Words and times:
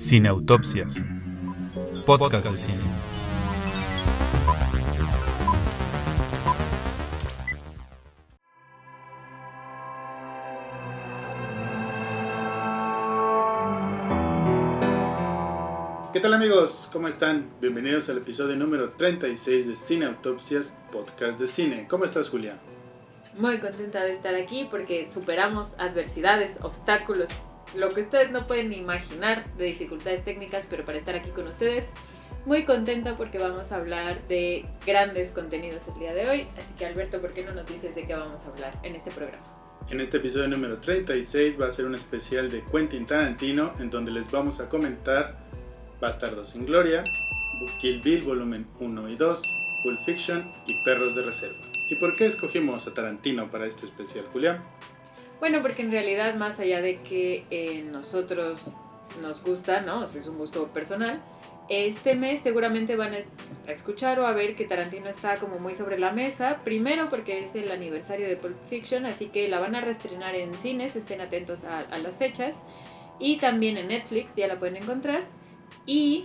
Cineautopsias. 0.00 1.04
Podcast 2.06 2.50
de 2.50 2.56
cine. 2.56 2.84
¿Qué 16.14 16.20
tal 16.20 16.32
amigos? 16.32 16.88
¿Cómo 16.90 17.06
están? 17.06 17.50
Bienvenidos 17.60 18.08
al 18.08 18.16
episodio 18.16 18.56
número 18.56 18.88
36 18.88 19.68
de 19.68 19.76
Cineautopsias, 19.76 20.78
podcast 20.90 21.38
de 21.38 21.46
cine. 21.46 21.86
¿Cómo 21.90 22.06
estás, 22.06 22.30
Julia? 22.30 22.58
Muy 23.36 23.58
contenta 23.58 24.02
de 24.02 24.14
estar 24.14 24.34
aquí 24.34 24.66
porque 24.70 25.06
superamos 25.06 25.74
adversidades, 25.78 26.58
obstáculos, 26.62 27.28
lo 27.74 27.88
que 27.90 28.02
ustedes 28.02 28.30
no 28.30 28.46
pueden 28.46 28.72
imaginar 28.72 29.52
de 29.56 29.66
dificultades 29.66 30.24
técnicas, 30.24 30.66
pero 30.68 30.84
para 30.84 30.98
estar 30.98 31.14
aquí 31.14 31.30
con 31.30 31.46
ustedes, 31.46 31.90
muy 32.46 32.64
contenta 32.64 33.16
porque 33.16 33.38
vamos 33.38 33.72
a 33.72 33.76
hablar 33.76 34.26
de 34.28 34.64
grandes 34.86 35.32
contenidos 35.32 35.86
el 35.88 35.98
día 35.98 36.14
de 36.14 36.28
hoy. 36.28 36.46
Así 36.58 36.74
que 36.78 36.86
Alberto, 36.86 37.20
¿por 37.20 37.30
qué 37.30 37.44
no 37.44 37.52
nos 37.52 37.66
dices 37.66 37.94
de 37.94 38.06
qué 38.06 38.14
vamos 38.14 38.42
a 38.42 38.48
hablar 38.48 38.78
en 38.82 38.94
este 38.94 39.10
programa? 39.10 39.44
En 39.88 40.00
este 40.00 40.18
episodio 40.18 40.48
número 40.48 40.78
36 40.78 41.60
va 41.60 41.66
a 41.66 41.70
ser 41.70 41.86
un 41.86 41.94
especial 41.94 42.50
de 42.50 42.62
Quentin 42.64 43.06
Tarantino 43.06 43.72
en 43.78 43.90
donde 43.90 44.10
les 44.10 44.30
vamos 44.30 44.60
a 44.60 44.68
comentar 44.68 45.38
Bastardo 46.00 46.44
sin 46.44 46.64
Gloria, 46.64 47.02
Kill 47.78 48.00
Bill 48.00 48.22
volumen 48.22 48.66
1 48.78 49.08
y 49.08 49.16
2, 49.16 49.42
Pulp 49.82 50.00
Fiction 50.06 50.52
y 50.66 50.84
Perros 50.84 51.14
de 51.14 51.22
Reserva. 51.22 51.58
¿Y 51.90 51.96
por 51.96 52.16
qué 52.16 52.26
escogimos 52.26 52.86
a 52.86 52.94
Tarantino 52.94 53.50
para 53.50 53.66
este 53.66 53.84
especial, 53.86 54.24
Julián? 54.32 54.62
Bueno, 55.40 55.62
porque 55.62 55.82
en 55.82 55.90
realidad 55.90 56.34
más 56.34 56.60
allá 56.60 56.80
de 56.80 57.00
que 57.00 57.44
eh, 57.50 57.82
nosotros 57.90 58.70
nos 59.20 59.42
gusta, 59.42 59.80
¿no? 59.80 60.04
Es 60.04 60.26
un 60.26 60.38
gusto 60.38 60.68
personal, 60.68 61.20
este 61.70 62.16
mes 62.16 62.40
seguramente 62.40 62.96
van 62.96 63.14
a 63.14 63.70
escuchar 63.70 64.18
o 64.18 64.26
a 64.26 64.32
ver 64.32 64.56
que 64.56 64.64
Tarantino 64.64 65.08
está 65.08 65.36
como 65.36 65.60
muy 65.60 65.76
sobre 65.76 66.00
la 66.00 66.10
mesa. 66.10 66.62
Primero 66.64 67.08
porque 67.08 67.40
es 67.40 67.54
el 67.54 67.70
aniversario 67.70 68.26
de 68.28 68.36
Pulp 68.36 68.56
Fiction, 68.66 69.06
así 69.06 69.26
que 69.26 69.48
la 69.48 69.60
van 69.60 69.76
a 69.76 69.80
reestrenar 69.80 70.34
en 70.34 70.52
cines, 70.52 70.96
estén 70.96 71.20
atentos 71.20 71.64
a, 71.64 71.78
a 71.78 71.98
las 71.98 72.18
fechas. 72.18 72.64
Y 73.20 73.36
también 73.36 73.76
en 73.76 73.86
Netflix, 73.88 74.34
ya 74.34 74.48
la 74.48 74.58
pueden 74.58 74.76
encontrar. 74.76 75.24
Y 75.86 76.24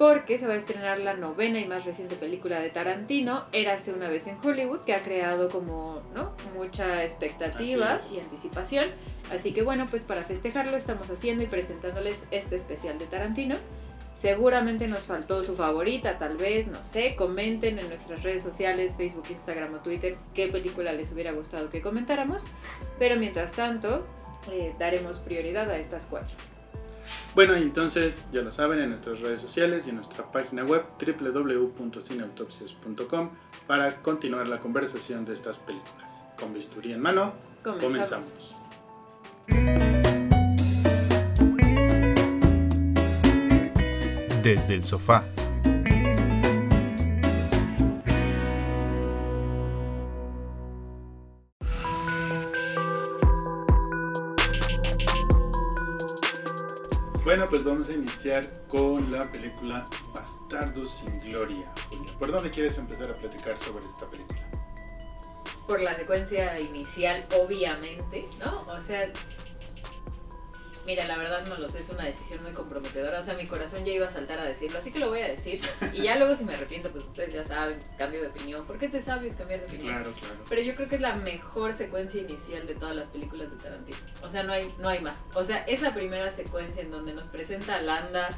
porque 0.00 0.38
se 0.38 0.46
va 0.46 0.54
a 0.54 0.56
estrenar 0.56 0.98
la 0.98 1.12
novena 1.12 1.60
y 1.60 1.66
más 1.66 1.84
reciente 1.84 2.16
película 2.16 2.58
de 2.58 2.70
Tarantino, 2.70 3.44
Érase 3.52 3.92
una 3.92 4.08
vez 4.08 4.26
en 4.28 4.38
Hollywood, 4.42 4.80
que 4.80 4.94
ha 4.94 5.02
creado 5.02 5.50
como 5.50 6.00
¿no? 6.14 6.32
mucha 6.56 7.04
expectativa 7.04 7.98
y 8.10 8.18
anticipación. 8.18 8.88
Así 9.30 9.52
que 9.52 9.60
bueno, 9.60 9.84
pues 9.90 10.04
para 10.04 10.22
festejarlo 10.22 10.78
estamos 10.78 11.10
haciendo 11.10 11.42
y 11.42 11.48
presentándoles 11.48 12.28
este 12.30 12.56
especial 12.56 12.98
de 12.98 13.04
Tarantino. 13.08 13.56
Seguramente 14.14 14.88
nos 14.88 15.02
faltó 15.04 15.42
su 15.42 15.54
favorita, 15.54 16.16
tal 16.16 16.38
vez, 16.38 16.68
no 16.68 16.82
sé, 16.82 17.14
comenten 17.14 17.78
en 17.78 17.86
nuestras 17.88 18.22
redes 18.22 18.42
sociales, 18.42 18.96
Facebook, 18.96 19.26
Instagram 19.28 19.74
o 19.74 19.78
Twitter, 19.80 20.16
qué 20.32 20.48
película 20.48 20.94
les 20.94 21.12
hubiera 21.12 21.32
gustado 21.32 21.68
que 21.68 21.82
comentáramos. 21.82 22.46
Pero 22.98 23.16
mientras 23.16 23.52
tanto, 23.52 24.06
eh, 24.50 24.74
daremos 24.78 25.18
prioridad 25.18 25.68
a 25.68 25.76
estas 25.76 26.06
cuatro. 26.06 26.34
Bueno, 27.34 27.54
entonces 27.54 28.28
ya 28.32 28.40
lo 28.42 28.50
saben 28.50 28.80
en 28.80 28.90
nuestras 28.90 29.20
redes 29.20 29.40
sociales 29.40 29.86
y 29.86 29.90
en 29.90 29.96
nuestra 29.96 30.30
página 30.32 30.64
web 30.64 30.84
www.cineautopsias.com 31.00 33.30
para 33.66 34.02
continuar 34.02 34.48
la 34.48 34.58
conversación 34.58 35.24
de 35.24 35.32
estas 35.34 35.60
películas. 35.60 36.24
Con 36.38 36.52
bisturí 36.52 36.92
en 36.92 37.00
mano, 37.00 37.32
Comenzamos. 37.62 37.84
comenzamos. 37.84 38.56
Desde 44.42 44.74
el 44.74 44.82
sofá. 44.82 45.24
Pues 57.50 57.64
vamos 57.64 57.88
a 57.88 57.92
iniciar 57.92 58.48
con 58.68 59.10
la 59.10 59.30
película 59.30 59.84
Bastardo 60.14 60.84
sin 60.84 61.18
Gloria. 61.18 61.70
¿por 62.18 62.30
dónde 62.30 62.48
quieres 62.48 62.78
empezar 62.78 63.10
a 63.10 63.16
platicar 63.16 63.56
sobre 63.56 63.84
esta 63.86 64.08
película? 64.08 64.40
por 65.66 65.80
la 65.80 65.94
secuencia 65.94 66.58
inicial, 66.58 67.22
obviamente, 67.40 68.28
¿no? 68.40 68.62
O 68.62 68.80
sea, 68.80 69.08
mira, 70.86 71.06
la 71.06 71.16
verdad 71.16 71.46
no 71.46 71.56
lo 71.56 71.68
sé, 71.68 71.80
es 71.80 71.90
una 71.90 72.04
decisión 72.04 72.42
muy 72.42 72.52
comprometedora. 72.52 73.20
O 73.20 73.22
sea, 73.22 73.34
mi 73.34 73.46
corazón 73.46 73.84
ya 73.84 73.92
iba 73.92 74.06
a 74.06 74.10
saltar 74.10 74.38
a 74.38 74.44
decirlo, 74.44 74.78
así 74.78 74.90
que 74.90 74.98
lo 74.98 75.08
voy 75.08 75.20
a 75.20 75.28
decir. 75.28 75.60
Y 75.92 76.02
ya 76.02 76.16
luego 76.16 76.36
si 76.36 76.44
me 76.44 76.54
arrepiento, 76.54 76.90
pues 76.90 77.04
ustedes 77.04 77.34
ya 77.34 77.44
saben, 77.44 77.78
pues 77.78 77.96
cambio 77.96 78.20
de 78.20 78.28
opinión. 78.28 78.64
Porque 78.66 78.86
es 78.86 78.92
de 78.92 79.02
sabios 79.02 79.34
cambiar 79.34 79.60
de 79.60 79.66
opinión. 79.66 79.96
Claro, 79.96 80.12
claro. 80.18 80.44
Pero 80.48 80.62
yo 80.62 80.74
creo 80.74 80.88
que 80.88 80.96
es 80.96 81.00
la 81.00 81.14
mejor 81.14 81.74
secuencia 81.74 82.20
inicial 82.20 82.66
de 82.66 82.74
todas 82.74 82.96
las 82.96 83.08
películas 83.08 83.50
de 83.50 83.56
Tarantino. 83.56 83.98
O 84.22 84.30
sea, 84.30 84.42
no 84.42 84.52
hay, 84.52 84.72
no 84.78 84.88
hay 84.88 85.00
más. 85.00 85.18
O 85.34 85.44
sea, 85.44 85.58
es 85.62 85.82
la 85.82 85.94
primera 85.94 86.30
secuencia 86.30 86.82
en 86.82 86.90
donde 86.90 87.12
nos 87.12 87.28
presenta 87.28 87.76
a 87.76 87.82
Landa, 87.82 88.30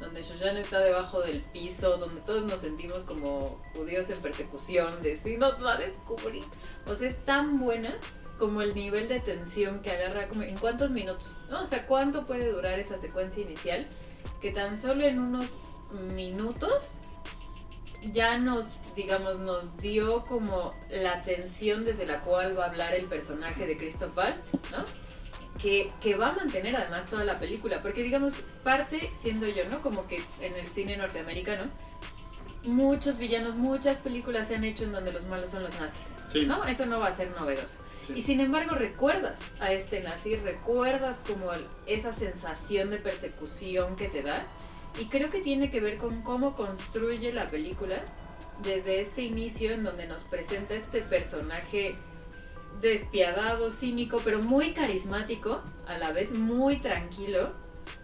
donde 0.00 0.22
Shoshan 0.22 0.56
está 0.56 0.80
debajo 0.80 1.20
del 1.20 1.40
piso, 1.40 1.96
donde 1.96 2.20
todos 2.20 2.44
nos 2.44 2.60
sentimos 2.60 3.04
como 3.04 3.60
judíos 3.74 4.08
en 4.10 4.20
persecución, 4.20 5.02
de 5.02 5.16
si 5.16 5.36
nos 5.36 5.64
va 5.64 5.74
a 5.74 5.78
descubrir. 5.78 6.44
O 6.86 6.94
sea, 6.94 7.08
es 7.08 7.24
tan 7.24 7.58
buena 7.58 7.94
como 8.38 8.62
el 8.62 8.74
nivel 8.74 9.08
de 9.08 9.20
tensión 9.20 9.80
que 9.80 9.90
agarra 9.90 10.28
como 10.28 10.42
en 10.42 10.56
cuántos 10.56 10.90
minutos, 10.90 11.36
¿no? 11.50 11.62
O 11.62 11.66
sea, 11.66 11.86
cuánto 11.86 12.26
puede 12.26 12.50
durar 12.50 12.78
esa 12.78 12.98
secuencia 12.98 13.42
inicial 13.42 13.86
que 14.40 14.50
tan 14.50 14.78
solo 14.78 15.04
en 15.04 15.18
unos 15.20 15.58
minutos 16.14 16.98
ya 18.02 18.38
nos, 18.38 18.94
digamos, 18.94 19.38
nos 19.40 19.76
dio 19.78 20.22
como 20.24 20.70
la 20.88 21.20
tensión 21.20 21.84
desde 21.84 22.06
la 22.06 22.20
cual 22.20 22.58
va 22.58 22.64
a 22.64 22.68
hablar 22.68 22.94
el 22.94 23.06
personaje 23.06 23.66
de 23.66 23.76
Christoph 23.76 24.16
Waltz, 24.16 24.52
¿no? 24.70 24.84
Que, 25.60 25.90
que 26.00 26.14
va 26.14 26.28
a 26.28 26.32
mantener 26.34 26.76
además 26.76 27.10
toda 27.10 27.24
la 27.24 27.38
película, 27.40 27.82
porque 27.82 28.04
digamos, 28.04 28.36
parte, 28.62 29.10
siendo 29.16 29.48
yo, 29.48 29.68
¿no? 29.68 29.82
Como 29.82 30.06
que 30.06 30.22
en 30.40 30.54
el 30.54 30.66
cine 30.68 30.96
norteamericano, 30.96 31.64
muchos 32.68 33.18
villanos, 33.18 33.56
muchas 33.56 33.98
películas 33.98 34.48
se 34.48 34.56
han 34.56 34.64
hecho 34.64 34.84
en 34.84 34.92
donde 34.92 35.12
los 35.12 35.26
malos 35.26 35.50
son 35.50 35.62
los 35.62 35.78
nazis, 35.80 36.14
Sí. 36.28 36.46
¿no? 36.46 36.64
Eso 36.64 36.86
no 36.86 37.00
va 37.00 37.08
a 37.08 37.12
ser 37.12 37.34
novedoso. 37.38 37.80
Sí. 38.02 38.14
Y 38.16 38.22
sin 38.22 38.40
embargo 38.40 38.74
recuerdas 38.74 39.38
a 39.60 39.72
este 39.72 40.00
nazi, 40.02 40.36
recuerdas 40.36 41.16
como 41.26 41.52
el- 41.52 41.66
esa 41.86 42.12
sensación 42.12 42.90
de 42.90 42.98
persecución 42.98 43.96
que 43.96 44.08
te 44.08 44.22
da. 44.22 44.46
Y 45.00 45.06
creo 45.06 45.28
que 45.28 45.40
tiene 45.40 45.70
que 45.70 45.80
ver 45.80 45.98
con 45.98 46.22
cómo 46.22 46.54
construye 46.54 47.32
la 47.32 47.48
película 47.48 48.02
desde 48.62 49.00
este 49.00 49.22
inicio 49.22 49.72
en 49.72 49.84
donde 49.84 50.06
nos 50.06 50.24
presenta 50.24 50.74
este 50.74 51.00
personaje 51.02 51.96
despiadado, 52.80 53.70
cínico, 53.70 54.20
pero 54.24 54.40
muy 54.42 54.72
carismático, 54.72 55.62
a 55.86 55.98
la 55.98 56.12
vez 56.12 56.32
muy 56.32 56.76
tranquilo, 56.80 57.52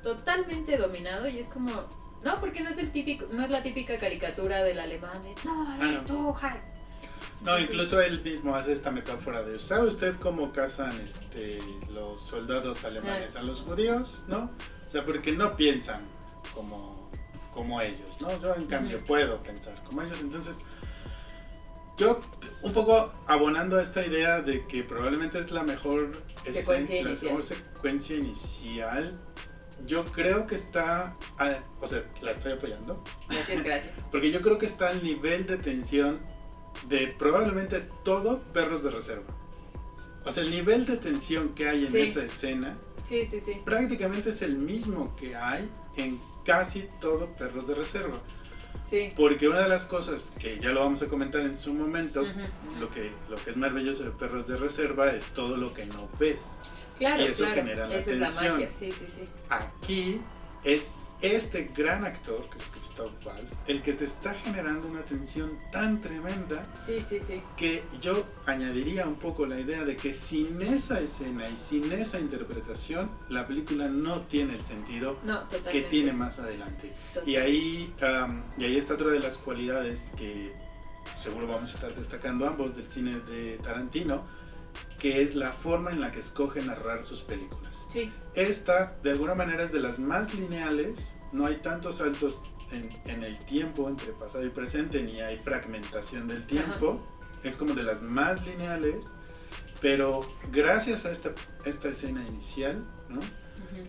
totalmente 0.03 0.77
dominado 0.77 1.29
y 1.29 1.39
es 1.39 1.49
como, 1.49 1.89
no, 2.25 2.41
porque 2.41 2.61
no 2.62 2.71
es 2.71 2.79
el 2.79 2.91
típico, 2.91 3.27
no 3.33 3.45
es 3.45 3.51
la 3.51 3.62
típica 3.62 3.99
caricatura 3.99 4.62
del 4.62 4.81
alemán 4.81 5.21
de, 5.23 5.35
no, 5.45 5.69
Ah, 5.71 5.77
no. 5.81 6.05
tú, 6.05 6.35
Harry". 6.41 6.61
No, 7.43 7.59
incluso 7.59 8.01
él 8.01 8.23
mismo 8.23 8.55
hace 8.55 8.73
esta 8.73 8.91
metáfora 8.91 9.43
de, 9.45 9.59
¿sabe 9.59 9.89
usted 9.89 10.15
cómo 10.17 10.53
cazan 10.53 10.99
este, 11.05 11.59
los 11.93 12.21
soldados 12.25 12.84
alemanes 12.84 13.37
a 13.37 13.43
los 13.43 13.61
judíos? 13.63 14.25
¿No? 14.29 14.51
O 14.87 14.91
sea, 14.91 15.05
porque 15.05 15.33
no 15.33 15.55
piensan 15.57 16.03
como, 16.55 17.11
como 17.53 17.81
ellos, 17.83 18.21
¿no? 18.21 18.41
Yo 18.41 18.55
en 18.55 18.67
cambio 18.67 19.05
puedo 19.05 19.43
pensar 19.43 19.75
como 19.84 20.01
ellos, 20.03 20.19
entonces 20.21 20.57
yo 21.99 22.21
un 22.63 22.73
poco 22.73 23.13
abonando 23.27 23.79
a 23.79 23.83
esta 23.83 24.05
idea 24.07 24.41
de 24.41 24.67
que 24.67 24.83
probablemente 24.83 25.39
es 25.39 25.51
la 25.51 25.63
mejor 25.63 26.23
Secuencia 26.45 26.97
escena- 27.01 27.10
la 27.10 27.22
mejor 27.22 27.43
secuencia 27.43 28.16
inicial. 28.16 29.13
Yo 29.86 30.04
creo 30.07 30.47
que 30.47 30.54
está, 30.54 31.15
ah, 31.39 31.57
o 31.81 31.86
sea, 31.86 32.03
la 32.22 32.31
estoy 32.31 32.53
apoyando, 32.53 33.03
Gracias, 33.28 33.63
gracias. 33.63 33.95
porque 34.10 34.31
yo 34.31 34.41
creo 34.41 34.59
que 34.59 34.66
está 34.66 34.89
al 34.89 35.03
nivel 35.03 35.47
de 35.47 35.57
tensión 35.57 36.21
de 36.89 37.09
probablemente 37.19 37.81
todo 38.03 38.42
Perros 38.53 38.83
de 38.83 38.91
Reserva. 38.91 39.25
O 40.27 40.31
sea, 40.31 40.42
el 40.42 40.51
nivel 40.51 40.86
de 40.86 40.97
tensión 40.97 41.54
que 41.54 41.69
hay 41.69 41.84
en 41.84 41.91
Sí. 41.92 42.01
esa 42.01 42.25
escena 42.25 42.78
Sí, 43.07 43.27
sí, 43.27 43.41
sí. 43.41 43.60
prácticamente 43.65 44.31
es 44.31 44.41
el 44.41 44.57
mismo 44.57 45.15
que 45.16 45.36
hay 45.36 45.71
en 45.97 46.19
casi 46.45 46.89
todo 47.01 47.28
Perros 47.36 47.66
de 47.66 47.75
Reserva. 47.75 48.22
Sí. 48.89 49.10
Porque 49.16 49.48
una 49.48 49.60
de 49.60 49.69
las 49.69 49.84
cosas 49.86 50.34
que 50.39 50.59
ya 50.59 50.71
lo 50.71 50.81
vamos 50.81 51.03
a 51.03 51.07
comentar 51.07 51.41
en 51.42 51.57
su 51.57 51.75
momento, 51.75 52.22
lo, 52.81 52.91
que, 52.91 53.13
lo 53.28 53.36
que 53.36 53.51
es 53.51 53.57
maravilloso 53.57 54.04
de 54.04 54.10
Perros 54.13 54.47
de 54.47 54.57
Reserva 54.57 55.10
es 55.13 55.25
todo 55.34 55.57
lo 55.57 55.72
que 55.75 55.84
no 55.86 56.09
ves. 56.19 56.60
Claro, 56.99 57.23
y 57.23 57.27
eso 57.27 57.45
claro. 57.45 57.55
genera 57.63 57.87
la 57.89 57.97
Esa 57.97 58.11
es 58.13 58.19
la 58.19 58.27
tensión. 58.27 58.53
magia, 58.53 58.69
sí, 58.79 58.91
sí, 58.93 59.07
sí. 59.17 59.25
Aquí 59.49 60.21
es 60.65 60.93
este 61.23 61.65
gran 61.75 62.05
actor, 62.05 62.51
que 62.51 62.59
es 62.59 62.67
Christoph 62.67 63.13
Waltz, 63.25 63.57
el 63.67 63.81
que 63.81 63.95
te 63.95 64.05
está 64.05 64.35
generando 64.35 64.87
una 64.87 65.03
tensión 65.03 65.57
tan 65.73 66.03
tremenda 66.03 66.63
que 67.57 67.83
yo 68.03 68.27
añadiría 68.45 69.07
un 69.07 69.15
poco 69.15 69.47
la 69.47 69.59
idea 69.59 69.85
de 69.85 69.97
que 69.97 70.13
sin 70.13 70.61
esa 70.61 71.01
escena 71.01 71.49
y 71.49 71.57
sin 71.57 71.91
esa 71.93 72.19
interpretación, 72.21 73.11
la 73.31 73.45
película 73.47 73.89
no 73.89 74.23
tiene 74.23 74.55
el 74.55 74.63
sentido 74.63 75.19
No, 75.25 75.43
que 75.71 75.83
tiene 75.83 76.13
más 76.13 76.39
adelante. 76.41 76.93
Y 77.25 77.37
ahí, 77.37 77.95
am, 78.03 78.43
y 78.59 78.65
ahí 78.65 78.77
está 78.77 78.95
otra 78.95 79.09
de 79.09 79.21
las 79.21 79.39
cualidades 79.39 80.13
que 80.19 80.53
seguro 81.17 81.47
vamos 81.47 81.73
a 81.73 81.75
estar 81.77 81.95
destacando 81.95 82.47
ambos 82.47 82.77
del 82.77 82.91
cine 82.91 83.21
de 83.21 83.59
Tarantino, 83.63 84.27
que 84.98 85.22
es 85.22 85.34
la 85.34 85.53
forma 85.53 85.91
en 85.91 86.00
la 86.00 86.10
que 86.10 86.21
escoge 86.21 86.62
narrar 86.62 87.03
sus 87.03 87.22
películas. 87.22 87.86
Sí, 87.91 88.12
Esta, 88.34 88.97
de 89.03 89.10
alguna 89.10 89.34
manera, 89.34 89.62
es 89.62 89.72
de 89.72 89.80
las 89.80 89.98
más 89.98 90.34
lineales, 90.34 91.15
no 91.32 91.47
hay 91.47 91.56
tantos 91.56 91.97
saltos 91.97 92.42
en, 92.72 92.88
en 93.06 93.22
el 93.22 93.38
tiempo 93.41 93.88
entre 93.88 94.12
pasado 94.12 94.44
y 94.44 94.50
presente, 94.50 95.03
ni 95.03 95.21
hay 95.21 95.38
fragmentación 95.38 96.26
del 96.28 96.47
tiempo, 96.47 97.04
es 97.42 97.56
como 97.56 97.74
de 97.74 97.82
las 97.82 98.03
más 98.03 98.44
lineales, 98.47 99.12
pero 99.80 100.21
gracias 100.50 101.04
a 101.04 101.12
esta, 101.12 101.30
esta 101.65 101.88
escena 101.88 102.26
inicial, 102.26 102.84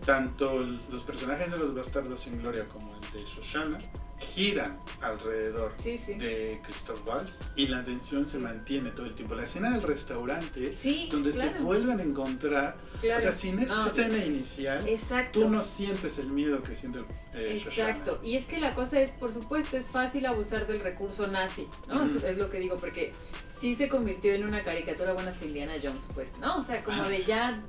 tanto 0.04 0.60
los 0.90 1.02
personajes 1.02 1.50
de 1.50 1.58
los 1.58 1.74
Bastardos 1.74 2.20
sin 2.20 2.38
Gloria 2.38 2.68
como 2.68 2.94
el 2.94 3.00
de 3.12 3.24
Shoshana 3.24 3.78
giran 4.18 4.78
alrededor 5.02 5.74
sí, 5.78 5.98
sí. 5.98 6.14
de 6.14 6.60
Christoph 6.64 7.06
Waltz 7.06 7.38
y 7.54 7.66
la 7.68 7.84
tensión 7.84 8.26
se 8.26 8.38
mantiene 8.38 8.90
todo 8.90 9.06
el 9.06 9.14
tiempo. 9.14 9.34
La 9.34 9.44
escena 9.44 9.70
del 9.70 9.82
restaurante, 9.82 10.74
Sí, 10.76 11.08
donde 11.10 11.30
claro, 11.32 11.56
se 11.56 11.62
vuelven 11.62 12.00
a 12.00 12.02
encontrar, 12.02 12.76
claro. 13.00 13.18
o 13.18 13.20
sea, 13.22 13.32
sin 13.32 13.58
esta 13.58 13.74
No, 13.74 13.86
escena 13.86 14.24
inicial, 14.24 14.88
Exacto. 14.88 15.40
tú 15.40 15.48
no 15.50 15.62
sientes 15.62 16.18
el 16.18 16.30
miedo 16.30 16.62
que 16.62 16.74
siente 16.74 17.00
eh, 17.34 17.56
Shoshana. 17.62 17.90
Exacto, 17.90 18.20
y 18.22 18.36
es 18.36 18.44
que 18.46 18.58
la 18.58 18.74
cosa 18.74 19.00
es, 19.00 19.10
por 19.10 19.32
supuesto, 19.32 19.76
es 19.76 19.88
fácil 19.90 20.24
abusar 20.26 20.66
del 20.66 20.80
recurso 20.80 21.26
nazi, 21.26 21.68
¿no? 21.88 22.02
Es, 22.04 22.22
es 22.22 22.38
lo 22.38 22.48
que 22.50 22.58
digo, 22.58 22.76
porque 22.78 23.12
sí 23.60 23.76
se 23.76 23.88
convirtió 23.88 24.32
en 24.32 24.44
una 24.44 24.60
caricatura 24.62 25.12
buena 25.12 25.30
hasta 25.30 25.44
Indiana 25.44 25.74
Jones, 25.82 26.08
pues, 26.14 26.38
¿no? 26.38 26.58
O 26.58 26.62
sea, 26.62 26.82
como 26.82 27.02
Ah, 27.02 27.08
de 27.08 27.18
ya 27.22 27.62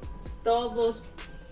todos 0.43 1.03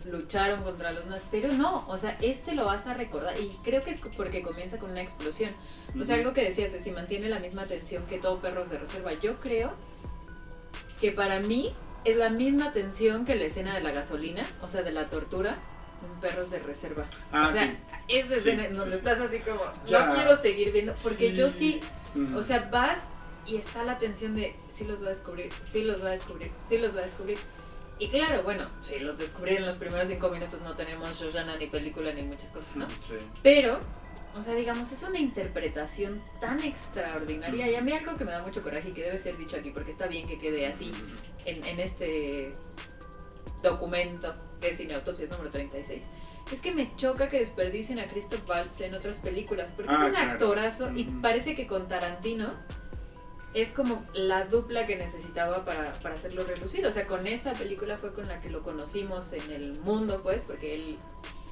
lucharon 0.05 0.61
contra 0.63 0.91
los 0.91 1.07
nazis, 1.07 1.27
pero 1.31 1.51
no, 1.53 1.83
o 1.87 1.97
sea, 1.97 2.17
este 2.21 2.53
lo 2.53 2.65
vas 2.65 2.85
a 2.87 2.93
recordar, 2.93 3.39
y 3.39 3.49
creo 3.63 3.83
que 3.83 3.91
es 3.91 3.99
porque 4.15 4.41
comienza 4.41 4.77
con 4.79 4.91
una 4.91 5.01
explosión. 5.01 5.51
O 5.99 6.03
sea, 6.03 6.15
algo 6.17 6.33
que 6.33 6.43
decías, 6.43 6.73
de 6.73 6.81
si 6.81 6.91
mantiene 6.91 7.29
la 7.29 7.39
misma 7.39 7.65
tensión 7.65 8.05
que 8.05 8.17
todo 8.19 8.39
Perros 8.39 8.69
de 8.69 8.77
Reserva, 8.79 9.13
yo 9.13 9.39
creo 9.39 9.73
que 11.01 11.11
para 11.11 11.39
mí 11.39 11.75
es 12.03 12.17
la 12.17 12.29
misma 12.29 12.71
tensión 12.71 13.25
que 13.25 13.35
la 13.35 13.45
escena 13.45 13.73
de 13.73 13.81
la 13.81 13.91
gasolina, 13.91 14.45
o 14.61 14.67
sea, 14.67 14.83
de 14.83 14.91
la 14.91 15.09
tortura 15.09 15.57
en 16.05 16.19
Perros 16.19 16.51
de 16.51 16.59
Reserva. 16.59 17.05
Ah, 17.31 17.47
o 17.49 17.51
sea, 17.51 17.65
sí. 17.65 17.77
esa 18.09 18.35
escena 18.35 18.65
en 18.65 18.71
sí, 18.71 18.77
donde 18.77 18.91
sí. 18.95 18.97
estás 18.99 19.19
así 19.19 19.39
como, 19.39 19.61
Ya. 19.87 20.05
no 20.05 20.13
quiero 20.15 20.41
seguir 20.41 20.71
viendo, 20.71 20.93
porque 21.03 21.33
yo 21.33 21.49
sí, 21.49 21.81
Mm. 22.13 22.35
o 22.37 22.41
sea, 22.43 22.69
vas 22.71 23.03
y 23.45 23.57
está 23.57 23.83
la 23.83 23.97
tensión 23.97 24.35
de, 24.35 24.55
sí 24.69 24.85
los 24.85 25.01
va 25.03 25.07
a 25.07 25.09
descubrir, 25.09 25.49
sí 25.69 25.83
los 25.83 26.01
va 26.01 26.07
a 26.07 26.11
descubrir, 26.11 26.49
sí 26.69 26.77
los 26.77 26.95
va 26.95 27.01
a 27.01 27.03
descubrir. 27.03 27.37
Y 27.99 28.09
claro, 28.09 28.43
bueno, 28.43 28.67
si 28.87 28.99
los 28.99 29.17
descubrir 29.17 29.57
en 29.57 29.65
los 29.65 29.75
primeros 29.75 30.07
cinco 30.09 30.29
minutos 30.29 30.61
no 30.61 30.75
tenemos 30.75 31.17
Shoshana 31.19 31.55
ni 31.57 31.67
película 31.67 32.11
ni 32.13 32.23
muchas 32.23 32.51
cosas, 32.51 32.75
¿no? 32.75 32.89
Sí. 32.89 33.15
Pero, 33.41 33.79
o 34.35 34.41
sea, 34.41 34.53
digamos, 34.53 34.91
es 34.91 35.01
una 35.03 35.17
interpretación 35.17 36.21
tan 36.41 36.61
extraordinaria. 36.61 37.69
Y 37.69 37.75
a 37.75 37.81
mí 37.81 37.93
algo 37.93 38.17
que 38.17 38.25
me 38.25 38.31
da 38.31 38.41
mucho 38.41 38.61
coraje 38.61 38.89
y 38.89 38.91
que 38.91 39.03
debe 39.03 39.17
ser 39.19 39.37
dicho 39.37 39.55
aquí, 39.55 39.71
porque 39.71 39.91
está 39.91 40.07
bien 40.07 40.27
que 40.27 40.37
quede 40.37 40.67
así 40.67 40.91
en, 41.45 41.63
en 41.63 41.79
este 41.79 42.51
documento 43.63 44.35
que 44.61 44.69
es 44.69 44.77
Cineautopsias 44.77 45.29
número 45.31 45.49
36. 45.49 46.03
Es 46.51 46.61
que 46.61 46.71
me 46.73 46.95
choca 46.95 47.29
que 47.29 47.39
desperdicien 47.39 47.99
a 47.99 48.05
Christoph 48.05 48.47
Waltz 48.47 48.79
en 48.81 48.93
otras 48.93 49.17
películas, 49.17 49.71
porque 49.75 49.91
Ah, 49.91 49.95
es 49.95 50.01
un 50.01 50.09
claro. 50.11 50.31
actorazo 50.33 50.91
y 50.95 51.05
parece 51.05 51.55
que 51.55 51.65
con 51.65 51.87
Tarantino 51.87 52.53
es 53.55 53.71
como 53.73 54.05
la 54.13 54.45
dupla 54.45 54.85
que 54.85 54.95
necesitaba 54.97 55.65
para, 55.65 55.93
para 55.93 56.13
hacerlo 56.15 56.43
relucir. 56.43 56.85
O 56.85 56.91
sea, 56.91 57.07
con 57.07 57.25
esta 57.25 57.53
película 57.53 57.97
fue 57.97 58.13
con 58.13 58.27
la 58.27 58.39
que 58.41 58.49
lo 58.49 58.61
conocimos 58.61 59.33
en 59.33 59.49
el 59.51 59.79
mundo, 59.79 60.21
pues, 60.21 60.41
porque 60.41 60.75
él 60.75 60.97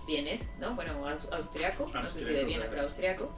vienes, 0.06 0.52
¿no? 0.60 0.76
Bueno, 0.76 1.08
aus- 1.08 1.30
austriaco, 1.32 1.90
no 1.94 2.10
sé 2.10 2.26
si 2.26 2.34
de 2.34 2.44
Viena, 2.44 2.68
pero 2.70 2.82
austriaco. 2.84 3.34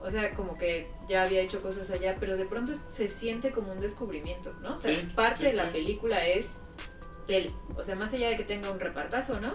O 0.00 0.10
sea, 0.10 0.32
como 0.32 0.54
que 0.54 0.90
ya 1.08 1.22
había 1.22 1.40
hecho 1.42 1.62
cosas 1.62 1.88
allá, 1.92 2.16
pero 2.18 2.36
de 2.36 2.44
pronto 2.44 2.72
se 2.90 3.08
siente 3.08 3.52
como 3.52 3.70
un 3.70 3.78
descubrimiento, 3.80 4.52
¿no? 4.54 4.74
O 4.74 4.78
sea, 4.78 4.92
Sí, 4.94 5.08
parte 5.14 5.38
sí, 5.38 5.44
de 5.44 5.52
la 5.52 5.66
sí. 5.66 5.70
película 5.70 6.26
es 6.26 6.60
él. 7.28 7.52
O 7.76 7.84
sea, 7.84 7.94
más 7.94 8.12
allá 8.12 8.28
de 8.30 8.36
que 8.36 8.42
tenga 8.42 8.68
un 8.72 8.80
repartazo, 8.80 9.40
¿no? 9.40 9.52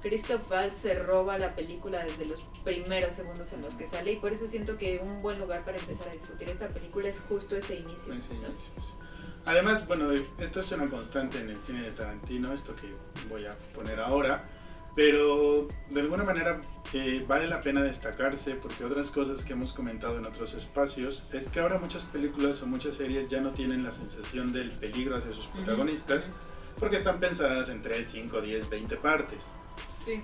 Christoph 0.00 0.50
Waltz 0.50 0.78
se 0.78 0.94
roba 0.94 1.38
la 1.38 1.54
película 1.54 2.04
desde 2.04 2.24
los 2.24 2.42
primeros 2.64 3.12
segundos 3.12 3.52
en 3.52 3.62
los 3.62 3.74
que 3.74 3.86
sale 3.86 4.12
y 4.12 4.16
por 4.16 4.32
eso 4.32 4.46
siento 4.46 4.78
que 4.78 5.00
un 5.04 5.22
buen 5.22 5.38
lugar 5.38 5.64
para 5.64 5.78
empezar 5.78 6.08
a 6.08 6.12
discutir 6.12 6.48
esta 6.48 6.68
película 6.68 7.08
es 7.08 7.20
justo 7.20 7.56
ese 7.56 7.76
inicio. 7.76 8.12
Ese 8.12 8.34
¿no? 8.34 8.46
inicio, 8.46 8.72
sí. 8.80 8.92
Además, 9.44 9.86
bueno, 9.86 10.10
esto 10.38 10.60
es 10.60 10.72
una 10.72 10.88
constante 10.88 11.40
en 11.40 11.48
el 11.48 11.62
cine 11.62 11.82
de 11.82 11.90
Tarantino, 11.92 12.52
esto 12.52 12.76
que 12.76 12.90
voy 13.28 13.46
a 13.46 13.56
poner 13.74 13.98
ahora, 13.98 14.46
pero 14.94 15.66
de 15.88 16.00
alguna 16.00 16.22
manera 16.22 16.60
eh, 16.92 17.24
vale 17.26 17.48
la 17.48 17.62
pena 17.62 17.82
destacarse 17.82 18.56
porque 18.56 18.84
otras 18.84 19.10
cosas 19.10 19.44
que 19.44 19.54
hemos 19.54 19.72
comentado 19.72 20.18
en 20.18 20.26
otros 20.26 20.54
espacios 20.54 21.26
es 21.32 21.48
que 21.50 21.60
ahora 21.60 21.78
muchas 21.78 22.04
películas 22.04 22.62
o 22.62 22.66
muchas 22.66 22.94
series 22.94 23.28
ya 23.28 23.40
no 23.40 23.52
tienen 23.52 23.82
la 23.84 23.92
sensación 23.92 24.52
del 24.52 24.70
peligro 24.70 25.16
hacia 25.16 25.32
sus 25.32 25.46
protagonistas 25.46 26.30
porque 26.78 26.96
están 26.96 27.18
pensadas 27.18 27.68
en 27.70 27.82
3, 27.82 28.06
5, 28.06 28.40
10, 28.40 28.68
20 28.68 28.96
partes. 28.96 29.46
Sí. 30.04 30.22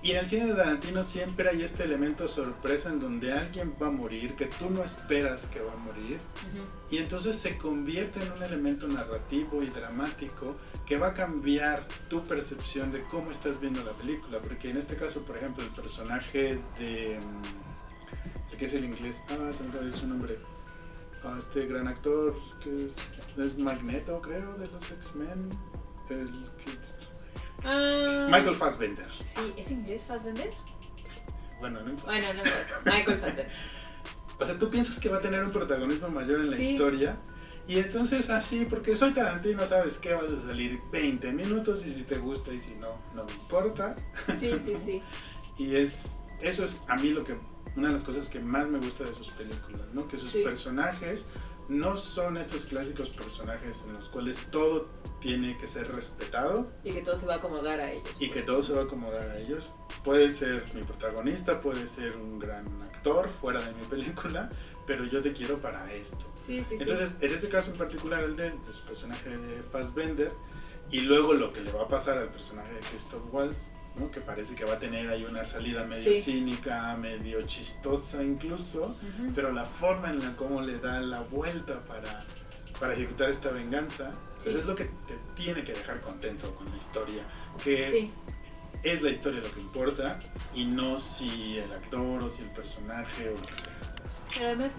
Y 0.00 0.12
en 0.12 0.18
el 0.18 0.28
cine 0.28 0.46
de 0.46 0.54
Tarantino 0.54 1.02
siempre 1.02 1.48
hay 1.48 1.62
este 1.62 1.82
elemento 1.82 2.28
sorpresa 2.28 2.88
en 2.90 3.00
donde 3.00 3.32
alguien 3.32 3.74
va 3.82 3.88
a 3.88 3.90
morir 3.90 4.36
que 4.36 4.46
tú 4.46 4.70
no 4.70 4.84
esperas 4.84 5.46
que 5.46 5.60
va 5.60 5.72
a 5.72 5.76
morir 5.76 6.20
y 6.88 6.98
entonces 6.98 7.34
se 7.34 7.58
convierte 7.58 8.22
en 8.22 8.30
un 8.30 8.40
elemento 8.44 8.86
narrativo 8.86 9.60
y 9.60 9.66
dramático 9.70 10.54
que 10.86 10.98
va 10.98 11.08
a 11.08 11.14
cambiar 11.14 11.84
tu 12.08 12.22
percepción 12.22 12.92
de 12.92 13.02
cómo 13.02 13.32
estás 13.32 13.60
viendo 13.60 13.82
la 13.82 13.90
película. 13.92 14.38
Porque 14.38 14.70
en 14.70 14.76
este 14.76 14.94
caso, 14.94 15.22
por 15.22 15.36
ejemplo, 15.36 15.64
el 15.64 15.70
personaje 15.70 16.60
de... 16.78 17.18
mm, 17.20 18.52
El 18.52 18.56
que 18.56 18.64
es 18.66 18.74
el 18.74 18.84
inglés... 18.84 19.22
Ah, 19.30 19.50
se 19.52 19.64
me 19.64 19.96
su 19.96 20.06
nombre. 20.06 20.38
Ah, 21.24 21.34
este 21.40 21.66
gran 21.66 21.88
actor 21.88 22.36
que 22.62 22.86
es, 22.86 22.94
es 23.36 23.58
Magneto, 23.58 24.22
creo, 24.22 24.54
de 24.54 24.68
los 24.68 24.90
X-Men. 24.92 25.50
El 26.08 26.30
que- 26.64 26.97
Ah, 27.64 28.26
Michael 28.30 28.54
Fassbender. 28.56 29.06
Sí, 29.26 29.52
¿es 29.56 29.70
inglés 29.70 30.04
Fassbender? 30.06 30.50
Bueno, 31.60 31.80
no 31.82 31.90
importa. 31.90 32.12
Bueno, 32.12 32.34
no 32.34 32.44
sé. 32.44 32.52
Michael 32.84 33.18
Fassbender. 33.18 33.50
O 34.40 34.44
sea, 34.44 34.56
tú 34.56 34.70
piensas 34.70 35.00
que 35.00 35.08
va 35.08 35.16
a 35.16 35.20
tener 35.20 35.42
un 35.42 35.50
protagonismo 35.50 36.08
mayor 36.10 36.38
en 36.38 36.50
la 36.50 36.56
Sí. 36.56 36.70
historia. 36.70 37.18
Y 37.66 37.78
entonces 37.80 38.30
así, 38.30 38.68
porque 38.70 38.96
soy 38.96 39.10
Tarantino, 39.10 39.66
sabes 39.66 39.98
que 39.98 40.14
vas 40.14 40.30
a 40.30 40.40
salir 40.46 40.80
20 40.92 41.32
minutos 41.32 41.84
y 41.84 41.92
si 41.92 42.04
te 42.04 42.18
gusta 42.18 42.52
y 42.52 42.60
si 42.60 42.76
no, 42.76 43.02
no 43.16 43.24
me 43.24 43.32
importa. 43.32 43.96
Sí, 44.38 44.52
sí, 44.64 44.76
sí. 44.84 45.02
Y 45.58 45.74
es 45.74 46.20
eso 46.40 46.62
es 46.64 46.82
a 46.86 46.94
mí 46.94 47.10
lo 47.10 47.24
que 47.24 47.36
una 47.74 47.88
de 47.88 47.94
las 47.94 48.04
cosas 48.04 48.28
que 48.28 48.38
más 48.38 48.68
me 48.68 48.78
gusta 48.78 49.02
de 49.02 49.12
sus 49.12 49.30
películas, 49.30 49.88
¿no? 49.92 50.06
Que 50.06 50.18
sus 50.18 50.30
Sí. 50.30 50.42
personajes 50.44 51.26
no 51.68 51.96
son 51.96 52.38
estos 52.38 52.64
clásicos 52.66 53.10
personajes 53.10 53.84
en 53.86 53.94
los 53.94 54.08
cuales 54.08 54.46
todo 54.50 54.88
tiene 55.20 55.58
que 55.58 55.66
ser 55.66 55.92
respetado 55.92 56.70
Y 56.84 56.92
que 56.92 57.02
todo 57.02 57.16
se 57.16 57.26
va 57.26 57.34
a 57.34 57.36
acomodar 57.36 57.80
a 57.80 57.90
ellos. 57.90 58.08
y 58.18 58.28
que 58.28 58.34
pues. 58.34 58.46
todo 58.46 58.62
se 58.62 58.72
va 58.72 58.82
a 58.82 58.84
acomodar 58.84 59.28
a 59.28 59.38
ellos. 59.38 59.72
Puede 60.02 60.30
ser 60.32 60.64
mi 60.74 60.82
protagonista, 60.82 61.58
puede 61.58 61.86
ser 61.86 62.16
un 62.16 62.38
gran 62.38 62.82
actor 62.82 63.28
fuera 63.28 63.60
de 63.60 63.72
mi 63.72 63.84
película, 63.84 64.48
pero 64.86 65.04
yo 65.04 65.22
te 65.22 65.32
quiero 65.32 65.60
para 65.60 65.92
esto. 65.92 66.24
Sí, 66.40 66.60
sí, 66.60 66.76
sí. 66.76 66.76
Entonces, 66.80 67.16
en 67.20 67.34
ese 67.34 67.48
caso 67.48 67.72
en 67.72 67.78
particular, 67.78 68.24
el 68.24 68.36
de, 68.36 68.52
personaje 68.86 69.36
de 69.36 69.62
Fassbender, 69.64 70.32
y 70.90 71.00
luego 71.00 71.34
lo 71.34 71.52
que 71.52 71.60
le 71.60 71.70
va 71.72 71.82
a 71.82 71.88
pasar 71.88 72.18
al 72.18 72.30
personaje 72.30 72.72
de 72.72 72.80
Christoph 72.80 73.22
Waltz, 73.32 73.66
¿no? 73.98 74.10
que 74.10 74.20
parece 74.20 74.54
que 74.54 74.64
va 74.64 74.74
a 74.74 74.78
tener 74.78 75.08
ahí 75.10 75.24
una 75.24 75.44
salida 75.44 75.84
medio 75.86 76.12
Sí. 76.12 76.20
cínica, 76.20 76.96
medio 76.96 77.42
chistosa 77.42 78.22
incluso, 78.22 78.96
Ujú. 79.02 79.32
pero 79.34 79.52
la 79.52 79.64
forma 79.64 80.10
en 80.10 80.20
la 80.20 80.36
cómo 80.36 80.60
le 80.60 80.78
da 80.78 81.00
la 81.00 81.20
vuelta 81.20 81.80
para, 81.82 82.24
para 82.80 82.94
ejecutar 82.94 83.30
esta 83.30 83.50
venganza, 83.50 84.12
pues 84.42 84.54
Sí. 84.54 84.60
es 84.60 84.66
lo 84.66 84.74
que 84.74 84.84
te 84.84 85.14
tiene 85.34 85.64
que 85.64 85.72
dejar 85.72 86.00
contento 86.00 86.54
con 86.54 86.70
la 86.70 86.76
historia, 86.76 87.22
que 87.62 87.90
Sí, 87.90 88.12
es 88.82 89.02
la 89.02 89.10
historia 89.10 89.40
lo 89.40 89.52
que 89.52 89.60
importa 89.60 90.20
y 90.54 90.64
no 90.64 90.98
si 91.00 91.58
el 91.58 91.72
actor 91.72 92.22
o 92.22 92.30
si 92.30 92.42
el 92.42 92.50
personaje 92.50 93.28
o 93.28 93.32
lo 93.32 93.42
que 93.42 93.54
sea. 93.54 93.94
pero 94.34 94.46
además, 94.46 94.72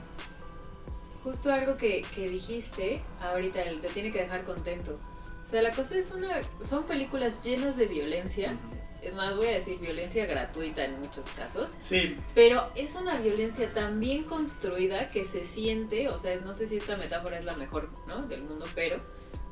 justo 1.23 1.51
algo 1.51 1.75
que, 1.77 2.01
que 2.15 2.29
dijiste 2.29 3.01
ahorita, 3.19 3.61
el 3.63 3.79
te 3.81 3.89
tiene 3.89 4.11
que 4.11 4.19
dejar 4.19 4.43
contento. 4.45 4.97
O 5.43 5.45
sea, 5.51 5.61
la 5.63 5.71
cosa 5.71 5.95
es 5.95 6.11
una. 6.11 6.29
Son 6.63 6.83
películas 6.85 7.41
llenas 7.43 7.75
de 7.75 7.87
violencia. 7.87 8.55
Es 9.01 9.13
más, 9.13 9.35
voy 9.35 9.47
a 9.47 9.51
decir 9.51 9.79
violencia 9.79 10.25
gratuita 10.25 10.83
en 10.83 10.99
muchos 10.99 11.25
casos. 11.29 11.75
Sí, 11.79 12.17
Pero 12.35 12.69
es 12.75 12.95
una 12.95 13.17
violencia 13.19 13.73
tan 13.73 13.99
bien 13.99 14.23
construida 14.23 15.09
que 15.09 15.25
se 15.25 15.43
siente, 15.43 16.09
o 16.09 16.17
sea, 16.17 16.37
no 16.41 16.53
sé 16.53 16.67
si 16.67 16.77
esta 16.77 16.97
metáfora 16.97 17.39
es 17.39 17.45
la 17.45 17.55
mejor, 17.55 17.89
¿no? 18.07 18.23
Del 18.27 18.43
mundo, 18.43 18.65
pero 18.75 18.97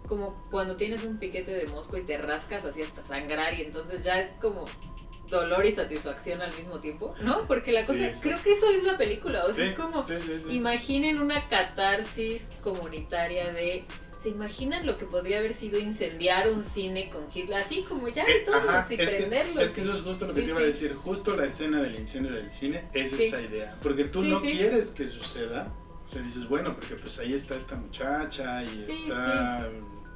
como 0.08 0.48
cuando 0.50 0.76
tienes 0.76 1.04
un 1.04 1.18
piquete 1.18 1.52
de 1.52 1.68
mosco 1.68 1.98
y 1.98 2.02
te 2.02 2.18
rascas 2.18 2.66
así 2.66 2.82
hasta 2.82 3.04
sangrar 3.04 3.54
y 3.54 3.62
entonces 3.62 4.04
ya 4.04 4.20
es 4.20 4.36
como 4.38 4.66
dolor 5.30 5.66
y 5.66 5.72
satisfacción 5.72 6.42
al 6.42 6.56
mismo 6.56 6.80
tiempo, 6.80 7.14
¿no? 7.22 7.44
Porque 7.44 7.72
la 7.72 7.86
cosa, 7.86 8.14
sí. 8.14 8.22
creo 8.22 8.42
que 8.42 8.54
eso 8.54 8.70
es 8.70 8.84
la 8.84 8.98
película, 8.98 9.46
o 9.46 9.52
sea, 9.52 9.66
Sí, 9.66 9.72
es 9.72 9.78
como, 9.78 10.04
imaginen 10.50 11.22
una 11.22 11.48
catarsis 11.50 12.52
comunitaria 12.64 13.52
de, 13.52 13.84
¿se 14.28 14.34
imaginan 14.34 14.86
lo 14.86 14.98
que 14.98 15.06
podría 15.06 15.38
haber 15.40 15.54
sido 15.54 15.80
incendiar 15.80 16.50
un 16.50 16.62
cine 16.62 17.10
con 17.10 17.26
Hitler? 17.34 17.60
Así 17.60 17.84
como 17.84 18.10
ya 18.10 18.24
Eh, 18.24 18.34
de 18.34 18.40
todos 18.42 18.62
ajá, 18.68 18.86
y 18.94 18.98
que, 18.98 19.06
prenderlos. 19.06 19.64
es 19.64 19.72
que 19.72 19.82
eso 19.82 19.94
es 19.94 20.02
justo 20.02 20.28
lo 20.28 20.34
que 20.34 20.42
Sí, 20.42 20.46
te 20.46 20.52
iba 20.52 20.60
a 20.60 20.64
decir. 20.64 20.96
Justo 20.96 21.36
la 21.38 21.46
escena 21.46 21.82
del 21.82 21.96
incendio 21.96 22.34
del 22.34 22.52
cine 22.52 22.86
es 22.94 23.12
Sí. 23.12 23.24
esa 23.24 23.40
idea. 23.42 23.78
Porque 23.82 24.04
tú 24.04 24.22
no 24.24 24.42
quieres 24.42 24.92
que 24.92 25.08
suceda. 25.08 25.74
O 26.06 26.10
sea, 26.10 26.22
dices, 26.22 26.48
bueno, 26.50 26.76
porque 26.76 26.96
pues 26.96 27.20
ahí 27.20 27.34
está 27.34 27.56
esta 27.56 27.76
muchacha 27.76 28.64
y 28.64 28.86
está 28.90 29.70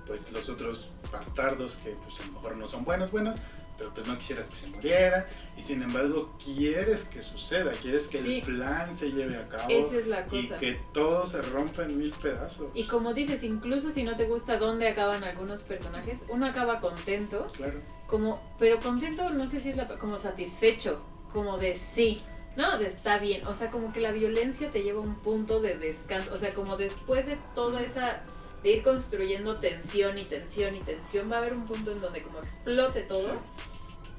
pues 0.08 0.32
los 0.34 0.50
otros 0.50 0.92
bastardos 1.12 1.76
que 1.78 1.92
pues 1.92 2.20
a 2.22 2.26
lo 2.26 2.34
mejor 2.34 2.58
no 2.58 2.68
son 2.68 2.84
buenos, 2.84 3.12
buenos, 3.12 3.38
pero 3.82 3.94
pues 3.96 4.06
no 4.06 4.16
quisieras 4.16 4.48
que 4.52 4.56
se 4.56 4.68
muriera. 4.68 5.28
Y 5.58 5.62
sin 5.62 5.82
embargo 5.82 6.32
quieres 6.44 7.06
que 7.06 7.20
suceda, 7.24 7.72
quieres 7.72 8.08
que 8.08 8.22
Sí. 8.22 8.36
el 8.38 8.42
plan 8.44 8.94
se 8.96 9.12
lleve 9.12 9.36
a 9.38 9.42
cabo 9.50 9.70
Esa 9.70 9.98
es 9.98 10.06
la 10.06 10.24
y 10.32 10.44
cosa. 10.44 10.58
que 10.60 10.80
todo 10.94 11.26
se 11.26 11.42
rompa 11.42 11.82
en 11.84 11.98
mil 11.98 12.12
pedazos. 12.12 12.68
Y 12.76 12.84
como 12.84 13.12
dices, 13.16 13.42
incluso 13.44 13.90
si 13.90 14.04
no 14.04 14.16
te 14.16 14.26
gusta 14.26 14.58
dónde 14.58 14.88
acaban 14.88 15.24
algunos 15.24 15.64
personajes, 15.64 16.20
uno 16.30 16.46
acaba 16.46 16.80
contento, 16.80 17.48
Claro. 17.54 17.82
como, 18.06 18.40
pero 18.60 18.80
contento, 18.80 19.32
no 19.32 19.48
sé 19.48 19.60
si 19.60 19.70
es 19.70 19.78
la, 19.78 19.88
como 19.88 20.20
satisfecho, 20.20 21.00
como 21.34 21.58
de 21.58 21.74
sí, 21.76 22.22
no, 22.56 22.78
de 22.78 22.86
está 22.86 23.18
bien, 23.18 23.48
o 23.48 23.56
sea, 23.56 23.72
como 23.72 23.92
que 23.94 24.00
la 24.00 24.12
violencia 24.12 24.68
te 24.68 24.84
lleva 24.84 25.00
a 25.00 25.04
un 25.04 25.16
punto 25.16 25.60
de 25.60 25.76
descanso, 25.78 26.32
o 26.34 26.38
sea, 26.38 26.54
como 26.54 26.78
después 26.78 27.26
de 27.26 27.38
toda 27.56 27.82
esa, 27.82 28.22
de 28.62 28.74
ir 28.74 28.84
construyendo 28.84 29.58
tensión 29.58 30.20
y 30.20 30.26
tensión 30.26 30.76
y 30.76 30.82
tensión, 30.82 31.32
va 31.32 31.38
a 31.38 31.40
haber 31.40 31.56
un 31.56 31.66
punto 31.66 31.92
en 31.94 32.00
donde 32.00 32.22
como 32.22 32.38
explote 32.40 33.02
todo. 33.02 33.42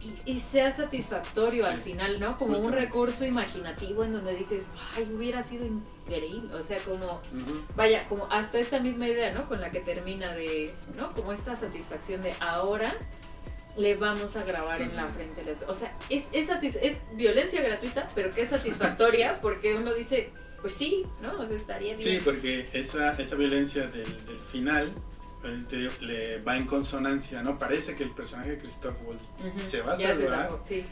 Y, 0.03 0.33
y 0.33 0.41
sea 0.41 0.73
satisfactorio 0.73 1.65
al 1.65 1.77
Sí, 1.77 1.93
final, 1.93 2.19
¿no? 2.19 2.37
Como 2.37 2.59
un 2.59 2.73
recurso 2.73 3.25
imaginativo 3.25 4.03
en 4.03 4.13
donde 4.15 4.35
dices, 4.35 4.69
ay, 4.97 5.09
hubiera 5.15 5.43
sido 5.45 5.65
increíble. 5.65 6.53
O 6.55 6.63
sea, 6.63 6.79
como, 6.79 7.21
vaya, 7.77 8.09
como 8.09 8.27
hasta 8.31 8.59
esta 8.59 8.81
misma 8.81 9.07
idea, 9.07 9.33
¿no? 9.33 9.49
Con 9.49 9.61
la 9.61 9.71
que 9.71 9.81
termina 9.81 10.35
de, 10.35 10.75
¿no? 10.97 11.13
Como 11.15 11.33
esta 11.33 11.55
satisfacción 11.55 12.21
de 12.23 12.35
ahora 12.41 12.95
le 13.77 13.95
vamos 13.95 14.37
a 14.37 14.43
grabar 14.45 14.83
en 14.83 14.95
la 14.97 15.07
frente. 15.09 15.43
O 15.69 15.75
sea, 15.75 15.95
es, 16.11 16.27
es, 16.33 16.51
es 16.83 16.99
violencia 17.15 17.63
gratuita, 17.63 18.09
pero 18.15 18.31
que 18.33 18.43
es 18.43 18.51
satisfactoria 18.59 19.41
porque 19.41 19.75
uno 19.77 19.95
dice, 19.95 20.31
pues 20.61 20.75
sí, 20.75 21.07
¿no? 21.23 21.41
O 21.41 21.47
sea, 21.47 21.57
estaría 21.57 21.97
Sí, 21.97 22.11
bien. 22.11 22.25
porque 22.25 22.69
esa, 22.73 23.13
esa 23.13 23.37
violencia 23.37 23.87
del, 23.87 24.27
del 24.27 24.41
final 24.41 24.91
te 25.69 25.91
le 26.05 26.41
va 26.43 26.57
en 26.57 26.67
consonancia, 26.67 27.43
¿no? 27.43 27.59
Parece 27.59 27.95
que 27.97 28.05
el 28.05 28.11
personaje 28.11 28.51
de 28.51 28.59
Christoph 28.59 28.97
Waltz 29.05 29.33
se 29.65 29.81
va 29.83 29.95
a 29.95 29.97
ya 29.97 30.15
salvar 30.17 30.61
Sí, 30.67 30.85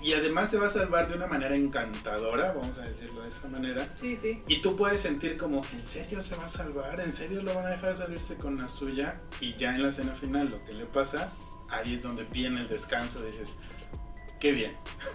y 0.00 0.12
además 0.12 0.50
se 0.50 0.58
va 0.58 0.68
a 0.68 0.70
salvar 0.70 1.08
de 1.08 1.14
una 1.16 1.26
manera 1.26 1.56
encantadora, 1.56 2.52
vamos 2.52 2.78
a 2.78 2.82
decirlo 2.82 3.22
de 3.22 3.28
esa 3.28 3.48
manera. 3.48 3.90
sí, 3.96 4.14
sí. 4.16 4.42
Y 4.46 4.62
tú 4.62 4.76
puedes 4.76 5.00
sentir 5.00 5.36
como, 5.36 5.62
¿en 5.72 5.82
serio 5.82 6.22
se 6.22 6.36
va 6.36 6.44
a 6.44 6.48
salvar? 6.48 7.00
¿En 7.00 7.12
serio 7.12 7.42
lo 7.42 7.54
van 7.54 7.66
a 7.66 7.70
dejar 7.70 7.96
salirse 7.96 8.36
con 8.36 8.58
la 8.58 8.68
suya? 8.68 9.20
Y 9.40 9.56
ya 9.56 9.74
en 9.74 9.82
la 9.82 9.88
escena 9.88 10.14
final 10.14 10.50
lo 10.50 10.64
que 10.64 10.72
le 10.72 10.86
pasa, 10.86 11.32
ahí 11.68 11.94
es 11.94 12.02
donde 12.02 12.24
viene 12.24 12.60
el 12.60 12.68
descanso, 12.68 13.24
dices, 13.24 13.54
qué 14.38 14.52
bien, 14.52 14.70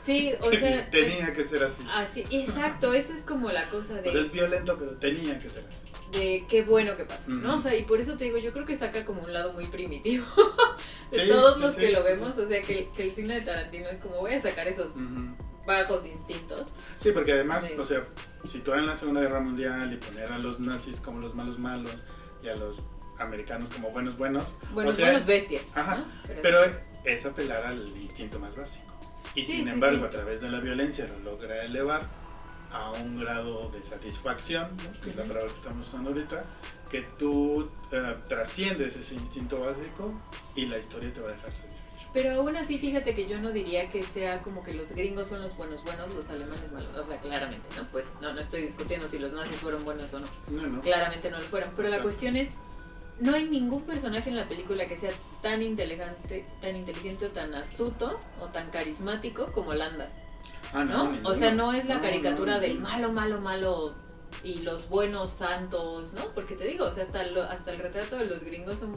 Sí, 0.05 0.33
o 0.41 0.51
sea, 0.51 0.85
tenía 0.91 1.33
que 1.33 1.43
ser 1.43 1.63
así. 1.63 1.85
así, 1.93 2.25
exacto, 2.29 2.93
esa 2.93 3.15
es 3.15 3.23
como 3.23 3.51
la 3.51 3.69
cosa 3.69 3.95
de... 3.95 4.12
Sea, 4.12 4.21
es 4.21 4.31
violento, 4.33 4.77
pero 4.77 4.97
tenía 4.97 5.39
que 5.39 5.47
ser 5.47 5.65
así. 5.69 5.88
De 6.13 6.46
qué 6.48 6.62
bueno 6.63 6.93
que 6.96 7.05
pasó, 7.05 7.32
¿no? 7.32 7.58
O 7.58 7.60
sea, 7.60 7.75
y 7.75 7.84
por 7.84 8.00
eso 8.00 8.15
te 8.17 8.25
digo, 8.25 8.38
yo 8.38 8.53
creo 8.53 8.65
que 8.65 8.77
saca 8.77 9.03
como 9.05 9.22
un 9.24 9.34
lado 9.34 9.53
muy 9.53 9.65
primitivo 9.65 10.25
de 11.12 11.20
Sí, 11.24 11.27
todos 11.29 11.60
los 11.60 11.74
sí, 11.74 11.82
que 11.82 11.91
lo 11.91 12.03
vemos, 12.03 12.38
o 12.38 12.48
sea, 12.48 12.62
que, 12.62 12.89
que 12.96 13.03
el 13.03 13.12
cine 13.12 13.36
de 13.36 13.41
Tarantino 13.41 13.89
es 13.89 14.00
como 14.00 14.17
voy 14.17 14.34
a 14.34 14.41
sacar 14.41 14.67
esos 14.67 14.93
bajos 15.65 16.05
instintos. 16.05 16.70
Sí, 16.98 17.12
porque 17.12 17.34
además, 17.34 17.72
o 17.77 17.84
sea, 17.84 18.01
situar 18.43 18.79
en 18.79 18.86
la 18.86 18.96
Segunda 18.96 19.22
Guerra 19.22 19.39
Mundial 19.39 19.91
y 19.93 19.98
poner 19.98 20.32
a 20.32 20.38
los 20.38 20.60
nazis 20.60 21.00
como 21.00 21.20
los 21.22 21.36
malos 21.36 21.58
malos 21.60 21.93
y 22.43 22.50
a 22.50 22.55
los 22.55 22.77
americanos 23.20 23.70
como 23.70 23.91
buenos 23.91 24.17
buenos, 24.17 24.55
Bueno, 24.74 24.89
O 24.89 24.93
sea, 24.93 25.05
buenos 25.08 25.25
bestias. 25.25 25.63
ajá, 25.74 25.98
¿no? 25.98 26.05
pero 26.41 26.60
es 27.05 27.25
apelar 27.25 27.63
al 27.65 27.88
instinto 27.98 28.39
más 28.39 28.55
básico. 28.55 28.86
Y 29.36 29.43
sin 29.46 29.67
embargo, 29.67 30.05
a 30.05 30.10
través 30.10 30.41
de 30.41 30.50
la 30.50 30.60
violencia 30.60 31.08
lo 31.08 31.20
logra 31.32 31.63
elevar 31.63 32.01
a 32.74 32.92
un 32.92 33.20
grado 33.20 33.70
de 33.70 33.82
satisfacción, 33.84 34.75
¿no? 34.77 35.00
que 35.01 35.12
es 35.12 35.15
la 35.15 35.24
palabra 35.24 35.48
que 35.48 35.56
estamos 35.56 35.88
usando 35.88 36.10
ahorita, 36.10 36.46
que 36.89 37.01
tú 37.18 37.70
eh, 37.92 38.15
trasciendes 38.27 38.96
ese 38.96 39.15
instinto 39.15 39.60
básico 39.60 40.13
y 40.56 40.65
la 40.65 40.80
historia 40.80 41.13
te 41.13 41.22
va 41.22 41.30
a 41.30 41.32
dejar 41.32 41.50
satisfecho. 41.51 42.10
Pero 42.13 42.32
aún 42.34 42.56
así, 42.56 42.77
fíjate 42.77 43.15
que 43.15 43.27
yo 43.27 43.39
no 43.39 43.51
diría 43.51 43.88
que 43.88 44.03
sea 44.03 44.42
como 44.42 44.63
que 44.63 44.74
los 44.74 44.92
gringos 44.92 45.27
son 45.27 45.42
los 45.42 45.56
buenos 45.58 45.84
buenos, 45.84 46.13
los 46.13 46.30
alemanes 46.30 46.72
malos. 46.72 46.96
O 46.98 47.03
sea, 47.03 47.20
claramente, 47.20 47.70
¿no? 47.75 47.88
Pues 47.92 48.12
no, 48.22 48.34
no 48.34 48.39
estoy 48.39 48.62
discutiendo 48.62 49.08
si 49.08 49.18
los 49.18 49.34
nazis 49.34 49.58
fueron 49.58 49.84
buenos 49.84 50.13
o 50.13 50.20
no. 50.20 50.27
No, 50.51 50.68
no. 50.68 50.82
Claramente 50.82 51.32
no 51.32 51.39
lo 51.39 51.46
fueron. 51.46 51.72
Pero 51.72 51.84
la 51.84 51.96
Exacto. 51.96 52.03
cuestión 52.03 52.36
es, 52.36 52.58
no 53.20 53.34
hay 53.34 53.46
ningún 53.46 53.84
personaje 53.84 54.30
en 54.30 54.36
la 54.36 54.48
película 54.48 54.86
que 54.86 54.96
sea 54.96 55.12
tan 55.42 55.63
inteligente, 55.63 56.46
tan 56.62 56.75
inteligente 56.75 57.25
o 57.25 57.30
tan 57.30 57.56
astuto 57.56 58.20
o 58.39 58.46
tan 58.48 58.70
carismático 58.70 59.51
como 59.51 59.74
Landa. 59.74 60.12
Ah, 60.74 60.84
¿no? 60.84 61.15
o 61.24 61.36
sea, 61.36 61.51
no 61.51 61.72
es 61.74 61.86
la 61.86 62.01
caricatura 62.01 62.60
del 62.60 62.80
malo, 62.80 63.12
malo, 63.12 63.39
malo 63.39 63.96
y 64.44 64.60
los 64.60 64.89
buenos 64.89 65.30
santos, 65.30 66.13
¿no? 66.13 66.34
Porque 66.34 66.56
te 66.56 66.65
digo, 66.65 66.86
o 66.86 66.92
sea, 66.92 67.03
hasta, 67.03 67.24
lo- 67.27 67.44
hasta 67.44 67.72
el 67.72 67.80
retrato 67.80 68.18
de 68.18 68.25
los 68.25 68.44
gringos 68.44 68.80
son 68.80 68.94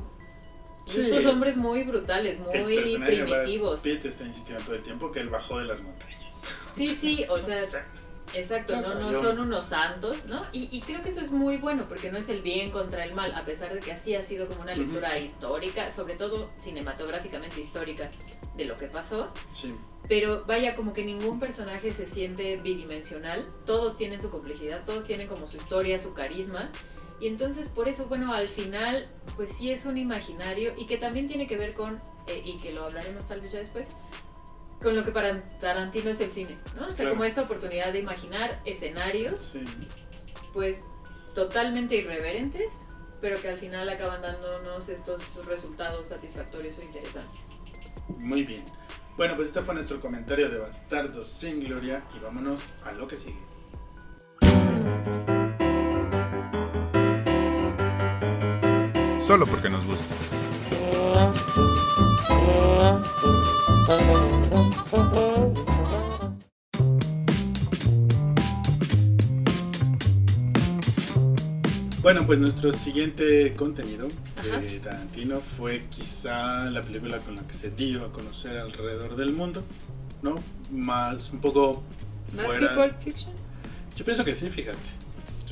Sí. 0.86 1.00
estos 1.00 1.26
hombres 1.26 1.56
muy 1.56 1.82
brutales, 1.82 2.38
muy 2.40 2.96
Brad 2.96 3.06
primitivos. 3.06 3.80
Pitt 3.80 4.04
está 4.04 4.24
insistiendo 4.24 4.64
todo 4.64 4.76
el 4.76 4.82
tiempo 4.82 5.10
que 5.10 5.20
él 5.20 5.28
bajó 5.28 5.58
de 5.58 5.64
las 5.66 5.82
montañas. 5.82 6.42
Sí, 6.76 6.86
sí, 6.88 7.24
o 7.28 7.36
sea, 7.36 7.62
Exacto. 8.34 8.80
no, 8.80 8.94
no 8.94 9.12
son 9.12 9.40
unos 9.40 9.66
santos, 9.66 10.26
¿no? 10.26 10.44
Y, 10.52 10.68
y 10.70 10.80
creo 10.80 11.02
que 11.02 11.10
eso 11.10 11.20
es 11.20 11.30
muy 11.30 11.58
bueno, 11.58 11.84
porque 11.88 12.10
no 12.10 12.18
es 12.18 12.28
el 12.28 12.42
bien 12.42 12.70
contra 12.70 13.04
el 13.04 13.14
mal, 13.14 13.34
a 13.34 13.44
pesar 13.44 13.72
de 13.72 13.80
que 13.80 13.92
así 13.92 14.14
ha 14.14 14.22
sido 14.22 14.48
como 14.48 14.62
una 14.62 14.74
lectura 14.74 15.18
histórica, 15.18 15.90
sobre 15.90 16.16
todo 16.16 16.50
cinematográficamente 16.56 17.60
histórica, 17.60 18.10
de 18.56 18.64
lo 18.64 18.76
que 18.76 18.86
pasó. 18.86 19.28
Sí. 19.50 19.74
Pero 20.08 20.44
vaya, 20.46 20.76
como 20.76 20.92
que 20.92 21.04
ningún 21.04 21.40
personaje 21.40 21.90
se 21.90 22.06
siente 22.06 22.56
bidimensional. 22.56 23.46
Todos 23.64 23.96
tienen 23.96 24.20
su 24.20 24.30
complejidad, 24.30 24.84
todos 24.84 25.04
tienen 25.04 25.28
como 25.28 25.46
su 25.46 25.56
historia, 25.56 25.98
su 25.98 26.14
carisma. 26.14 26.68
Y 27.18 27.28
entonces 27.28 27.68
por 27.68 27.88
eso, 27.88 28.06
bueno, 28.06 28.32
al 28.34 28.48
final, 28.48 29.08
pues 29.36 29.50
sí 29.50 29.70
es 29.70 29.86
un 29.86 29.96
imaginario 29.96 30.74
y 30.76 30.86
que 30.86 30.98
también 30.98 31.28
tiene 31.28 31.46
que 31.46 31.56
ver 31.56 31.74
con, 31.74 32.00
eh, 32.26 32.42
y 32.44 32.58
que 32.58 32.72
lo 32.72 32.84
hablaremos 32.84 33.26
tal 33.26 33.40
vez 33.40 33.52
ya 33.52 33.58
después, 33.58 33.96
con 34.82 34.94
lo 34.94 35.04
que 35.04 35.10
para 35.10 35.42
Tarantino 35.58 36.10
es 36.10 36.20
el 36.20 36.30
cine, 36.30 36.58
¿no? 36.76 36.86
O 36.86 36.90
sea, 36.90 36.96
Claro. 36.96 37.10
como 37.12 37.24
esta 37.24 37.42
oportunidad 37.42 37.92
de 37.92 38.00
imaginar 38.00 38.60
escenarios, 38.64 39.40
Sí. 39.40 39.64
pues 40.52 40.84
totalmente 41.34 41.96
irreverentes, 41.96 42.70
pero 43.20 43.40
que 43.40 43.48
al 43.48 43.58
final 43.58 43.88
acaban 43.88 44.22
dándonos 44.22 44.88
estos 44.88 45.44
resultados 45.46 46.08
satisfactorios 46.08 46.78
o 46.78 46.82
interesantes. 46.82 47.40
Muy 48.18 48.44
bien. 48.44 48.64
Bueno, 49.16 49.34
pues 49.36 49.48
este 49.48 49.62
fue 49.62 49.74
nuestro 49.74 50.00
comentario 50.00 50.50
de 50.50 50.58
Bastardos 50.58 51.28
sin 51.28 51.60
Gloria 51.64 52.04
y 52.14 52.18
vámonos 52.18 52.62
a 52.84 52.92
lo 52.92 53.08
que 53.08 53.16
sigue. 53.16 53.40
Solo 59.18 59.46
porque 59.46 59.68
nos 59.68 59.84
gusta. 59.86 60.14
Bueno, 72.02 72.24
pues 72.26 72.38
nuestro 72.38 72.72
siguiente 72.72 73.54
contenido 73.54 74.08
Ajá. 74.36 74.58
de 74.58 74.80
Tarantino 74.80 75.40
fue 75.40 75.84
quizá 75.90 76.68
la 76.70 76.82
película 76.82 77.18
con 77.18 77.36
la 77.36 77.42
que 77.42 77.52
se 77.54 77.70
dio 77.70 78.04
a 78.04 78.12
conocer 78.12 78.58
alrededor 78.58 79.14
del 79.14 79.32
mundo, 79.32 79.64
¿no? 80.22 80.34
Más 80.72 81.30
un 81.30 81.40
poco 81.40 81.82
¿Más 82.34 82.46
fuera. 82.46 82.60
que 82.60 82.74
Pulp 82.74 83.02
Fiction? 83.02 83.32
Yo 83.96 84.04
pienso 84.04 84.24
que 84.24 84.34
sí, 84.34 84.48
fíjate. 84.48 84.76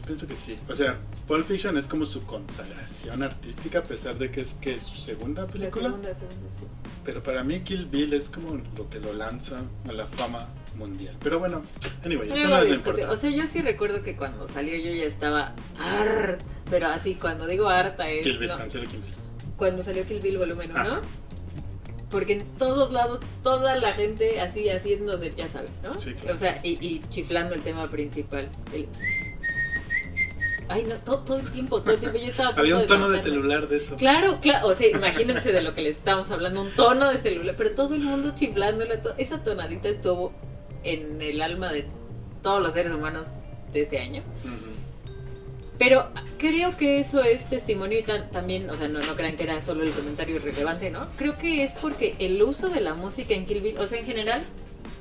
Pienso 0.07 0.27
que 0.27 0.37
sí. 0.37 0.57
O 0.69 0.75
sea, 0.75 0.99
Pulp 1.27 1.47
Fiction 1.47 1.79
es 1.79 1.87
como 1.87 2.05
su 2.05 2.27
consagración 2.27 3.23
artística, 3.23 3.79
a 3.79 3.83
pesar 3.83 4.17
de 4.19 4.31
que 4.31 4.43
es 4.43 4.55
que 4.61 4.75
es 4.75 4.83
su 4.83 4.97
segunda 5.01 5.43
La 5.43 5.49
película. 5.49 5.85
segunda, 5.89 6.15
segunda, 6.15 6.51
sí. 6.51 6.65
Pero 7.05 7.23
para 7.23 7.43
mí 7.43 7.61
Kill 7.61 7.87
Bill 7.87 8.13
es 8.13 8.29
como 8.29 8.61
lo 8.77 8.91
que 8.91 9.01
lo 9.01 9.15
lanza 9.15 9.63
a 9.89 9.93
la 9.93 10.07
fama 10.07 10.47
mundial. 10.77 11.17
Pero 11.23 11.39
bueno, 11.39 11.63
anyway, 12.05 12.31
eso 12.33 12.49
no 12.49 12.59
es 12.59 12.69
lo 12.69 12.75
importante. 12.75 13.11
O 13.13 13.17
sea, 13.17 13.31
yo 13.31 13.47
sí 13.47 13.63
recuerdo 13.63 14.03
que 14.03 14.15
cuando 14.17 14.47
salió 14.49 14.77
yo 14.77 14.93
ya 14.93 15.05
estaba 15.05 15.55
harta. 15.79 16.45
Pero 16.71 16.89
así, 16.89 17.15
cuando 17.15 17.47
digo 17.47 17.69
harta 17.69 18.09
es. 18.11 18.23
Kill 18.25 18.39
Bill, 18.39 18.49
no, 18.49 18.57
cancela 18.59 18.85
Kill 18.87 19.01
Bill. 19.01 19.15
cuando 19.57 19.83
salió 19.83 20.05
Kill 20.07 20.21
Bill 20.21 20.37
volumen 20.39 20.71
1. 20.71 20.81
Ah. 20.81 21.01
Porque 22.11 22.35
en 22.35 22.45
todos 22.59 22.93
lados, 22.93 23.21
toda 23.43 23.75
la 23.77 23.93
gente 23.93 24.41
así 24.41 24.69
haciéndose, 24.69 25.33
ya 25.37 25.49
saben, 25.49 25.71
¿no? 25.83 25.99
Sí, 25.99 26.13
claro. 26.15 26.35
O 26.35 26.39
sea, 26.39 26.61
y, 26.63 26.73
y 26.87 27.01
chiflando 27.09 27.55
el 27.55 27.63
tema 27.63 27.87
principal. 27.89 28.49
el- 28.73 28.87
Ay, 30.69 30.85
no, 30.89 30.95
todo, 30.97 31.19
todo 31.19 31.37
el 31.39 31.51
tiempo, 31.53 31.81
todo 31.83 31.93
el 31.95 32.01
tiempo 32.01 32.19
yo 32.19 32.29
estaba 32.29 32.51
Había 32.51 32.77
un 32.79 32.87
tono 32.87 33.11
de 33.11 33.19
celular 33.19 33.69
de 33.69 33.77
eso. 33.79 33.97
Claro, 33.97 34.39
claro, 34.41 34.69
o 34.69 34.75
sea, 34.75 34.89
imagínense 34.89 35.53
de 35.53 35.63
lo 35.63 35.75
que 35.75 35.83
les 35.83 35.97
estamos 35.99 36.31
hablando, 36.31 36.63
un 36.63 36.71
tono 36.71 37.11
de 37.11 37.19
celular, 37.19 37.55
pero 37.59 37.73
todo 37.73 37.95
el 37.95 38.01
mundo 38.03 38.33
chiflándole, 38.35 38.97
to- 38.99 39.15
esa 39.19 39.43
tonadita 39.43 39.89
estuvo 39.89 40.33
en 40.83 41.21
el 41.21 41.43
alma 41.43 41.73
de 41.73 41.87
todos 42.43 42.63
los 42.63 42.73
seres 42.73 42.93
humanos 42.93 43.27
de 43.73 43.81
ese 43.83 43.99
año. 43.99 44.23
Ujú. 44.45 44.75
Pero 45.79 46.09
creo 46.39 46.77
que 46.77 47.01
eso 47.01 47.23
es 47.23 47.47
testimonio 47.47 47.99
y 47.99 48.03
también, 48.03 48.71
o 48.71 48.77
sea, 48.77 48.87
no, 48.89 49.01
no 49.01 49.17
crean 49.17 49.37
que 49.37 49.43
era 49.43 49.61
solo 49.61 49.83
el 49.83 49.91
comentario 49.91 50.37
irrelevante, 50.37 50.91
¿no? 50.91 51.07
Creo 51.19 51.37
que 51.37 51.65
es 51.65 51.73
porque 51.73 52.15
el 52.21 52.41
uso 52.43 52.69
de 52.69 52.81
la 52.81 52.95
música 52.95 53.35
en 53.35 53.45
Kill 53.45 53.61
Bill, 53.61 53.79
o 53.79 53.87
sea, 53.87 53.99
en 53.99 54.07
general, 54.07 54.43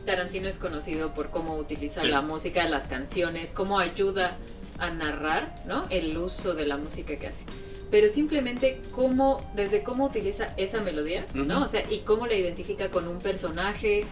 Tarantino 0.06 0.48
es 0.48 0.58
conocido 0.58 1.14
por 1.14 1.30
cómo 1.30 1.56
utiliza 1.58 2.02
Sí. 2.02 2.08
la 2.08 2.22
música, 2.22 2.68
las 2.68 2.84
canciones, 2.86 3.52
cómo 3.54 3.78
ayuda 3.80 4.36
a 4.80 4.90
narrar, 4.90 5.56
¿no? 5.66 5.86
El 5.90 6.18
uso 6.18 6.54
de 6.54 6.66
la 6.66 6.78
música 6.78 7.18
que 7.18 7.28
hace. 7.28 7.44
Pero 7.92 8.10
simplemente 8.10 8.82
cómo, 8.92 9.38
desde 9.56 9.84
cómo 9.84 10.06
utiliza 10.06 10.48
esa 10.58 10.82
melodía, 10.82 11.26
¿no? 11.34 11.64
O 11.64 11.68
sea, 11.68 11.84
y 11.92 12.00
cómo 12.00 12.26
la 12.26 12.36
identifica 12.36 12.90
con 12.90 13.08
un 13.08 13.20
personaje 13.20 14.06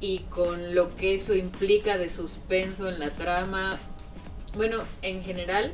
y 0.00 0.20
con 0.30 0.74
lo 0.74 0.94
que 0.94 1.14
eso 1.14 1.34
implica 1.34 1.96
de 1.96 2.08
suspenso 2.08 2.88
en 2.88 3.00
la 3.00 3.10
trama. 3.10 3.78
Bueno, 4.54 4.78
en 5.02 5.24
general, 5.24 5.72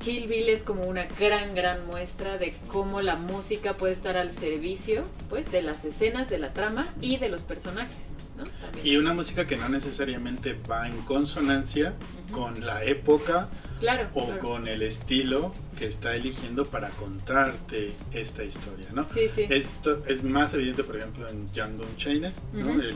Kill 0.00 0.28
Bill 0.28 0.48
es 0.48 0.62
como 0.62 0.82
una 0.82 1.06
gran, 1.18 1.54
gran 1.54 1.86
muestra 1.86 2.38
de 2.38 2.54
cómo 2.68 3.00
la 3.00 3.16
música 3.16 3.74
puede 3.74 3.92
estar 3.92 4.16
al 4.16 4.30
servicio, 4.30 5.04
pues, 5.28 5.50
de 5.50 5.60
las 5.60 5.84
escenas, 5.84 6.30
de 6.30 6.38
la 6.38 6.52
trama 6.52 6.86
y 7.00 7.16
de 7.16 7.28
los 7.28 7.42
personajes, 7.42 8.16
¿no? 8.36 8.44
Y 8.84 8.96
una 8.96 9.12
música 9.12 9.46
que 9.46 9.56
no 9.56 9.68
necesariamente 9.68 10.56
va 10.70 10.86
en 10.86 10.96
consonancia 11.02 11.94
Ujú. 12.28 12.38
con 12.40 12.64
la 12.64 12.84
época 12.84 13.48
claro, 13.80 14.08
o 14.14 14.26
claro. 14.26 14.40
con 14.40 14.68
el 14.68 14.82
estilo 14.82 15.52
que 15.76 15.86
está 15.86 16.14
eligiendo 16.14 16.64
para 16.64 16.90
contarte 16.90 17.92
esta 18.12 18.44
historia, 18.44 18.86
¿no? 18.92 19.04
Sí, 19.12 19.28
sí. 19.28 19.46
Esto 19.50 20.04
es 20.06 20.22
más 20.22 20.54
evidente, 20.54 20.84
por 20.84 20.96
ejemplo, 20.96 21.28
en 21.28 21.48
Django 21.52 21.84
Unchained, 21.84 22.32
¿no? 22.52 22.70
Ujú. 22.70 22.80
el, 22.80 22.94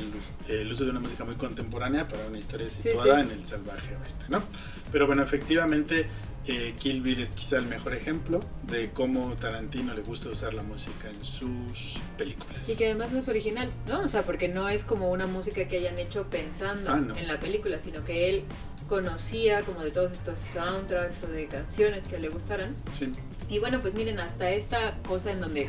el 0.49 0.71
uso 0.73 0.85
de 0.85 0.91
una 0.91 1.01
música 1.01 1.25
muy 1.25 1.35
contemporánea 1.35 2.07
para 2.07 2.27
una 2.27 2.39
historia 2.39 2.69
Sí, 2.71 2.81
situada 2.83 3.23
sí. 3.25 3.29
en 3.33 3.39
el 3.41 3.45
salvaje 3.47 3.97
oeste, 4.01 4.25
¿no? 4.29 4.45
Pero 4.93 5.07
bueno, 5.09 5.23
efectivamente, 5.25 6.07
eh, 6.47 6.75
Kill 6.79 7.03
Bill 7.03 7.21
es 7.23 7.31
quizá 7.31 7.59
el 7.59 7.67
mejor 7.67 7.95
ejemplo 7.95 8.41
de 8.65 8.91
cómo 8.91 9.35
Tarantino 9.37 9.95
le 9.95 10.03
gusta 10.03 10.29
usar 10.29 10.55
la 10.55 10.63
música 10.63 11.09
en 11.09 11.25
sus 11.25 12.01
películas. 12.19 12.69
Y 12.69 12.77
que 12.77 12.87
además 12.87 13.13
no 13.13 13.19
es 13.21 13.29
original, 13.29 13.71
¿no? 13.89 14.01
O 14.01 14.09
sea, 14.09 14.23
porque 14.23 14.49
no 14.49 14.69
es 14.69 14.85
como 14.85 15.11
una 15.11 15.27
música 15.27 15.67
que 15.69 15.77
hayan 15.79 15.99
hecho 15.99 16.25
pensando 16.31 16.91
Ah, 16.91 16.97
no. 17.01 17.17
en 17.17 17.29
la 17.29 17.39
película, 17.39 17.79
sino 17.79 18.05
que 18.05 18.29
él 18.29 18.45
conocía 18.89 19.63
como 19.63 19.81
de 19.83 19.91
todos 19.91 20.13
estos 20.13 20.39
soundtracks 20.39 21.23
o 21.25 21.29
de 21.29 21.47
canciones 21.47 22.09
que 22.09 22.19
le 22.19 22.29
gustaran. 22.29 22.75
Sí. 22.93 23.11
Y 23.49 23.59
bueno, 23.59 23.81
pues 23.81 23.95
miren, 23.95 24.19
hasta 24.21 24.51
esta 24.51 24.97
cosa 25.07 25.31
en 25.33 25.41
donde 25.41 25.69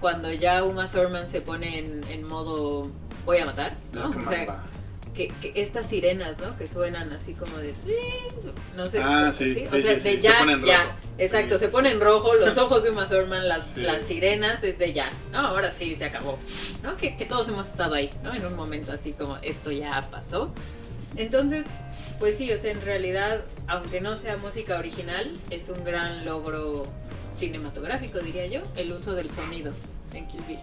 cuando 0.00 0.32
ya 0.32 0.62
Uma 0.64 0.88
Thurman 0.90 1.28
se 1.28 1.40
pone 1.40 1.78
en, 1.78 2.04
en 2.10 2.28
modo 2.28 2.90
voy 3.24 3.38
a 3.38 3.46
matar, 3.46 3.76
¿no? 3.94 4.10
O 4.10 4.24
sea. 4.28 4.62
Que, 5.14 5.28
que 5.28 5.52
estas 5.56 5.86
sirenas, 5.86 6.38
¿no? 6.38 6.56
Que 6.56 6.66
suenan 6.66 7.12
así 7.12 7.34
como 7.34 7.56
de... 7.58 7.74
No 8.76 8.88
sé. 8.88 9.00
Ah, 9.02 9.30
sí, 9.32 9.54
sí, 9.54 9.64
O 9.66 9.68
sea, 9.68 9.80
de 9.80 10.00
sí, 10.00 10.16
se 10.16 10.18
ya, 10.20 10.38
ponen 10.38 10.64
ya. 10.64 10.84
rojo. 10.84 10.96
Exacto, 11.18 11.58
se 11.58 11.66
sí, 11.66 11.72
pone 11.72 11.90
sí. 11.90 11.94
en 11.94 12.00
rojo 12.00 12.34
los 12.34 12.56
ojos 12.58 12.82
de 12.82 12.90
Uma 12.90 13.08
Thurman, 13.08 13.48
las, 13.48 13.76
las 13.76 14.02
sirenas, 14.02 14.62
es 14.64 14.78
de 14.78 14.92
ya. 14.92 15.10
No, 15.30 15.40
ahora 15.40 15.70
sí, 15.70 15.94
se 15.94 16.04
acabó. 16.06 16.38
¿No? 16.82 16.96
Que, 16.96 17.16
que 17.16 17.24
todos 17.26 17.48
hemos 17.48 17.66
estado 17.66 17.94
ahí, 17.94 18.10
¿no? 18.22 18.34
En 18.34 18.44
un 18.46 18.56
momento 18.56 18.92
así 18.92 19.12
como 19.12 19.36
esto 19.42 19.70
ya 19.70 20.00
pasó. 20.10 20.50
Entonces, 21.16 21.66
pues 22.18 22.38
sí, 22.38 22.50
o 22.52 22.56
sea, 22.58 22.72
en 22.72 22.80
realidad, 22.82 23.42
aunque 23.66 24.00
no 24.00 24.16
sea 24.16 24.36
música 24.38 24.78
original, 24.78 25.38
es 25.50 25.68
un 25.68 25.84
gran 25.84 26.24
logro 26.24 26.84
cinematográfico, 27.34 28.18
diría 28.20 28.46
yo, 28.46 28.60
el 28.76 28.92
uso 28.92 29.14
del 29.14 29.30
sonido 29.30 29.72
en 30.14 30.26
Kill 30.28 30.42
Bill. 30.48 30.58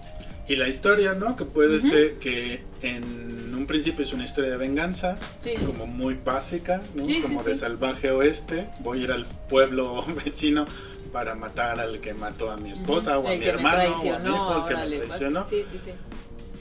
Y 0.50 0.56
la 0.56 0.68
historia, 0.68 1.14
¿no? 1.14 1.36
Que 1.36 1.46
puede 1.46 1.78
Ujú. 1.78 1.88
ser 1.88 2.14
que 2.16 2.64
en 2.82 3.54
un 3.56 3.68
principio 3.68 4.04
es 4.04 4.12
una 4.14 4.26
historia 4.26 4.50
de 4.50 4.58
venganza, 4.58 5.16
Sí. 5.40 5.54
como 5.66 5.86
muy 5.86 6.16
básica, 6.16 6.82
¿no? 6.96 7.06
Sí, 7.06 7.14
sí, 7.16 7.22
como 7.22 7.44
de 7.44 7.54
sí. 7.54 7.62
salvaje 7.62 8.10
oeste. 8.12 8.68
Voy 8.80 9.00
a 9.00 9.04
ir 9.04 9.12
al 9.12 9.26
pueblo 9.48 10.04
vecino 10.26 10.66
para 11.14 11.36
matar 11.36 11.80
al 11.80 12.00
que 12.00 12.14
mató 12.16 12.52
a 12.52 12.58
mi 12.58 12.72
esposa 12.72 13.20
o 13.20 13.28
a 13.28 13.34
el 13.34 13.40
mi 13.40 13.46
hermano 13.46 13.94
o 13.94 14.14
a 14.14 14.20
mi 14.20 14.30
hijo, 14.30 14.58
el 14.68 14.68
que 14.74 14.76
me 14.82 14.88
le 14.90 14.98
traicionó. 15.00 15.46
Sí, 15.48 15.64
sí, 15.72 15.80
sí. 15.86 15.92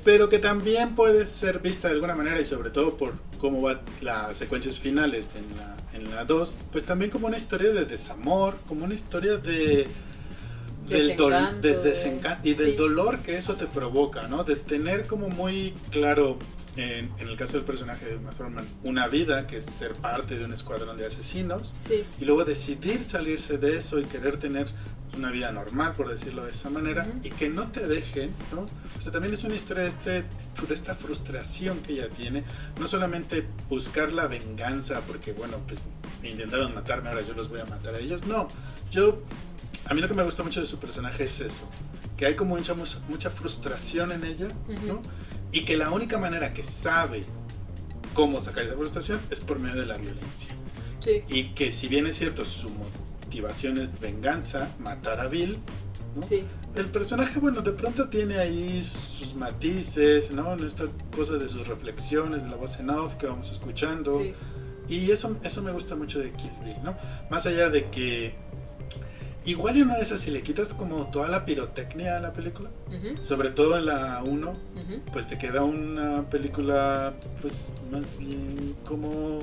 Pero 0.04 0.28
que 0.28 0.38
también 0.38 0.94
puede 0.94 1.24
ser 1.26 1.58
vista 1.58 1.88
de 1.88 1.94
alguna 1.94 2.14
manera 2.14 2.40
y 2.40 2.44
sobre 2.44 2.70
todo 2.70 2.96
por 2.96 3.14
cómo 3.38 3.62
va 3.62 3.80
las 4.00 4.36
secuencias 4.36 4.78
finales 4.78 5.30
en 5.34 5.56
la, 5.56 5.76
en 5.94 6.14
la 6.14 6.24
2, 6.24 6.56
pues 6.72 6.84
también 6.84 7.10
como 7.10 7.26
una 7.26 7.36
historia 7.36 7.72
de 7.72 7.84
desamor, 7.86 8.54
como 8.68 8.84
una 8.84 8.94
historia 8.94 9.36
de... 9.36 9.86
Del 10.88 11.08
Desencanto, 11.08 11.60
de 11.68 11.76
de- 11.76 11.82
desencan- 11.94 12.38
y 12.42 12.54
del 12.54 12.70
sí. 12.72 12.76
dolor 12.76 13.18
que 13.20 13.36
eso 13.36 13.56
te 13.56 13.66
provoca, 13.66 14.26
¿no? 14.28 14.44
De 14.44 14.56
tener 14.56 15.06
como 15.06 15.28
muy 15.28 15.74
claro, 15.90 16.38
en, 16.76 17.10
en 17.18 17.28
el 17.28 17.36
caso 17.36 17.54
del 17.54 17.64
personaje 17.64 18.06
de 18.06 18.16
Uma 18.16 18.30
Thurman, 18.30 18.66
una 18.84 19.08
vida 19.08 19.46
que 19.46 19.58
es 19.58 19.66
ser 19.66 19.92
parte 19.94 20.38
de 20.38 20.44
un 20.44 20.52
escuadrón 20.52 20.96
de 20.96 21.06
asesinos 21.06 21.72
Sí. 21.86 22.04
y 22.20 22.24
luego 22.24 22.44
decidir 22.44 23.02
salirse 23.04 23.58
de 23.58 23.76
eso 23.76 23.98
y 23.98 24.04
querer 24.04 24.38
tener 24.38 24.66
una 25.16 25.30
vida 25.32 25.50
normal, 25.50 25.94
por 25.94 26.08
decirlo 26.10 26.44
de 26.44 26.52
esa 26.52 26.70
manera, 26.70 27.02
Ujú. 27.08 27.18
y 27.26 27.30
que 27.30 27.48
no 27.48 27.68
te 27.72 27.86
dejen, 27.88 28.30
¿no? 28.54 28.60
O 28.96 29.00
sea, 29.00 29.10
también 29.10 29.34
es 29.34 29.42
una 29.42 29.54
historia 29.56 29.82
de, 29.84 29.88
este, 29.88 30.10
de 30.10 30.74
esta 30.74 30.94
frustración 30.94 31.78
que 31.78 31.94
ella 31.94 32.08
tiene, 32.10 32.44
no 32.78 32.86
solamente 32.86 33.44
buscar 33.68 34.12
la 34.12 34.26
venganza, 34.28 35.00
porque 35.06 35.32
bueno, 35.32 35.56
pues 35.66 35.80
intentaron 36.22 36.74
matarme, 36.74 37.08
ahora 37.08 37.22
yo 37.26 37.32
los 37.34 37.48
voy 37.48 37.60
a 37.60 37.64
matar 37.64 37.94
a 37.94 37.98
ellos, 37.98 38.26
no, 38.26 38.48
yo, 38.92 39.22
a 39.88 39.94
mí 39.94 40.00
lo 40.00 40.08
que 40.08 40.14
me 40.14 40.22
gusta 40.22 40.42
mucho 40.42 40.60
de 40.60 40.66
su 40.66 40.78
personaje 40.78 41.24
es 41.24 41.40
eso, 41.40 41.68
que 42.16 42.26
hay 42.26 42.34
como 42.36 42.56
mucha, 42.56 42.74
mucha 42.74 43.30
frustración 43.30 44.12
en 44.12 44.24
ella, 44.24 44.48
¿no? 44.86 45.00
Y 45.50 45.64
que 45.64 45.76
la 45.76 45.90
única 45.90 46.18
manera 46.18 46.52
que 46.52 46.62
sabe 46.62 47.24
cómo 48.12 48.40
sacar 48.40 48.64
esa 48.64 48.74
frustración 48.74 49.20
es 49.30 49.40
por 49.40 49.58
medio 49.58 49.80
de 49.80 49.86
la 49.86 49.96
violencia. 49.96 50.50
Sí. 51.00 51.22
Y 51.28 51.54
que 51.54 51.70
si 51.70 51.88
bien 51.88 52.06
es 52.06 52.18
cierto, 52.18 52.44
su 52.44 52.68
motivación 52.70 53.78
es 53.78 53.98
venganza, 53.98 54.68
matar 54.78 55.20
a 55.20 55.28
Bill, 55.28 55.58
¿no? 56.16 56.22
Sí. 56.22 56.44
el 56.74 56.86
personaje, 56.86 57.38
bueno, 57.38 57.62
de 57.62 57.72
pronto 57.72 58.08
tiene 58.08 58.38
ahí 58.38 58.82
sus 58.82 59.34
matices, 59.34 60.32
¿no? 60.32 60.52
En 60.52 60.66
esta 60.66 60.84
cosa 61.14 61.34
de 61.34 61.48
sus 61.48 61.66
reflexiones, 61.66 62.42
de 62.42 62.50
la 62.50 62.56
voz 62.56 62.78
en 62.78 62.90
off 62.90 63.14
que 63.14 63.26
vamos 63.26 63.50
escuchando. 63.50 64.20
Sí. 64.20 64.34
Y 64.88 65.10
eso, 65.10 65.36
eso 65.42 65.62
me 65.62 65.70
gusta 65.70 65.96
mucho 65.96 66.18
de 66.18 66.32
Kill 66.32 66.50
Bill, 66.64 66.82
¿no? 66.82 66.96
Más 67.30 67.46
allá 67.46 67.68
de 67.68 67.88
que 67.90 68.34
igual 69.50 69.76
en 69.76 69.84
una 69.84 69.96
de 69.96 70.02
esas 70.02 70.20
si 70.20 70.30
le 70.30 70.42
quitas 70.42 70.74
como 70.74 71.06
toda 71.10 71.28
la 71.28 71.44
pirotecnia 71.44 72.16
a 72.16 72.20
la 72.20 72.32
película, 72.32 72.70
sobre 73.22 73.50
todo 73.50 73.76
en 73.78 73.86
la 73.86 74.22
1, 74.24 74.50
ujú. 74.50 74.56
pues 75.12 75.26
te 75.26 75.38
queda 75.38 75.62
una 75.64 76.28
película 76.30 77.14
pues 77.40 77.74
más 77.90 78.04
bien 78.18 78.76
como 78.86 79.40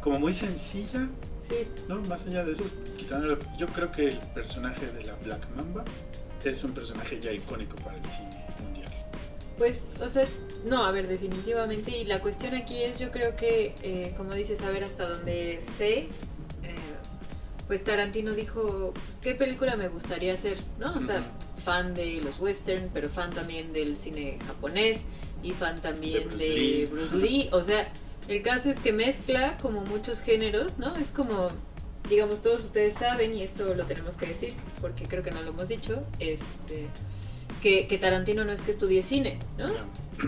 como 0.00 0.18
muy 0.18 0.34
sencilla 0.34 1.08
Sí. 1.40 1.66
no 1.88 2.00
más 2.02 2.24
allá 2.26 2.44
de 2.44 2.52
eso 2.52 2.62
quitándole- 2.96 3.36
yo 3.58 3.66
creo 3.66 3.90
que 3.90 4.08
el 4.10 4.18
personaje 4.18 4.86
de 4.86 5.04
la 5.04 5.14
Black 5.24 5.44
Mamba 5.56 5.84
es 6.44 6.62
un 6.62 6.72
personaje 6.72 7.18
ya 7.20 7.32
icónico 7.32 7.74
para 7.76 7.96
el 7.98 8.04
cine 8.10 8.44
mundial 8.62 8.90
Pues, 9.58 9.82
o 10.00 10.08
sea, 10.08 10.24
no, 10.64 10.84
a 10.84 10.90
ver, 10.92 11.06
definitivamente. 11.08 11.90
Y 11.96 12.04
la 12.04 12.20
cuestión 12.20 12.54
aquí 12.54 12.82
es, 12.82 12.98
yo 12.98 13.10
creo 13.10 13.36
que, 13.36 13.74
eh, 13.82 14.14
como 14.16 14.34
dices, 14.34 14.60
a 14.62 14.70
ver 14.70 14.82
hasta 14.84 15.08
donde 15.08 15.60
sé, 15.76 16.08
pues 17.72 17.84
Tarantino 17.84 18.34
dijo, 18.34 18.92
pues, 18.92 19.18
¿qué 19.22 19.34
película 19.34 19.78
me 19.78 19.88
gustaría 19.88 20.34
hacer? 20.34 20.58
¿No? 20.78 20.92
O 20.92 21.00
sea, 21.00 21.22
fan 21.64 21.94
de 21.94 22.20
los 22.20 22.38
western, 22.38 22.90
pero 22.92 23.08
fan 23.08 23.30
también 23.30 23.72
del 23.72 23.96
cine 23.96 24.36
japonés 24.46 25.04
y 25.42 25.52
fan 25.52 25.80
también 25.80 26.28
De 26.28 26.36
de 26.36 26.88
Bruce. 26.92 27.16
Lee. 27.16 27.48
O 27.50 27.62
sea, 27.62 27.90
el 28.28 28.42
caso 28.42 28.68
es 28.68 28.78
que 28.78 28.92
mezcla 28.92 29.56
como 29.56 29.80
muchos 29.86 30.20
géneros, 30.20 30.76
¿no? 30.76 30.94
Es 30.96 31.12
como, 31.12 31.48
digamos, 32.10 32.42
todos 32.42 32.66
ustedes 32.66 32.98
saben, 32.98 33.32
y 33.32 33.42
esto 33.42 33.74
lo 33.74 33.86
tenemos 33.86 34.18
que 34.18 34.26
decir, 34.26 34.52
porque 34.82 35.04
creo 35.04 35.22
que 35.22 35.30
no 35.30 35.40
lo 35.40 35.52
hemos 35.52 35.68
dicho, 35.68 36.04
este... 36.18 36.88
Que, 37.62 37.86
que 37.86 37.96
Tarantino 37.96 38.44
no 38.44 38.52
es 38.52 38.62
que 38.62 38.72
estudie 38.72 39.02
cine, 39.04 39.38
¿no? 39.56 39.66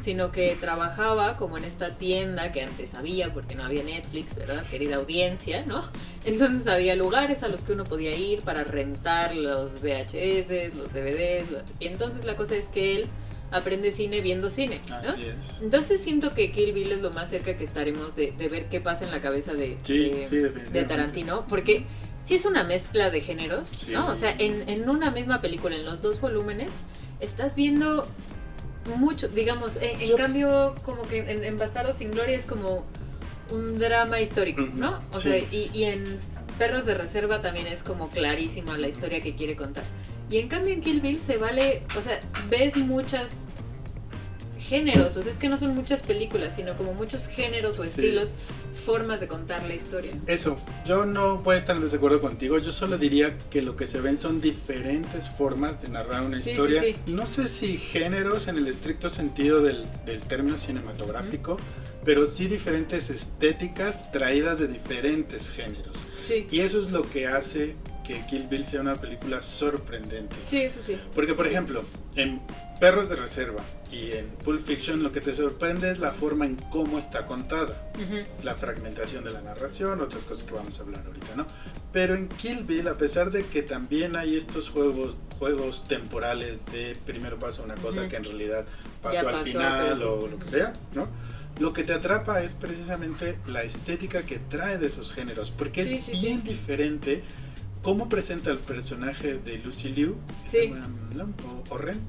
Sino 0.00 0.30
que 0.32 0.56
trabajaba 0.60 1.36
como 1.36 1.58
en 1.58 1.64
esta 1.64 1.90
tienda 1.90 2.52
que 2.52 2.62
antes 2.62 2.94
había 2.94 3.32
porque 3.34 3.54
no 3.56 3.64
había 3.64 3.82
Netflix, 3.82 4.36
¿verdad? 4.36 4.62
Querida 4.70 4.96
audiencia, 4.96 5.64
¿no? 5.66 5.84
Entonces 6.24 6.66
había 6.68 6.94
lugares 6.94 7.42
a 7.42 7.48
los 7.48 7.60
que 7.64 7.72
uno 7.72 7.84
podía 7.84 8.14
ir 8.16 8.42
para 8.42 8.62
rentar 8.64 9.34
los 9.34 9.80
VHS, 9.82 10.74
los 10.76 10.92
DVDs, 10.92 11.46
y 11.80 11.86
entonces 11.88 12.24
la 12.24 12.36
cosa 12.36 12.54
es 12.56 12.66
que 12.66 12.96
él 12.96 13.06
aprende 13.50 13.90
cine 13.92 14.20
viendo 14.20 14.48
cine, 14.50 14.80
¿no? 14.88 14.96
así 15.10 15.26
es 15.26 15.60
Entonces 15.62 16.00
siento 16.02 16.34
que 16.34 16.50
Kill 16.50 16.72
Bill 16.72 16.92
es 16.92 17.00
lo 17.02 17.10
más 17.12 17.30
cerca 17.30 17.56
que 17.56 17.62
estaremos 17.64 18.16
de, 18.16 18.32
de 18.32 18.48
ver 18.48 18.68
qué 18.68 18.80
pasa 18.80 19.04
en 19.04 19.10
la 19.10 19.20
cabeza 19.20 19.52
de, 19.54 19.76
sí 19.82 20.08
de- 20.10 20.26
sí 20.28 20.38
de 20.38 20.84
Tarantino, 20.84 21.46
porque 21.48 21.84
sí 22.24 22.34
es 22.36 22.44
una 22.46 22.64
mezcla 22.64 23.10
de 23.10 23.20
géneros, 23.20 23.68
Sí. 23.68 23.92
¿no? 23.92 24.06
O 24.08 24.16
sea, 24.16 24.34
en, 24.38 24.68
en 24.68 24.88
una 24.88 25.10
misma 25.10 25.40
película, 25.40 25.76
en 25.76 25.84
los 25.84 26.00
dos 26.02 26.20
volúmenes, 26.20 26.70
estás 27.24 27.56
viendo 27.56 28.06
mucho, 28.96 29.28
digamos, 29.28 29.78
en, 29.80 30.16
cambio, 30.16 30.74
como 30.84 31.02
que 31.02 31.18
en, 31.18 31.44
en 31.44 31.56
Bastardo 31.56 31.92
sin 31.92 32.10
Gloria 32.10 32.36
es 32.36 32.46
como 32.46 32.84
un 33.50 33.78
drama 33.78 34.20
histórico, 34.20 34.62
¿no? 34.74 35.00
O 35.12 35.18
sí. 35.18 35.30
sea, 35.30 35.38
y, 35.38 35.70
y 35.72 35.84
en 35.84 36.04
Perros 36.58 36.86
de 36.86 36.94
Reserva 36.94 37.40
también 37.40 37.66
es 37.66 37.82
como 37.82 38.08
clarísima 38.08 38.76
la 38.78 38.88
historia 38.88 39.20
que 39.20 39.34
quiere 39.34 39.56
contar. 39.56 39.84
Y 40.30 40.38
en 40.38 40.48
cambio 40.48 40.72
en 40.72 40.80
Kill 40.80 41.00
Bill 41.00 41.18
se 41.18 41.36
vale, 41.36 41.82
o 41.98 42.02
sea, 42.02 42.20
ves 42.48 42.76
muchas 42.76 43.48
géneros, 44.68 45.16
o 45.16 45.22
sea, 45.22 45.30
es 45.32 45.38
que 45.38 45.48
no 45.48 45.58
son 45.58 45.74
muchas 45.74 46.00
películas, 46.00 46.54
sino 46.56 46.76
como 46.76 46.94
muchos 46.94 47.26
géneros 47.28 47.78
o 47.78 47.82
Sí. 47.82 47.88
estilos, 47.88 48.34
formas 48.84 49.20
de 49.20 49.28
contar 49.28 49.62
la 49.64 49.74
historia. 49.74 50.12
Eso, 50.26 50.56
yo 50.86 51.04
no 51.04 51.42
puedo 51.42 51.58
estar 51.58 51.76
en 51.76 51.82
desacuerdo 51.82 52.20
contigo, 52.20 52.58
yo 52.58 52.72
solo 52.72 52.98
diría 52.98 53.36
que 53.50 53.62
lo 53.62 53.76
que 53.76 53.86
se 53.86 54.00
ven 54.00 54.18
son 54.18 54.40
diferentes 54.40 55.28
formas 55.28 55.80
de 55.82 55.88
narrar 55.88 56.22
una 56.22 56.40
Sí, 56.40 56.50
historia. 56.50 56.80
sí, 56.82 56.96
No 57.06 57.26
sé 57.26 57.48
si 57.48 57.76
géneros 57.76 58.48
en 58.48 58.56
el 58.58 58.66
estricto 58.66 59.08
sentido 59.08 59.60
del, 59.62 59.84
del 60.06 60.20
término 60.20 60.56
cinematográfico, 60.56 61.56
pero 62.04 62.26
sí 62.26 62.46
diferentes 62.46 63.10
estéticas 63.10 64.10
traídas 64.12 64.58
de 64.58 64.68
diferentes 64.68 65.50
géneros. 65.50 66.02
Sí, 66.26 66.46
Y 66.50 66.60
eso 66.60 66.80
es 66.80 66.90
lo 66.90 67.02
que 67.08 67.26
hace 67.26 67.76
que 68.06 68.24
Kill 68.26 68.46
Bill 68.48 68.66
sea 68.66 68.80
una 68.82 68.94
película 68.96 69.40
sorprendente. 69.40 70.36
sí, 70.46 70.60
eso 70.60 70.82
sí. 70.82 70.98
Porque, 71.14 71.34
por 71.34 71.46
ejemplo, 71.46 71.84
en 72.16 72.40
Perros 72.80 73.08
de 73.08 73.16
Reserva 73.16 73.62
y 73.90 74.12
en 74.12 74.26
Pulp 74.44 74.64
Fiction 74.64 75.02
lo 75.02 75.10
que 75.12 75.20
te 75.20 75.32
sorprende 75.34 75.90
es 75.90 75.98
la 76.00 76.10
forma 76.10 76.44
en 76.46 76.56
cómo 76.56 76.98
está 76.98 77.26
contada 77.26 77.90
Ujú. 77.94 78.18
la 78.42 78.54
fragmentación 78.54 79.24
de 79.24 79.30
la 79.32 79.40
narración, 79.40 80.00
otras 80.00 80.24
cosas 80.24 80.44
que 80.44 80.52
vamos 80.54 80.78
a 80.78 80.82
hablar 80.82 81.02
ahorita, 81.06 81.34
¿no? 81.36 81.46
Pero 81.92 82.14
en 82.14 82.28
Kill 82.28 82.64
Bill, 82.64 82.88
a 82.88 82.98
pesar 82.98 83.30
de 83.30 83.44
que 83.46 83.62
también 83.62 84.16
hay 84.16 84.36
estos 84.36 84.68
juegos, 84.68 85.16
juegos 85.38 85.86
temporales 85.88 86.60
de 86.72 86.96
primero 87.06 87.38
pasa 87.38 87.62
una 87.62 87.74
cosa 87.76 88.00
Ujú. 88.02 88.10
que 88.10 88.16
en 88.16 88.24
realidad 88.24 88.64
pasó 89.02 89.14
Ya 89.14 89.28
al 89.28 89.34
pasó, 89.36 89.44
final 89.44 89.96
sí. 89.96 90.02
o 90.02 90.26
lo 90.28 90.38
que 90.38 90.46
sea, 90.46 90.72
¿no? 90.94 91.08
Lo 91.60 91.72
que 91.72 91.84
te 91.84 91.92
atrapa 91.92 92.42
es 92.42 92.54
precisamente 92.54 93.38
la 93.46 93.62
estética 93.62 94.24
que 94.24 94.40
trae 94.40 94.76
de 94.76 94.88
esos 94.88 95.14
géneros, 95.14 95.52
porque 95.52 95.86
Sí, 95.86 95.96
es 95.98 96.04
sí, 96.06 96.12
bien 96.12 96.42
diferente 96.42 97.22
cómo 97.84 98.08
presenta 98.08 98.50
el 98.50 98.58
personaje 98.58 99.34
de 99.38 99.58
Lucy 99.58 99.90
Liu, 99.90 100.16
Sí. 100.50 100.72
¿no? 101.14 101.24
O, 101.70 101.74
o 101.74 101.78
Ren, 101.78 102.00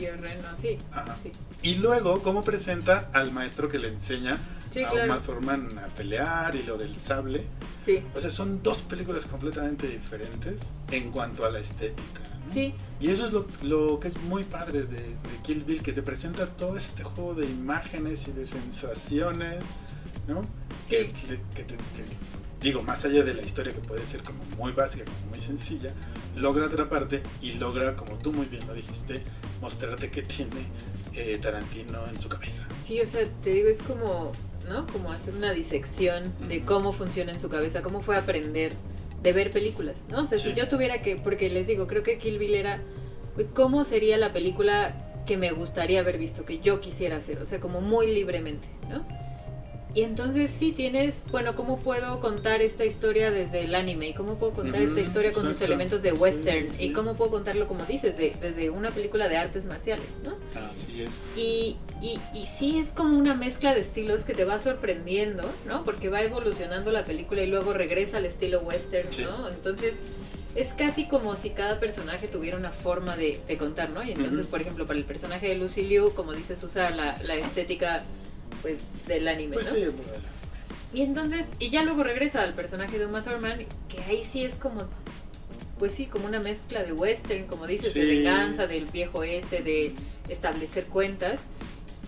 Y 0.00 0.04
el 0.06 0.18
reno, 0.18 0.48
sí. 0.60 0.78
Ajá. 0.92 1.16
Sí, 1.22 1.30
y 1.62 1.74
luego 1.76 2.22
cómo 2.22 2.42
presenta 2.42 3.10
al 3.12 3.30
maestro 3.32 3.68
que 3.68 3.78
le 3.78 3.88
enseña 3.88 4.38
sí 4.70 4.82
a 4.82 4.88
claro. 4.90 5.12
Uma 5.12 5.20
Thurman 5.22 5.78
a 5.78 5.86
pelear 5.88 6.54
y 6.56 6.62
lo 6.62 6.76
del 6.78 6.98
sable. 6.98 7.44
Sí, 7.84 8.02
O 8.14 8.18
sea, 8.20 8.30
son 8.30 8.62
dos 8.62 8.80
películas 8.82 9.26
completamente 9.26 9.86
diferentes 9.86 10.62
en 10.90 11.10
cuanto 11.12 11.44
a 11.44 11.50
la 11.50 11.58
estética. 11.60 12.22
¿no? 12.44 12.50
sí, 12.50 12.72
Y 13.00 13.10
eso 13.10 13.26
es 13.26 13.32
lo, 13.32 13.46
lo 13.62 14.00
que 14.00 14.08
es 14.08 14.16
muy 14.22 14.42
padre 14.44 14.82
de, 14.84 14.96
de 15.02 15.16
Kill 15.42 15.62
Bill, 15.64 15.82
que 15.82 15.92
te 15.92 16.02
presenta 16.02 16.46
todo 16.46 16.76
este 16.78 17.02
juego 17.04 17.34
de 17.34 17.46
imágenes 17.46 18.26
y 18.28 18.32
de 18.32 18.46
sensaciones, 18.46 19.62
¿no? 20.26 20.42
Sí. 20.88 20.96
Que, 20.96 21.12
que- 21.12 21.40
que 21.54 21.62
te- 21.64 21.76
que, 21.76 22.04
digo, 22.64 22.82
más 22.82 23.04
allá 23.04 23.22
de 23.22 23.34
la 23.34 23.42
historia 23.42 23.72
que 23.72 23.78
puede 23.80 24.04
ser 24.04 24.22
como 24.22 24.42
muy 24.58 24.72
básica, 24.72 25.04
como 25.04 25.30
muy 25.30 25.40
sencilla, 25.40 25.90
logra 26.34 26.66
atraparte 26.66 27.22
y 27.40 27.52
logra, 27.52 27.94
como 27.94 28.14
tú 28.18 28.32
muy 28.32 28.46
bien 28.46 28.66
lo 28.66 28.74
dijiste, 28.74 29.20
mostrarte 29.60 30.10
que 30.10 30.22
tiene 30.22 30.66
eh, 31.14 31.38
Tarantino 31.40 32.04
en 32.08 32.18
su 32.18 32.28
cabeza. 32.28 32.66
sí, 32.84 33.00
o 33.00 33.06
sea, 33.06 33.20
te 33.42 33.50
digo, 33.50 33.68
es 33.68 33.82
como, 33.82 34.32
¿no? 34.68 34.86
Como 34.88 35.12
hacer 35.12 35.34
una 35.34 35.52
disección 35.52 36.24
de 36.48 36.64
cómo 36.64 36.92
funciona 36.92 37.30
en 37.32 37.38
su 37.38 37.48
cabeza, 37.48 37.82
cómo 37.82 38.00
fue 38.00 38.16
aprender 38.16 38.72
de 39.22 39.32
ver 39.32 39.50
películas, 39.50 39.98
¿no? 40.08 40.22
O 40.22 40.26
sea, 40.26 40.38
Sí. 40.38 40.50
si 40.50 40.54
yo 40.54 40.66
tuviera 40.68 41.00
que, 41.02 41.16
porque 41.16 41.48
les 41.50 41.66
digo, 41.66 41.86
creo 41.86 42.02
que 42.02 42.18
Kill 42.18 42.38
Bill 42.38 42.54
era, 42.54 42.80
pues, 43.34 43.48
¿cómo 43.50 43.84
sería 43.84 44.16
la 44.18 44.32
película 44.32 45.22
que 45.26 45.36
me 45.36 45.50
gustaría 45.52 46.00
haber 46.00 46.18
visto, 46.18 46.44
que 46.44 46.58
yo 46.60 46.80
quisiera 46.80 47.16
hacer? 47.16 47.38
O 47.38 47.44
sea, 47.44 47.60
como 47.60 47.80
muy 47.80 48.06
libremente, 48.12 48.68
¿no? 48.90 49.06
Y 49.94 50.02
entonces 50.02 50.50
sí 50.50 50.72
tienes, 50.72 51.24
bueno, 51.30 51.54
¿cómo 51.54 51.78
puedo 51.78 52.18
contar 52.18 52.62
esta 52.62 52.84
historia 52.84 53.30
desde 53.30 53.60
el 53.60 53.76
anime? 53.76 54.08
¿Y 54.08 54.14
cómo 54.14 54.34
puedo 54.40 54.52
contar 54.52 54.82
esta 54.82 55.00
historia 55.00 55.30
con 55.30 55.44
sus 55.44 55.60
elementos 55.60 56.02
de 56.02 56.12
western? 56.12 56.66
sí, 56.68 56.74
sí. 56.78 56.84
¿Y 56.86 56.92
cómo 56.92 57.14
puedo 57.14 57.30
contarlo, 57.30 57.68
como 57.68 57.84
dices, 57.86 58.16
de- 58.16 58.34
desde 58.40 58.70
una 58.70 58.90
película 58.90 59.28
de 59.28 59.36
artes 59.36 59.64
marciales, 59.66 60.08
¿no? 60.24 60.36
Así 60.68 61.00
es. 61.02 61.28
Y, 61.36 61.76
y, 62.02 62.18
y 62.34 62.46
sí 62.46 62.78
es 62.78 62.88
como 62.88 63.16
una 63.16 63.34
mezcla 63.36 63.72
de 63.72 63.82
estilos 63.82 64.24
que 64.24 64.34
te 64.34 64.44
va 64.44 64.58
sorprendiendo, 64.58 65.48
¿no? 65.68 65.84
Porque 65.84 66.08
va 66.08 66.22
evolucionando 66.22 66.90
la 66.90 67.04
película 67.04 67.42
y 67.42 67.46
luego 67.46 67.72
regresa 67.72 68.16
al 68.16 68.24
estilo 68.26 68.60
western. 68.62 69.08
¿no? 69.22 69.48
Entonces 69.48 70.00
es 70.56 70.72
casi 70.72 71.06
como 71.06 71.36
si 71.36 71.50
cada 71.50 71.78
personaje 71.78 72.26
tuviera 72.26 72.56
una 72.56 72.72
forma 72.72 73.16
de, 73.16 73.40
de 73.46 73.56
contar, 73.56 73.92
¿no? 73.92 74.02
Y 74.02 74.10
entonces, 74.10 74.48
por 74.48 74.60
ejemplo, 74.60 74.86
para 74.86 74.98
el 74.98 75.04
personaje 75.04 75.46
de 75.48 75.56
Lucy 75.56 75.82
Liu, 75.82 76.12
como 76.14 76.32
dices, 76.32 76.60
usa 76.64 76.90
la, 76.90 77.16
la 77.22 77.36
estética 77.36 78.02
pues 78.62 78.78
del 79.06 79.28
anime, 79.28 79.54
Pues 79.54 79.68
¿no? 79.68 79.74
sí, 79.74 79.86
Y 80.92 81.02
entonces, 81.02 81.48
y 81.58 81.70
ya 81.70 81.82
luego 81.82 82.02
regresa 82.04 82.42
al 82.42 82.54
personaje 82.54 82.98
de 82.98 83.06
Uma 83.06 83.22
Thurman, 83.22 83.66
que 83.88 84.02
ahí 84.04 84.24
sí 84.24 84.44
es 84.44 84.54
como, 84.54 84.82
pues 85.78 85.94
sí, 85.94 86.06
como 86.06 86.26
una 86.26 86.40
mezcla 86.40 86.82
de 86.84 86.92
western, 86.92 87.46
como 87.46 87.66
dices, 87.66 87.94
de 87.94 88.04
venganza, 88.04 88.66
del 88.66 88.84
viejo 88.86 89.24
este, 89.24 89.62
de 89.62 89.92
establecer 90.28 90.84
cuentas. 90.86 91.40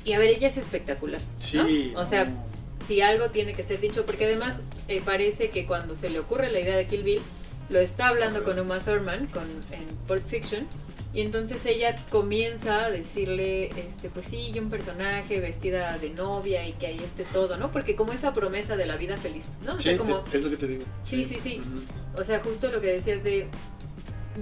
Y 0.05 0.12
a 0.12 0.18
ver, 0.20 0.29
ella 0.31 0.46
es 0.49 0.57
espectacular. 0.57 1.20
sí. 1.38 1.92
O 1.96 2.05
sea, 2.05 2.27
no. 2.27 2.46
Si 2.87 3.01
algo 3.01 3.31
tiene 3.31 3.55
que 3.55 3.62
ser 3.64 3.81
dicho, 3.81 4.07
porque 4.07 4.27
además 4.27 4.57
eh, 4.87 5.03
parece 5.05 5.49
que 5.49 5.66
cuando 5.66 5.94
se 5.94 6.09
le 6.11 6.20
ocurre 6.20 6.53
la 6.53 6.61
idea 6.61 6.77
de 6.77 6.87
Kill 6.87 7.03
Bill, 7.03 7.22
lo 7.70 7.81
está 7.81 8.09
hablando 8.09 8.44
con 8.44 8.59
Uma 8.61 8.79
Thurman 8.79 9.27
con, 9.27 9.42
en 9.72 9.85
Pulp 10.07 10.25
Fiction. 10.29 10.68
Y 11.16 11.22
entonces 11.22 11.64
ella 11.64 11.96
comienza 12.11 12.85
a 12.85 12.90
decirle, 12.90 13.70
este, 13.88 14.11
pues 14.11 14.26
sí, 14.26 14.52
un 14.59 14.68
personaje 14.68 15.40
vestida 15.40 15.96
de 15.96 16.11
novia 16.11 16.68
y 16.68 16.74
que 16.74 16.88
ahí 16.88 17.00
esté 17.02 17.24
todo, 17.24 17.57
¿no? 17.57 17.72
Porque 17.72 17.96
como 17.96 18.12
esa 18.12 18.35
promesa 18.35 18.76
de 18.76 18.85
la 18.85 18.96
vida 18.98 19.16
feliz, 19.16 19.52
¿no? 19.64 19.76
O 19.76 19.81
Sí, 19.81 19.85
sea, 19.88 19.96
como, 19.96 20.18
te- 20.20 20.37
es 20.37 20.44
lo 20.44 20.50
que 20.50 20.57
te 20.59 20.66
digo. 20.66 20.85
Sí, 21.02 21.24
sí, 21.24 21.38
sí. 21.40 21.62
O 22.18 22.22
sea, 22.22 22.40
justo 22.40 22.70
lo 22.70 22.83
que 22.83 22.88
decías 22.88 23.24
de, 23.24 23.46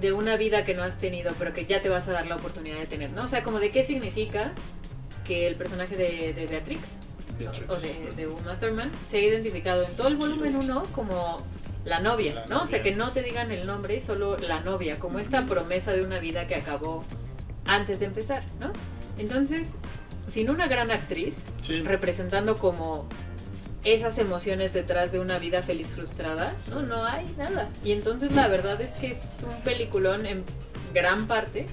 de 0.01 0.13
una 0.13 0.37
vida 0.37 0.65
que 0.65 0.75
no 0.75 0.83
has 0.83 0.99
tenido, 0.99 1.33
pero 1.39 1.55
que 1.55 1.65
ya 1.65 1.81
te 1.81 1.89
vas 1.89 2.09
a 2.09 2.13
dar 2.13 2.27
la 2.27 2.35
oportunidad 2.35 2.79
de 2.81 2.87
tener, 2.87 3.11
¿no? 3.11 3.23
O 3.23 3.29
sea, 3.29 3.45
como 3.45 3.61
de 3.61 3.71
qué 3.71 3.85
significa 3.85 4.53
que 5.25 5.47
el 5.47 5.55
personaje 5.55 5.97
de, 5.97 6.33
de 6.35 6.47
Beatrix 6.49 6.81
Beatrix. 7.39 7.71
o 7.71 7.77
de, 7.77 8.17
de 8.17 8.27
Uma 8.27 8.59
Thurman 8.59 8.91
se 9.09 9.19
ha 9.19 9.21
identificado 9.21 9.85
en 9.85 9.97
todo 9.97 10.09
el 10.09 10.17
volumen 10.17 10.57
1 10.57 10.83
como 10.93 11.37
la 11.85 12.01
novia, 12.01 12.35
La 12.35 12.47
¿no? 12.47 12.63
O 12.63 12.67
sea, 12.67 12.79
novia. 12.79 12.83
que 12.83 12.97
no 12.97 13.13
te 13.13 13.23
digan 13.23 13.51
el 13.53 13.67
nombre, 13.67 14.01
solo 14.01 14.37
la 14.39 14.61
novia, 14.61 14.99
como 14.99 15.19
esta 15.19 15.45
promesa 15.47 15.93
de 15.93 16.03
una 16.05 16.19
vida 16.19 16.47
que 16.49 16.55
acabó 16.55 17.05
antes 17.67 18.01
de 18.01 18.07
empezar, 18.07 18.43
¿no? 18.61 18.73
Entonces, 19.19 19.75
sin 20.27 20.51
una 20.51 20.67
gran 20.67 20.91
actriz, 20.91 21.37
Sí. 21.63 21.83
representando 21.83 22.57
como 22.57 23.07
esas 23.85 24.17
emociones 24.19 24.73
detrás 24.73 25.13
de 25.13 25.21
una 25.21 25.39
vida 25.39 25.63
feliz 25.63 25.89
frustrada, 25.89 26.55
no, 26.71 26.81
no 26.83 27.05
hay 27.05 27.27
nada. 27.37 27.69
Y 27.85 27.93
entonces 27.93 28.33
la 28.33 28.49
verdad 28.49 28.81
es 28.81 28.93
que 28.93 29.09
es 29.09 29.19
un 29.47 29.61
peliculón 29.63 30.25
en 30.25 30.43
gran 30.95 31.27
parte 31.27 31.67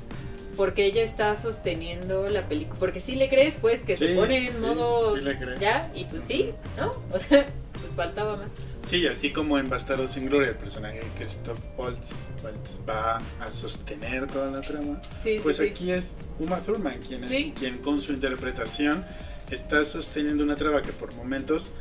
porque 0.58 0.84
ella 0.86 1.04
está 1.04 1.38
sosteniendo 1.38 2.28
la 2.28 2.50
película. 2.50 2.78
Porque 2.80 3.00
si 3.00 3.15
le 3.15 3.30
crees, 3.30 3.54
pues, 3.62 3.82
que 3.84 3.95
se 3.95 4.10
Sí, 4.10 4.13
pone 4.15 4.50
en 4.50 4.62
modo 4.62 5.15
sí 5.17 5.24
ya, 5.62 5.89
y 5.95 6.04
pues 6.06 6.24
sí, 6.24 6.52
¿no? 6.78 6.91
O 7.13 7.17
sea, 7.19 7.47
pues 7.96 8.08
faltaba 8.08 8.38
más. 8.38 8.54
Sí, 8.86 9.06
así 9.08 9.32
como 9.32 9.58
en 9.60 9.70
Bastardo 9.70 10.08
sin 10.08 10.26
Gloria, 10.28 10.50
el 10.50 10.56
personaje 10.56 11.00
de 11.00 11.08
Christoph 11.18 11.60
Waltz, 11.78 12.16
Waltz 12.44 12.80
va 12.88 13.18
a 13.40 13.52
sostener 13.52 14.28
toda 14.28 14.50
la 14.52 14.62
trama. 14.62 15.02
Sí, 15.22 15.40
Pues 15.44 15.58
sí, 15.58 15.66
sí. 15.66 15.70
aquí 15.72 15.92
es 15.92 16.18
Uma 16.40 16.58
Thurman 16.60 17.00
quien, 17.00 17.24
es, 17.24 17.30
Sí. 17.30 17.54
quien 17.58 17.78
con 17.80 18.02
su 18.02 18.14
interpretación 18.14 19.06
está 19.50 19.84
sosteniendo 19.86 20.44
una 20.44 20.56
trama 20.56 20.82
que 20.82 20.92
por 20.94 21.14
momentos 21.16 21.72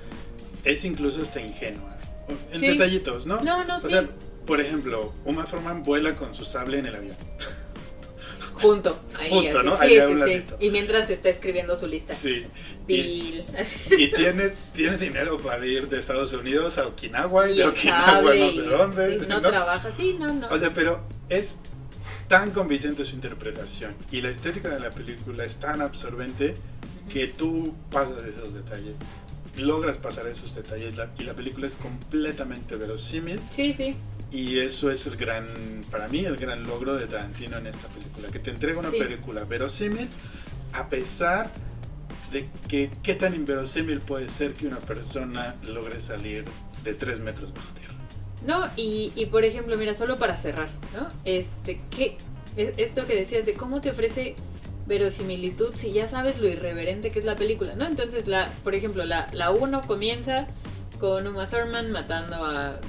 es 0.64 0.84
incluso 0.84 1.22
hasta 1.22 1.40
ingenua. 1.40 1.96
En 2.52 2.60
Sí. 2.60 2.66
detallitos, 2.68 3.26
¿no? 3.26 3.40
No, 3.42 3.64
no, 3.64 3.76
o 3.76 3.80
sí. 3.80 3.88
sea, 3.88 4.08
por 4.46 4.60
ejemplo, 4.60 5.12
Uma 5.24 5.44
Thurman 5.44 5.82
vuela 5.82 6.16
con 6.16 6.34
su 6.34 6.44
sable 6.44 6.78
en 6.78 6.86
el 6.86 6.94
avión. 6.96 7.16
Junto, 8.60 8.98
ahí, 9.18 9.30
Junto, 9.30 9.58
así. 9.58 9.66
¿no? 9.66 9.76
Sí, 9.76 9.88
sí, 10.24 10.42
sí. 10.48 10.54
Y 10.60 10.70
mientras 10.70 11.08
está 11.10 11.28
escribiendo 11.28 11.74
su 11.76 11.86
lista. 11.86 12.14
Sí. 12.14 12.46
Y, 12.88 13.44
tiene, 14.16 14.52
tiene 14.74 14.96
dinero 14.96 15.38
para 15.38 15.64
ir 15.66 15.88
de 15.88 15.98
Estados 15.98 16.32
Unidos 16.32 16.76
a 16.78 16.86
Okinawa 16.88 17.48
y 17.48 17.54
Y 17.54 17.56
de 17.58 17.64
Okinawa 17.66 18.34
no 18.34 18.52
sé 18.52 18.62
dónde. 18.62 19.20
sí, 19.20 19.26
no, 19.28 19.40
¿no? 19.40 19.48
trabaja, 19.48 19.92
sí, 19.92 20.16
no, 20.18 20.32
no. 20.32 20.48
O 20.48 20.58
sea, 20.58 20.70
pero 20.74 21.06
es 21.28 21.60
tan 22.28 22.50
convincente 22.50 23.04
su 23.04 23.14
interpretación 23.14 23.94
y 24.12 24.20
la 24.20 24.30
estética 24.30 24.68
de 24.68 24.80
la 24.80 24.90
película 24.90 25.44
es 25.44 25.56
tan 25.58 25.80
absorbente 25.82 26.54
que 27.12 27.26
tú 27.26 27.74
pasas 27.90 28.24
esos 28.24 28.54
detalles, 28.54 28.98
logras 29.56 29.98
pasar 29.98 30.26
esos 30.28 30.54
detalles 30.54 30.96
la- 30.96 31.10
y 31.18 31.24
la 31.24 31.34
película 31.34 31.66
es 31.66 31.74
completamente 31.76 32.76
verosímil 32.76 33.40
Sí, 33.50 33.72
sí. 33.72 33.96
Y 34.32 34.58
eso 34.58 34.90
es 34.90 35.06
el 35.06 35.16
gran, 35.16 35.46
para 35.90 36.08
mí, 36.08 36.24
el 36.24 36.36
gran 36.36 36.62
logro 36.64 36.94
de 36.96 37.06
Tarantino 37.06 37.58
en 37.58 37.66
esta 37.66 37.88
película, 37.88 38.28
que 38.28 38.38
te 38.38 38.50
entrega 38.50 38.78
una 38.78 38.90
Sí. 38.90 38.98
película 38.98 39.44
verosímil 39.44 40.08
a 40.72 40.88
pesar 40.88 41.50
de 42.30 42.48
que 42.68 42.90
qué 43.02 43.14
tan 43.16 43.34
inverosímil 43.34 43.98
puede 44.00 44.28
ser 44.28 44.54
que 44.54 44.66
una 44.68 44.78
persona 44.78 45.56
logre 45.66 45.98
salir 45.98 46.44
de 46.84 46.94
tres 46.94 47.18
metros 47.20 47.52
bajo 47.52 47.66
tierra. 47.74 47.94
No, 48.46 48.70
y, 48.76 49.12
y 49.16 49.26
por 49.26 49.44
ejemplo, 49.44 49.76
mira, 49.76 49.94
solo 49.94 50.16
para 50.18 50.36
cerrar, 50.36 50.68
¿no? 50.94 51.08
Este, 51.24 51.80
¿qué? 51.90 52.16
E- 52.56 52.72
Esto 52.78 53.06
que 53.06 53.16
decías 53.16 53.44
de 53.46 53.54
cómo 53.54 53.80
te 53.80 53.90
ofrece 53.90 54.34
verosimilitud 54.86 55.74
si 55.76 55.92
ya 55.92 56.08
sabes 56.08 56.38
lo 56.40 56.48
irreverente 56.48 57.10
que 57.10 57.18
es 57.18 57.24
la 57.24 57.36
película, 57.36 57.74
¿no? 57.74 57.86
Entonces, 57.86 58.26
la, 58.26 58.50
por 58.64 58.74
ejemplo, 58.74 59.04
la, 59.04 59.26
la 59.32 59.50
1 59.50 59.82
comienza 59.82 60.46
con 60.98 61.26
Uma 61.26 61.46
Thurman 61.46 61.90
matando 61.92 62.36
a 62.44 62.80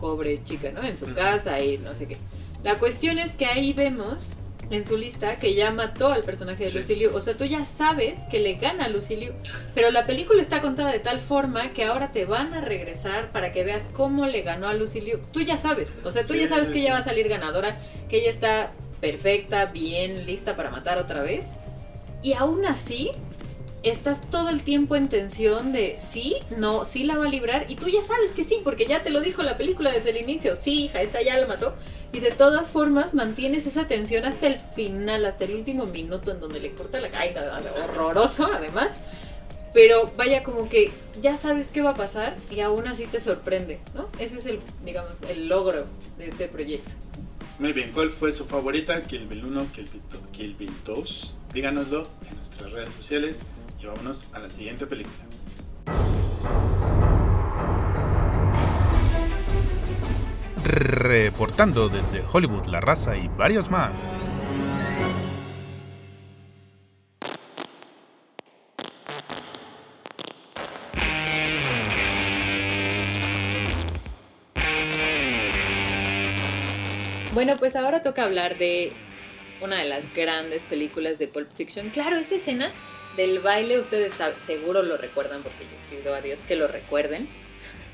pobre 0.00 0.42
chica, 0.44 0.70
¿no? 0.70 0.82
En 0.82 0.96
su 0.96 1.12
casa 1.14 1.60
y 1.60 1.78
no 1.78 1.94
sé 1.94 2.06
qué. 2.08 2.16
La 2.64 2.78
cuestión 2.78 3.18
es 3.18 3.36
que 3.36 3.46
ahí 3.46 3.72
vemos 3.72 4.30
en 4.70 4.84
su 4.84 4.98
lista 4.98 5.36
que 5.36 5.54
ya 5.54 5.70
mató 5.70 6.12
al 6.12 6.22
personaje 6.22 6.64
de 6.64 6.70
Sí. 6.70 6.78
Lucilio. 6.78 7.14
O 7.14 7.20
sea, 7.20 7.34
tú 7.34 7.44
ya 7.44 7.64
sabes 7.64 8.18
que 8.30 8.38
le 8.38 8.54
gana 8.54 8.84
a 8.84 8.88
Lucilio. 8.88 9.34
Pero 9.74 9.90
la 9.90 10.06
película 10.06 10.42
está 10.42 10.60
contada 10.60 10.92
de 10.92 10.98
tal 10.98 11.20
forma 11.20 11.72
que 11.72 11.84
ahora 11.84 12.12
te 12.12 12.26
van 12.26 12.52
a 12.52 12.60
regresar 12.60 13.32
para 13.32 13.50
que 13.52 13.64
veas 13.64 13.88
cómo 13.94 14.26
le 14.26 14.42
ganó 14.42 14.68
a 14.68 14.74
Lucilio. 14.74 15.20
Tú 15.32 15.40
ya 15.40 15.56
sabes. 15.56 15.88
O 16.04 16.10
sea, 16.10 16.22
tú 16.22 16.34
Sí, 16.34 16.40
ya 16.40 16.48
sabes 16.48 16.66
sí, 16.68 16.74
que 16.74 16.80
ella 16.80 16.92
va 16.94 16.98
a 16.98 17.04
salir 17.04 17.28
ganadora, 17.28 17.78
que 18.10 18.18
ella 18.18 18.30
está 18.30 18.72
perfecta, 19.00 19.66
bien, 19.66 20.26
lista 20.26 20.54
para 20.56 20.70
matar 20.70 20.98
otra 20.98 21.22
vez. 21.22 21.46
Y 22.22 22.34
aún 22.34 22.66
así, 22.66 23.10
estás 23.82 24.20
todo 24.30 24.48
el 24.50 24.62
tiempo 24.62 24.96
en 24.96 25.08
tensión 25.08 25.72
de 25.72 25.98
sí, 25.98 26.36
no, 26.56 26.84
sí 26.84 27.04
la 27.04 27.16
va 27.16 27.26
a 27.26 27.28
librar. 27.28 27.66
Y 27.68 27.76
tú 27.76 27.88
ya 27.88 28.02
sabes 28.02 28.32
que 28.32 28.44
sí, 28.44 28.58
porque 28.64 28.86
ya 28.86 29.02
te 29.02 29.10
lo 29.10 29.20
dijo 29.20 29.42
la 29.42 29.56
película 29.56 29.90
desde 29.92 30.10
el 30.10 30.16
inicio. 30.18 30.54
Sí, 30.56 30.84
hija, 30.84 31.00
esta 31.02 31.22
ya 31.22 31.36
la 31.38 31.46
mató. 31.46 31.74
Y 32.12 32.20
de 32.20 32.30
todas 32.30 32.70
formas 32.70 33.12
mantienes 33.14 33.66
esa 33.66 33.86
tensión 33.86 34.24
hasta 34.24 34.46
el 34.46 34.58
final, 34.58 35.24
hasta 35.26 35.44
el 35.44 35.54
último 35.56 35.86
minuto 35.86 36.30
en 36.32 36.40
donde 36.40 36.58
le 36.60 36.72
corta 36.72 37.00
la 37.00 37.10
caída. 37.10 37.60
Horroroso, 37.84 38.46
además. 38.52 38.98
Pero 39.74 40.10
vaya 40.16 40.42
como 40.42 40.68
que 40.68 40.90
ya 41.20 41.36
sabes 41.36 41.68
qué 41.72 41.82
va 41.82 41.90
a 41.90 41.94
pasar 41.94 42.34
y 42.50 42.60
aún 42.60 42.88
así 42.88 43.06
te 43.06 43.20
sorprende, 43.20 43.78
¿no? 43.94 44.08
Ese 44.18 44.38
es 44.38 44.46
el, 44.46 44.60
digamos, 44.84 45.12
el 45.28 45.46
logro 45.48 45.84
de 46.16 46.28
este 46.28 46.48
proyecto. 46.48 46.90
Muy 47.58 47.72
bien, 47.72 47.90
¿cuál 47.92 48.10
fue 48.10 48.32
su 48.32 48.46
favorita? 48.46 49.02
Kill 49.02 49.26
Bill 49.26 49.44
1, 49.44 49.66
Kill 49.74 49.84
Bill, 49.92 50.02
do- 50.10 50.30
Kill 50.32 50.54
Bill 50.54 50.72
2. 50.86 51.34
Díganoslo 51.52 52.04
en 52.30 52.36
nuestras 52.38 52.72
redes 52.72 52.88
sociales 52.96 53.40
y 53.80 53.86
vámonos 53.86 54.26
a 54.32 54.38
la 54.40 54.50
siguiente 54.50 54.86
película. 54.86 55.24
Reportando 60.64 61.88
desde 61.88 62.22
Hollywood, 62.32 62.66
La 62.66 62.80
Raza 62.80 63.16
y 63.16 63.28
varios 63.28 63.70
más. 63.70 63.92
Bueno, 77.32 77.56
pues 77.56 77.76
ahora 77.76 78.02
toca 78.02 78.24
hablar 78.24 78.58
de 78.58 78.92
una 79.60 79.78
de 79.78 79.84
las 79.84 80.14
grandes 80.14 80.64
películas 80.64 81.18
de 81.18 81.28
Pulp 81.28 81.50
Fiction. 81.50 81.90
Claro, 81.90 82.16
esa 82.16 82.36
escena 82.36 82.72
del 83.16 83.40
baile, 83.40 83.78
ustedes 83.78 84.14
seguro 84.46 84.82
lo 84.82 84.96
recuerdan 84.96 85.42
porque 85.42 85.64
yo 85.64 85.98
pido 85.98 86.14
a 86.14 86.20
Dios 86.20 86.40
que 86.46 86.56
lo 86.56 86.68
recuerden. 86.68 87.28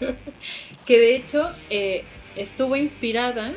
que 0.87 0.99
de 0.99 1.17
hecho 1.17 1.51
eh, 1.71 2.05
estuvo 2.37 2.77
inspirada 2.77 3.55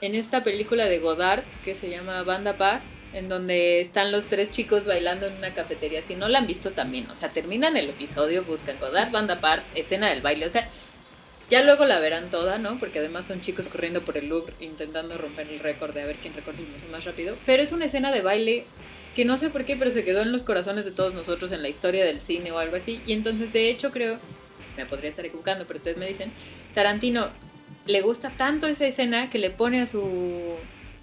en 0.00 0.14
esta 0.14 0.42
película 0.42 0.86
de 0.86 0.98
Godard 0.98 1.44
que 1.64 1.74
se 1.74 1.90
llama 1.90 2.22
Banda 2.22 2.52
Apart, 2.52 2.82
en 3.12 3.28
donde 3.28 3.80
están 3.80 4.12
los 4.12 4.26
tres 4.26 4.52
chicos 4.52 4.86
bailando 4.86 5.26
en 5.26 5.36
una 5.36 5.50
cafetería. 5.50 6.02
Si 6.02 6.14
no 6.14 6.28
la 6.28 6.38
han 6.38 6.46
visto 6.46 6.70
también, 6.70 7.08
o 7.10 7.16
sea, 7.16 7.30
terminan 7.30 7.76
el 7.76 7.90
episodio, 7.90 8.44
buscan 8.44 8.78
Godard, 8.78 9.10
Banda 9.10 9.34
Apart, 9.34 9.64
escena 9.74 10.10
del 10.10 10.22
baile, 10.22 10.46
o 10.46 10.50
sea, 10.50 10.68
ya 11.50 11.62
luego 11.62 11.84
la 11.84 11.98
verán 11.98 12.30
toda, 12.30 12.58
¿no? 12.58 12.78
Porque 12.78 13.00
además 13.00 13.26
son 13.26 13.40
chicos 13.40 13.68
corriendo 13.68 14.02
por 14.02 14.16
el 14.16 14.28
Louvre 14.28 14.54
intentando 14.60 15.18
romper 15.18 15.48
el 15.48 15.58
récord 15.58 15.92
de 15.92 16.02
a 16.02 16.06
ver 16.06 16.16
quién 16.16 16.34
recorre 16.34 16.58
el 16.60 16.68
museo 16.68 16.88
más 16.90 17.04
rápido. 17.04 17.36
Pero 17.44 17.62
es 17.62 17.72
una 17.72 17.86
escena 17.86 18.12
de 18.12 18.22
baile 18.22 18.64
que 19.16 19.24
no 19.24 19.36
sé 19.36 19.50
por 19.50 19.64
qué, 19.64 19.76
pero 19.76 19.90
se 19.90 20.04
quedó 20.04 20.22
en 20.22 20.30
los 20.30 20.44
corazones 20.44 20.84
de 20.84 20.92
todos 20.92 21.14
nosotros 21.14 21.50
en 21.52 21.62
la 21.62 21.68
historia 21.68 22.04
del 22.04 22.20
cine 22.20 22.52
o 22.52 22.58
algo 22.58 22.76
así. 22.76 23.02
Y 23.04 23.12
entonces, 23.12 23.52
de 23.52 23.68
hecho, 23.68 23.90
creo, 23.90 24.18
me 24.76 24.86
podría 24.86 25.10
estar 25.10 25.26
equivocando, 25.26 25.66
pero 25.66 25.78
ustedes 25.78 25.96
me 25.96 26.06
dicen, 26.06 26.30
Tarantino 26.74 27.30
le 27.86 28.00
gusta 28.02 28.30
tanto 28.30 28.66
esa 28.68 28.86
escena 28.86 29.30
que 29.30 29.38
le 29.38 29.50
pone 29.50 29.80
a 29.80 29.86
su 29.86 30.54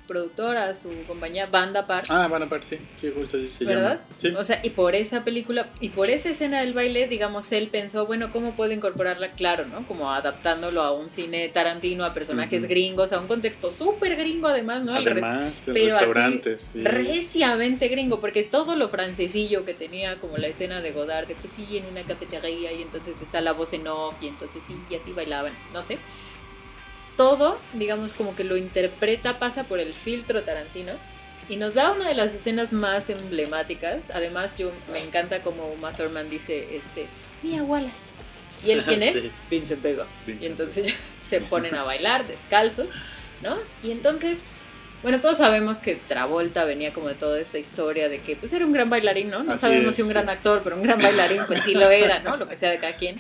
productora, 0.08 0.74
su 0.74 0.90
compañía, 1.06 1.46
Banda 1.48 1.82
Apart. 1.82 2.08
Ah, 2.10 2.28
van 2.28 2.44
a 2.44 2.46
ver, 2.46 2.64
sí, 2.64 2.78
sí, 2.96 3.12
justo 3.16 3.38
así 3.38 3.48
se 3.48 3.66
¿Verdad? 3.66 4.00
llama. 4.00 4.06
Sí. 4.18 4.28
O 4.30 4.44
sea, 4.44 4.60
y 4.64 4.72
por 4.72 4.96
esa 4.96 5.24
película, 5.24 5.68
y 5.80 5.90
por 5.90 6.10
esa 6.10 6.30
escena 6.30 6.62
del 6.62 6.74
baile, 6.74 7.08
digamos, 7.08 7.52
él 7.52 7.70
pensó, 7.70 8.06
bueno, 8.06 8.32
¿cómo 8.32 8.56
puedo 8.56 8.72
incorporarla? 8.72 9.32
Claro, 9.32 9.66
¿no? 9.66 9.86
Como 9.88 10.12
adaptándolo 10.12 10.82
a 10.82 10.94
un 10.94 11.10
cine 11.10 11.50
tarantino, 11.50 12.06
a 12.06 12.14
personajes 12.14 12.68
gringos, 12.68 13.14
a 13.14 13.20
un 13.20 13.28
contexto 13.28 13.72
súper 13.72 14.16
gringo 14.16 14.48
además, 14.48 14.86
¿no? 14.86 14.96
Además, 14.96 15.68
el 15.68 15.74
pero 15.74 15.88
así, 15.88 16.06
restaurante, 16.06 16.58
sí. 16.58 16.84
Reciamente 16.84 17.88
gringo, 17.88 18.20
porque 18.20 18.44
todo 18.44 18.76
lo 18.76 18.90
francesillo 18.90 19.66
que 19.66 19.74
tenía, 19.74 20.20
como 20.20 20.38
la 20.38 20.48
escena 20.48 20.82
de 20.82 20.92
Godard, 20.92 21.28
de 21.28 21.36
pues 21.36 21.54
sí, 21.54 21.78
en 21.78 21.86
una 21.86 22.02
cafetería, 22.02 22.72
y 22.72 22.82
entonces 22.82 23.16
está 23.22 23.42
la 23.42 23.54
voz 23.54 23.74
en 23.74 23.88
off, 23.88 24.16
y 24.22 24.28
entonces 24.28 24.64
sí, 24.66 24.76
y 24.90 24.96
así 24.96 25.12
bailaban, 25.12 25.54
no 25.74 25.82
sé. 25.82 25.98
Todo, 27.18 27.60
digamos, 27.74 28.14
como 28.14 28.36
que 28.36 28.44
lo 28.44 28.56
interpreta, 28.56 29.40
pasa 29.40 29.64
por 29.64 29.80
el 29.80 29.94
filtro 29.94 30.44
Tarantino, 30.44 30.94
y 31.50 31.56
nos 31.56 31.74
da 31.74 31.92
una 31.92 32.08
de 32.08 32.14
las 32.14 32.34
escenas 32.34 32.74
más 32.74 33.10
emblemáticas. 33.10 34.02
Además, 34.14 34.56
yo 34.58 34.72
me 34.92 35.00
encanta 35.00 35.42
como 35.42 35.68
Uma 35.68 35.94
Thurman 35.94 36.30
dice, 36.30 36.76
este, 36.76 37.08
Mia 37.42 37.64
Wallace. 37.64 38.12
¿Y 38.66 38.72
él 38.72 38.84
quién 38.88 39.02
es? 39.02 39.14
Sí. 39.14 39.32
Vega. 39.82 40.06
Vincent 40.26 40.44
Y 40.44 40.46
entonces 40.46 40.94
se 41.22 41.42
ponen 41.42 41.76
a 41.76 41.84
bailar 41.84 42.28
descalzos, 42.28 42.90
¿no? 43.42 43.56
Y 43.82 43.92
entonces, 43.92 44.54
bueno, 45.04 45.20
todos 45.20 45.38
sabemos 45.38 45.78
que 45.78 45.96
Travolta 45.96 46.66
venía 46.66 46.94
como 46.94 47.08
de 47.08 47.16
toda 47.16 47.40
esta 47.40 47.60
historia 47.60 48.10
de 48.10 48.20
que 48.20 48.36
pues 48.36 48.52
era 48.52 48.66
un 48.66 48.74
gran 48.74 48.90
bailarín, 48.90 49.30
¿no? 49.30 49.44
No 49.44 49.54
Así 49.54 49.62
sabemos 49.62 49.92
es, 49.92 49.96
si 49.96 50.02
un 50.02 50.10
sí. 50.10 50.14
gran 50.14 50.30
actor, 50.30 50.62
pero 50.64 50.76
un 50.76 50.84
gran 50.84 51.00
bailarín 51.00 51.44
pues 51.48 51.62
sí 51.62 51.74
lo 51.74 51.90
era, 51.90 52.20
¿no? 52.20 52.36
Lo 52.36 52.48
que 52.48 52.58
sea 52.58 52.70
de 52.70 52.80
cada 52.80 52.96
quien. 52.98 53.20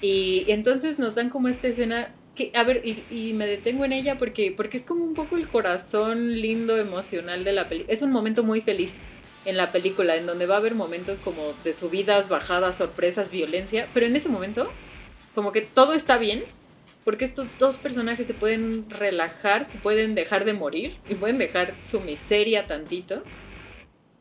Y 0.00 0.46
entonces 0.48 0.98
nos 0.98 1.14
dan 1.14 1.28
como 1.28 1.48
esta 1.48 1.68
escena 1.68 2.12
que, 2.34 2.50
a 2.54 2.64
ver, 2.64 2.82
y, 2.84 3.32
me 3.34 3.46
detengo 3.46 3.84
en 3.84 3.92
ella 3.92 4.16
porque, 4.16 4.52
porque 4.56 4.76
es 4.76 4.84
como 4.84 5.04
un 5.04 5.14
poco 5.14 5.36
el 5.36 5.48
corazón 5.48 6.40
lindo, 6.40 6.78
emocional 6.78 7.44
de 7.44 7.52
la 7.52 7.68
película. 7.68 7.92
Es 7.92 8.02
un 8.02 8.12
momento 8.12 8.42
muy 8.42 8.60
feliz 8.60 9.00
en 9.44 9.56
la 9.56 9.72
película, 9.72 10.16
en 10.16 10.26
donde 10.26 10.46
va 10.46 10.54
a 10.54 10.58
haber 10.58 10.74
momentos 10.74 11.18
como 11.18 11.52
de 11.64 11.72
subidas, 11.72 12.28
bajadas, 12.28 12.78
sorpresas, 12.78 13.30
violencia, 13.30 13.86
pero 13.92 14.06
en 14.06 14.16
ese 14.16 14.28
momento, 14.28 14.70
como 15.34 15.52
que 15.52 15.60
todo 15.60 15.92
está 15.92 16.16
bien, 16.16 16.44
porque 17.04 17.24
estos 17.24 17.48
dos 17.58 17.76
personajes 17.76 18.26
se 18.26 18.34
pueden 18.34 18.88
relajar, 18.88 19.66
se 19.66 19.78
pueden 19.78 20.14
dejar 20.14 20.44
de 20.44 20.52
morir 20.52 20.96
y 21.08 21.16
pueden 21.16 21.38
dejar 21.38 21.74
su 21.84 22.00
miseria 22.00 22.66
tantito 22.66 23.24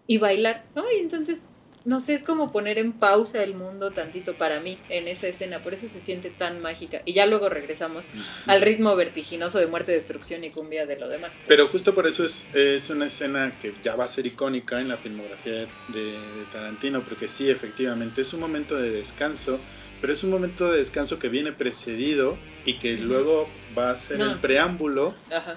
y 0.08 0.17
bailar, 0.17 0.65
¿no? 0.76 0.84
Y 0.91 1.00
entonces, 1.00 1.43
no 1.84 2.00
sé, 2.00 2.13
es 2.13 2.24
como 2.24 2.52
poner 2.52 2.78
en 2.78 2.91
pausa 2.94 3.44
el 3.44 3.56
mundo 3.56 3.91
tantito 3.91 4.36
para 4.36 4.60
mí 4.60 4.78
en 4.89 5.08
esa 5.08 5.28
escena, 5.28 5.63
por 5.63 5.74
eso 5.74 5.88
se 5.88 6.00
siente 6.00 6.30
tan 6.30 6.62
mágica. 6.62 7.02
Y 7.06 7.13
ya 7.13 7.26
luego 7.26 7.50
regresamos 7.50 8.08
al 8.46 8.62
ritmo 8.62 8.96
vertiginoso 8.96 9.58
de 9.58 9.67
muerte, 9.67 9.91
destrucción 9.91 10.44
y 10.44 10.52
cumbia 10.52 10.86
de 10.86 11.00
lo 11.00 11.10
demás. 11.10 11.32
pues. 11.36 11.46
Pero 11.48 11.67
justo 11.67 11.96
por 11.96 12.06
eso 12.08 12.24
es, 12.24 12.48
es 12.54 12.89
una 12.91 13.08
escena 13.08 13.58
que 13.60 13.74
ya 13.82 13.96
va 13.96 14.06
a 14.06 14.08
ser 14.08 14.28
icónica 14.28 14.80
en 14.80 14.88
la 14.89 14.98
filmografía 14.98 15.54
de, 15.54 15.65
de 16.04 16.17
Tarantino, 16.54 17.02
porque 17.02 17.28
sí, 17.28 17.50
efectivamente, 17.50 18.22
es 18.22 18.32
un 18.34 18.41
momento 18.41 18.76
de 18.78 18.91
descanso, 18.91 19.60
pero 20.02 20.13
es 20.13 20.24
un 20.24 20.30
momento 20.30 20.72
de 20.72 20.78
descanso 20.80 21.17
que 21.20 21.30
viene 21.30 21.52
precedido 21.52 22.38
y 22.65 22.76
que 22.80 22.94
luego 22.98 23.50
va 23.78 23.89
a 23.91 23.98
ser 23.98 24.20
No. 24.20 24.32
el 24.34 24.39
preámbulo 24.39 25.15
Ajá. 25.32 25.56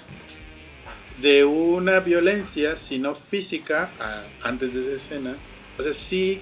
de 1.20 1.44
una 1.44 2.00
violencia, 2.00 2.76
si 2.76 2.98
no 2.98 3.14
física, 3.14 3.90
antes 4.42 4.74
de 4.74 4.80
esa 4.80 4.96
escena. 4.96 5.34
O 5.78 5.82
sea, 5.82 5.92
sí 5.92 6.40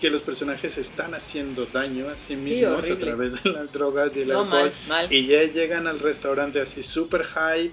que 0.00 0.10
los 0.10 0.22
personajes 0.22 0.78
están 0.78 1.14
haciendo 1.14 1.64
daño 1.66 2.08
a 2.08 2.16
sí 2.16 2.34
mismos 2.34 2.90
a 2.90 2.98
través 2.98 3.42
de 3.42 3.50
las 3.50 3.70
drogas 3.72 4.16
y 4.16 4.22
el 4.22 4.28
No, 4.28 4.40
alcohol. 4.42 4.62
mal, 4.62 4.72
mal. 4.88 5.12
Y 5.12 5.26
ya 5.28 5.44
llegan 5.44 5.86
al 5.86 6.00
restaurante 6.00 6.60
así 6.60 6.82
super 6.82 7.22
high 7.22 7.70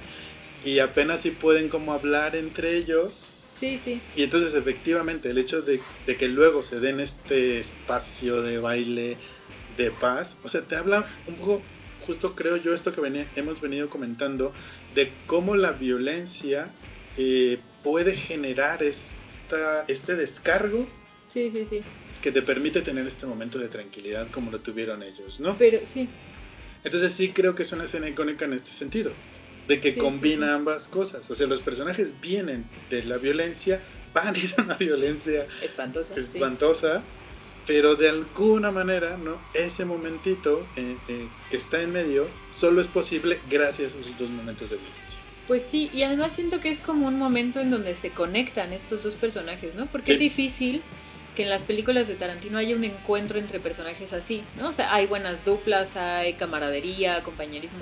y 0.63 0.79
apenas 0.79 1.21
si 1.21 1.31
pueden 1.31 1.69
como 1.69 1.91
hablar 1.93 2.35
entre 2.35 2.77
ellos. 2.77 3.23
Sí, 3.55 3.79
sí. 3.83 3.99
Y 4.15 4.21
entonces 4.23 4.53
efectivamente 4.53 5.31
el 5.31 5.37
hecho 5.39 5.61
de, 5.63 5.79
de 6.05 6.17
que 6.17 6.27
luego 6.27 6.61
se 6.61 6.79
den 6.79 6.99
este 6.99 7.59
espacio 7.59 8.41
de 8.43 8.59
baile 8.59 9.17
de 9.75 9.89
paz, 9.91 10.37
o 10.43 10.47
sea, 10.49 10.61
te 10.61 10.75
habla 10.75 11.07
un 11.25 11.35
poco, 11.35 11.61
justo 12.05 12.35
creo 12.35 12.57
yo 12.57 12.73
esto 12.75 12.93
que 12.93 13.01
venía- 13.01 13.27
hemos 13.35 13.59
venido 13.61 13.89
comentando, 13.89 14.53
de 14.93 15.11
cómo 15.25 15.55
la 15.55 15.71
violencia 15.71 16.71
eh, 17.17 17.57
puede 17.83 18.13
generar 18.15 18.83
esta, 18.83 19.83
este 19.87 20.15
descargo 20.15 20.87
Sí, 21.29 21.49
sí, 21.51 21.65
sí. 21.69 21.81
que 22.21 22.31
te 22.31 22.41
permite 22.41 22.81
tener 22.81 23.05
este 23.07 23.25
momento 23.25 23.57
de 23.59 23.67
tranquilidad 23.69 24.29
como 24.31 24.51
lo 24.51 24.59
tuvieron 24.59 25.03
ellos, 25.03 25.39
¿no? 25.39 25.55
Pero 25.57 25.79
sí. 25.85 26.09
Entonces 26.83 27.11
sí 27.13 27.29
creo 27.29 27.55
que 27.55 27.63
es 27.63 27.71
una 27.71 27.85
escena 27.85 28.09
icónica 28.09 28.45
en 28.45 28.53
este 28.53 28.71
sentido, 28.71 29.11
de 29.67 29.79
que 29.79 29.93
Sí, 29.93 29.99
combina 29.99 30.47
sí. 30.47 30.53
ambas 30.53 30.87
cosas. 30.87 31.29
O 31.31 31.35
sea, 31.35 31.47
los 31.47 31.61
personajes 31.61 32.19
vienen 32.21 32.65
de 32.89 33.03
la 33.03 33.17
violencia, 33.17 33.79
van 34.13 34.35
a 34.35 34.37
ir 34.37 34.53
a 34.57 34.63
una 34.63 34.75
violencia 34.75 35.45
Espantosa. 35.61 36.13
sí. 36.15 36.19
espantosa, 36.19 37.03
pero 37.67 37.95
de 37.95 38.09
alguna 38.09 38.71
manera, 38.71 39.15
¿no? 39.17 39.39
Ese 39.53 39.85
momentito 39.85 40.65
eh, 40.75 40.97
eh, 41.07 41.27
que 41.51 41.57
está 41.57 41.81
en 41.81 41.91
medio 41.93 42.27
solo 42.51 42.81
es 42.81 42.87
posible 42.87 43.39
gracias 43.49 43.93
a 43.93 43.99
esos 43.99 44.17
dos 44.17 44.29
momentos 44.31 44.71
de 44.71 44.77
violencia. 44.77 45.19
Pues 45.47 45.63
sí, 45.69 45.89
y 45.93 46.03
además 46.03 46.33
siento 46.33 46.59
que 46.59 46.69
es 46.69 46.81
como 46.81 47.07
un 47.07 47.17
momento 47.17 47.59
en 47.59 47.69
donde 47.71 47.93
se 47.95 48.09
conectan 48.11 48.73
estos 48.73 49.03
dos 49.03 49.15
personajes, 49.15 49.75
¿no? 49.75 49.85
Porque 49.87 50.07
Sí. 50.07 50.13
es 50.13 50.19
difícil 50.19 50.81
que 51.39 51.43
en 51.43 51.49
las 51.49 51.63
películas 51.63 52.09
de 52.09 52.15
Tarantino 52.15 52.57
haya 52.57 52.75
un 52.75 52.83
encuentro 52.83 53.39
entre 53.39 53.61
personajes 53.61 54.11
así, 54.11 54.43
¿no? 54.57 54.67
O 54.67 54.73
sea, 54.73 54.93
hay 54.93 55.07
buenas 55.07 55.45
duplas, 55.45 55.95
hay 55.95 56.33
camaradería, 56.33 57.23
compañerismo, 57.23 57.79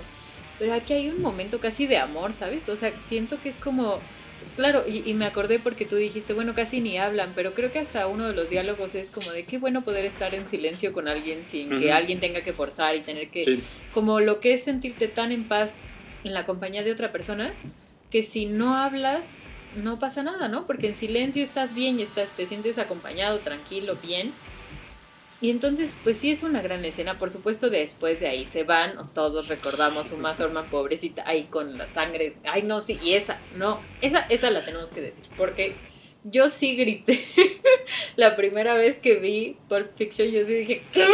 Pero 0.60 0.76
aquí 0.76 0.94
hay 0.94 1.10
un 1.10 1.24
momento 1.24 1.58
casi 1.60 1.88
de 1.88 1.98
amor, 1.98 2.34
¿sabes? 2.34 2.70
O 2.70 2.78
sea, 2.78 2.94
siento 3.00 3.42
que 3.42 3.50
es 3.50 3.56
como... 3.56 4.00
Claro, 4.58 4.84
y, 4.88 5.10
y 5.10 5.16
me 5.16 5.26
acordé 5.26 5.58
porque 5.58 5.86
tú 5.86 5.96
dijiste, 5.96 6.34
bueno, 6.34 6.54
casi 6.54 6.82
ni 6.82 7.00
hablan, 7.00 7.32
pero 7.34 7.56
creo 7.56 7.72
que 7.72 7.80
hasta 7.80 8.06
uno 8.06 8.28
de 8.28 8.34
los 8.34 8.52
diálogos 8.52 8.94
es 8.94 9.10
como 9.10 9.32
de 9.32 9.44
qué 9.44 9.58
bueno 9.58 9.82
poder 9.82 10.06
estar 10.06 10.36
en 10.36 10.48
silencio 10.48 10.94
con 10.94 11.08
alguien 11.08 11.44
sin 11.44 11.70
que 11.70 11.88
Ujú. 11.88 11.96
alguien 11.96 12.20
tenga 12.20 12.42
que 12.42 12.54
forzar 12.54 12.96
y 12.96 13.02
tener 13.02 13.30
que... 13.30 13.44
Sí, 13.44 13.64
Como 13.92 14.20
lo 14.20 14.40
que 14.40 14.54
es 14.54 14.64
sentirte 14.66 15.08
tan 15.08 15.32
en 15.32 15.46
paz 15.46 15.78
en 16.24 16.36
la 16.36 16.46
compañía 16.46 16.84
de 16.84 16.92
otra 16.92 17.12
persona, 17.12 17.52
que 18.12 18.22
si 18.22 18.46
no 18.46 18.76
hablas, 18.76 19.38
no 19.78 20.00
pasa 20.00 20.24
nada, 20.24 20.48
¿no? 20.48 20.66
Porque 20.66 20.88
en 20.88 20.94
silencio 20.94 21.44
estás 21.44 21.74
bien 21.74 22.00
y 22.00 22.04
estás, 22.04 22.28
te 22.36 22.46
sientes 22.46 22.78
acompañado, 22.78 23.40
tranquilo, 23.40 23.98
bien. 24.02 24.34
Y 25.40 25.52
entonces, 25.52 25.96
pues 26.04 26.18
sí 26.18 26.32
es 26.32 26.42
una 26.42 26.62
gran 26.62 26.84
escena. 26.84 27.14
Por 27.14 27.30
supuesto, 27.30 27.70
después 27.70 28.20
de 28.20 28.28
ahí 28.28 28.46
se 28.46 28.64
van. 28.64 28.96
Todos 29.14 29.48
recordamos 29.48 30.12
Uma 30.12 30.36
Thurman, 30.36 30.70
pobrecita, 30.70 31.24
ahí 31.28 31.44
con 31.44 31.78
la 31.78 31.86
sangre. 31.86 32.38
Ay, 32.44 32.64
no, 32.64 32.82
sí, 32.82 32.98
y 33.04 33.14
esa, 33.14 33.40
no, 33.56 33.80
esa, 34.02 34.22
esa 34.30 34.50
la 34.50 34.66
tenemos 34.66 34.90
que 34.90 35.02
decir. 35.02 35.26
Porque 35.38 35.76
yo 36.24 36.50
sí 36.50 36.76
grité 36.76 37.24
la 38.16 38.36
primera 38.36 38.74
vez 38.74 38.98
que 38.98 39.16
vi 39.16 39.58
Pulp 39.70 39.96
Fiction. 39.96 40.30
Yo 40.30 40.44
sí 40.44 40.54
dije, 40.56 40.84
¿qué? 40.92 41.08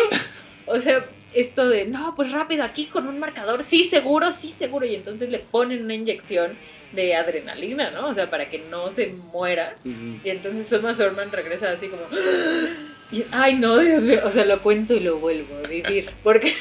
O 0.67 0.79
sea, 0.79 1.05
esto 1.33 1.67
de, 1.67 1.85
no, 1.85 2.15
pues 2.15 2.31
rápido, 2.31 2.63
aquí 2.63 2.85
con 2.85 3.07
un 3.07 3.19
marcador, 3.19 3.61
sí, 3.61 3.83
seguro, 3.83 4.31
sí, 4.31 4.49
seguro. 4.49 4.85
Y 4.85 4.95
entonces 4.95 5.29
le 5.29 5.39
ponen 5.39 5.83
una 5.83 5.95
inyección 5.95 6.57
de 6.93 7.15
adrenalina, 7.15 7.89
¿no? 7.91 8.07
O 8.07 8.13
sea, 8.13 8.29
para 8.29 8.49
que 8.49 8.59
no 8.59 8.89
se 8.89 9.07
muera. 9.31 9.75
Ujú. 9.83 10.19
Y 10.23 10.29
entonces 10.29 10.71
Uma 10.73 10.95
Thurman 10.95 11.31
regresa 11.31 11.71
así 11.71 11.87
como... 11.87 12.03
y, 13.11 13.25
Ay, 13.31 13.55
no, 13.55 13.77
Dios 13.79 14.03
mío. 14.03 14.19
O 14.23 14.29
sea, 14.31 14.45
lo 14.45 14.61
cuento 14.61 14.93
y 14.93 14.99
lo 14.99 15.17
vuelvo 15.17 15.57
a 15.63 15.67
vivir. 15.67 16.09
Porque... 16.23 16.53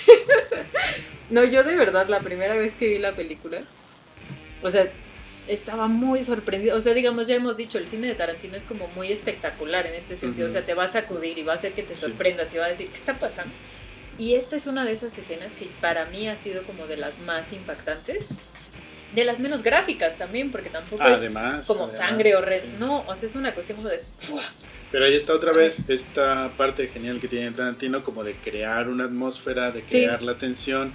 no, 1.30 1.44
yo 1.44 1.62
de 1.64 1.76
verdad, 1.76 2.08
la 2.08 2.20
primera 2.20 2.54
vez 2.56 2.74
que 2.74 2.88
vi 2.88 2.98
la 2.98 3.12
película, 3.12 3.62
o 4.62 4.70
sea, 4.70 4.90
estaba 5.48 5.86
muy 5.88 6.22
sorprendida. 6.22 6.74
O 6.74 6.80
sea, 6.80 6.94
digamos, 6.94 7.26
ya 7.26 7.34
hemos 7.34 7.56
dicho, 7.56 7.78
el 7.78 7.88
cine 7.88 8.08
de 8.08 8.14
Tarantino 8.14 8.56
es 8.56 8.64
como 8.64 8.88
muy 8.88 9.12
espectacular 9.12 9.86
en 9.86 9.94
este 9.94 10.16
sentido. 10.16 10.46
Ujú. 10.46 10.50
O 10.52 10.58
sea, 10.58 10.64
te 10.64 10.74
va 10.74 10.84
a 10.84 10.92
sacudir 10.92 11.36
y 11.38 11.42
va 11.42 11.52
a 11.52 11.56
hacer 11.56 11.72
que 11.72 11.82
te 11.82 11.94
Sí. 11.96 12.02
sorprendas 12.02 12.52
y 12.54 12.58
va 12.58 12.66
a 12.66 12.68
decir, 12.68 12.88
¿qué 12.88 12.94
está 12.94 13.14
pasando? 13.18 13.52
Y 14.18 14.34
esta 14.34 14.56
es 14.56 14.66
una 14.66 14.84
de 14.84 14.92
esas 14.92 15.16
escenas 15.18 15.52
que 15.58 15.68
para 15.80 16.04
mí 16.06 16.28
ha 16.28 16.36
sido 16.36 16.62
como 16.64 16.86
de 16.86 16.96
las 16.98 17.18
más 17.20 17.52
impactantes. 17.52 18.28
De 19.14 19.24
las 19.24 19.40
menos 19.40 19.62
gráficas 19.62 20.16
también, 20.16 20.50
porque 20.50 20.70
tampoco 20.70 21.02
es 21.02 21.08
como 21.08 21.16
además, 21.16 21.66
sangre 21.96 22.34
o 22.34 22.40
red. 22.40 22.62
sí. 22.62 22.74
No, 22.78 23.04
o 23.06 23.14
sea, 23.14 23.28
es 23.28 23.34
una 23.36 23.52
cuestión 23.52 23.76
como 23.76 23.88
de. 23.88 24.02
¡fua! 24.18 24.42
Pero 24.90 25.04
ahí 25.06 25.14
está 25.14 25.32
otra 25.34 25.52
vez 25.52 25.88
esta 25.88 26.52
parte 26.56 26.86
genial 26.88 27.18
que 27.20 27.28
tiene 27.28 27.50
Tarantino, 27.50 28.02
como 28.02 28.24
de 28.24 28.34
crear 28.34 28.88
una 28.88 29.04
atmósfera, 29.04 29.70
de 29.70 29.80
Sí. 29.80 29.86
crear 30.02 30.22
la 30.22 30.36
tensión, 30.36 30.94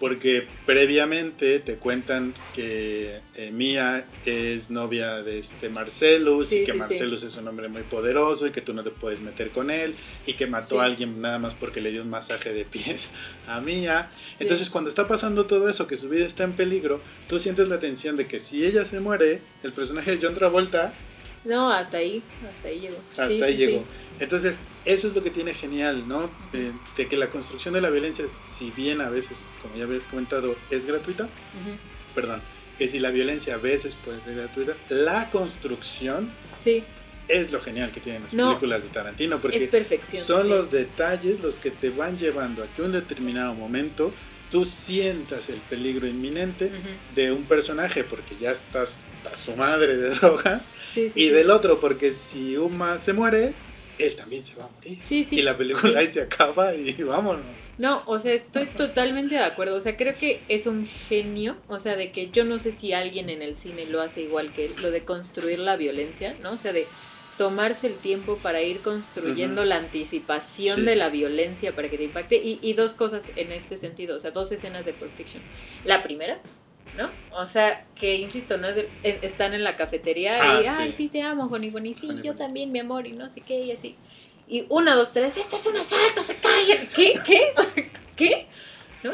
porque 0.00 0.46
previamente 0.66 1.58
te 1.60 1.76
cuentan 1.76 2.34
que 2.54 3.20
eh, 3.34 3.50
Mia 3.50 4.06
es 4.24 4.70
novia 4.70 5.22
de 5.22 5.38
este 5.38 5.68
Marcelus 5.68 6.48
Sí, 6.48 6.56
y 6.56 6.64
que 6.64 6.72
sí, 6.72 6.72
sí. 6.72 6.78
Marcelus 6.78 7.22
es 7.24 7.36
un 7.36 7.48
hombre 7.48 7.68
muy 7.68 7.82
poderoso 7.82 8.46
y 8.46 8.50
que 8.50 8.60
tú 8.60 8.74
no 8.74 8.82
te 8.84 8.90
puedes 8.90 9.20
meter 9.20 9.50
con 9.50 9.70
él 9.70 9.94
y 10.26 10.34
que 10.34 10.46
mató 10.46 10.80
a 10.80 10.84
alguien 10.84 11.20
nada 11.20 11.38
más 11.38 11.54
porque 11.54 11.80
le 11.80 11.90
dio 11.90 12.02
un 12.02 12.10
masaje 12.10 12.52
de 12.52 12.64
pies 12.64 13.10
a 13.46 13.60
Mia. 13.60 14.10
Sí. 14.14 14.36
Entonces 14.44 14.70
cuando 14.70 14.88
está 14.88 15.08
pasando 15.08 15.46
todo 15.46 15.68
eso, 15.68 15.86
que 15.86 15.96
su 15.96 16.08
vida 16.08 16.26
está 16.26 16.44
en 16.44 16.52
peligro, 16.52 17.00
tú 17.28 17.38
sientes 17.38 17.68
la 17.68 17.78
tensión 17.78 18.16
de 18.16 18.26
que 18.26 18.40
si 18.40 18.64
ella 18.64 18.84
se 18.84 19.00
muere, 19.00 19.40
el 19.62 19.72
personaje 19.72 20.16
de 20.16 20.18
John 20.24 20.34
Travolta 20.34 20.92
No, 21.44 21.70
hasta 21.72 21.98
ahí, 21.98 22.22
hasta 22.50 22.68
ahí 22.68 22.80
llegó. 22.80 22.96
hasta 23.16 23.44
ahí 23.44 23.56
llegó. 23.56 23.84
Entonces, 24.20 24.56
eso 24.84 25.08
es 25.08 25.14
lo 25.14 25.22
que 25.22 25.30
tiene 25.30 25.54
genial, 25.54 26.06
¿no? 26.08 26.30
Eh, 26.52 26.72
de 26.96 27.06
que 27.08 27.16
la 27.16 27.30
construcción 27.30 27.74
de 27.74 27.80
la 27.80 27.90
violencia, 27.90 28.24
si 28.46 28.70
bien 28.72 29.00
a 29.00 29.08
veces, 29.10 29.50
como 29.62 29.76
ya 29.76 29.84
habías 29.84 30.06
comentado, 30.06 30.56
es 30.70 30.86
gratuita, 30.86 31.24
Ujú. 31.24 31.76
perdón, 32.14 32.42
que 32.78 32.88
si 32.88 32.98
la 32.98 33.10
violencia 33.10 33.54
a 33.54 33.58
veces 33.58 33.94
puede 33.96 34.20
ser 34.22 34.34
gratuita, 34.36 34.74
la 34.88 35.30
construcción 35.30 36.30
Sí, 36.60 36.82
es 37.28 37.52
lo 37.52 37.60
genial 37.60 37.92
que 37.92 38.00
tienen 38.00 38.22
las 38.24 38.34
No. 38.34 38.48
películas 38.48 38.82
de 38.84 38.88
Tarantino, 38.88 39.38
porque 39.38 39.68
son 40.24 40.42
sí. 40.44 40.48
los 40.48 40.70
detalles 40.70 41.40
los 41.40 41.56
que 41.56 41.70
te 41.70 41.90
van 41.90 42.16
llevando 42.18 42.62
a 42.64 42.66
que 42.68 42.82
un 42.82 42.92
determinado 42.92 43.54
momento 43.54 44.12
tú 44.50 44.64
sientas 44.64 45.50
el 45.50 45.58
peligro 45.58 46.06
inminente 46.06 46.66
Ujú. 46.66 47.14
de 47.14 47.32
un 47.32 47.44
personaje, 47.44 48.02
porque 48.02 48.34
ya 48.40 48.50
estás 48.50 49.04
a 49.30 49.36
su 49.36 49.54
madre 49.56 49.96
de 49.98 50.08
drogas, 50.14 50.70
Sí, 50.92 51.10
sí, 51.10 51.20
y 51.20 51.24
sí. 51.26 51.30
del 51.30 51.50
otro, 51.50 51.78
porque 51.80 52.14
si 52.14 52.56
Uma 52.56 52.96
se 52.98 53.12
muere, 53.12 53.52
él 53.98 54.14
también 54.16 54.44
se 54.44 54.54
va 54.56 54.64
a 54.64 54.68
morir. 54.68 54.98
Sí, 55.04 55.24
sí. 55.24 55.38
Y 55.38 55.42
la 55.42 55.56
película 55.56 56.00
ahí 56.00 56.06
se 56.06 56.22
acaba 56.22 56.74
y 56.74 56.92
vámonos. 57.02 57.42
No, 57.78 58.02
o 58.06 58.18
sea, 58.18 58.32
estoy 58.34 58.66
totalmente 58.66 59.34
de 59.36 59.42
acuerdo. 59.44 59.76
O 59.76 59.80
sea, 59.80 59.96
creo 59.96 60.14
que 60.16 60.40
es 60.48 60.66
un 60.66 60.86
genio. 60.86 61.56
O 61.68 61.78
sea, 61.78 61.96
de 61.96 62.10
que 62.12 62.30
yo 62.30 62.44
no 62.44 62.58
sé 62.58 62.72
si 62.72 62.92
alguien 62.92 63.28
en 63.30 63.42
el 63.42 63.54
cine 63.54 63.86
lo 63.86 64.00
hace 64.00 64.22
igual 64.22 64.52
que 64.52 64.66
él, 64.66 64.72
lo 64.82 64.90
de 64.90 65.04
construir 65.04 65.58
la 65.58 65.76
violencia, 65.76 66.36
¿no? 66.42 66.52
O 66.52 66.58
sea, 66.58 66.72
de 66.72 66.86
tomarse 67.36 67.86
el 67.86 67.94
tiempo 67.94 68.36
para 68.38 68.62
ir 68.62 68.80
construyendo 68.80 69.64
la 69.64 69.76
anticipación 69.76 70.76
Sí. 70.80 70.82
de 70.82 70.96
la 70.96 71.08
violencia 71.08 71.74
para 71.76 71.88
que 71.88 71.96
te 71.96 72.04
impacte. 72.04 72.36
Y, 72.36 72.58
y 72.62 72.72
dos 72.72 72.94
cosas 72.94 73.32
en 73.36 73.52
este 73.52 73.76
sentido, 73.76 74.16
o 74.16 74.20
sea, 74.20 74.32
dos 74.32 74.50
escenas 74.50 74.84
de 74.84 74.92
Pulp 74.92 75.14
Fiction. 75.16 75.42
La 75.84 76.02
primera, 76.02 76.40
¿no? 76.98 77.08
O 77.30 77.46
sea, 77.46 77.86
que 77.98 78.16
insisto, 78.16 78.58
no 78.58 78.68
es 78.68 78.76
de- 78.76 78.88
eh, 79.04 79.18
están 79.22 79.54
en 79.54 79.64
la 79.64 79.76
cafetería 79.76 80.38
Ah, 80.42 80.60
y, 80.60 80.64
sí. 80.64 80.70
ay, 80.78 80.92
sí, 80.92 81.08
te 81.08 81.22
amo, 81.22 81.44
Honey 81.46 81.70
Bunny, 81.70 81.94
sí, 81.94 82.10
yo 82.22 82.34
también, 82.34 82.72
mi 82.72 82.80
amor, 82.80 83.06
y 83.06 83.12
no 83.12 83.30
sé 83.30 83.40
qué, 83.40 83.60
y 83.60 83.70
así. 83.72 83.94
Y 84.48 84.66
una, 84.68 84.94
dos, 84.94 85.12
tres, 85.12 85.36
esto 85.36 85.56
es 85.56 85.66
un 85.66 85.76
asalto, 85.76 86.22
se 86.22 86.36
callan. 86.36 86.88
¿Qué? 86.94 87.14
¿Qué? 87.24 87.52
O 87.56 87.62
sea, 87.62 87.84
¿Qué? 88.16 88.46
¿No? 89.02 89.12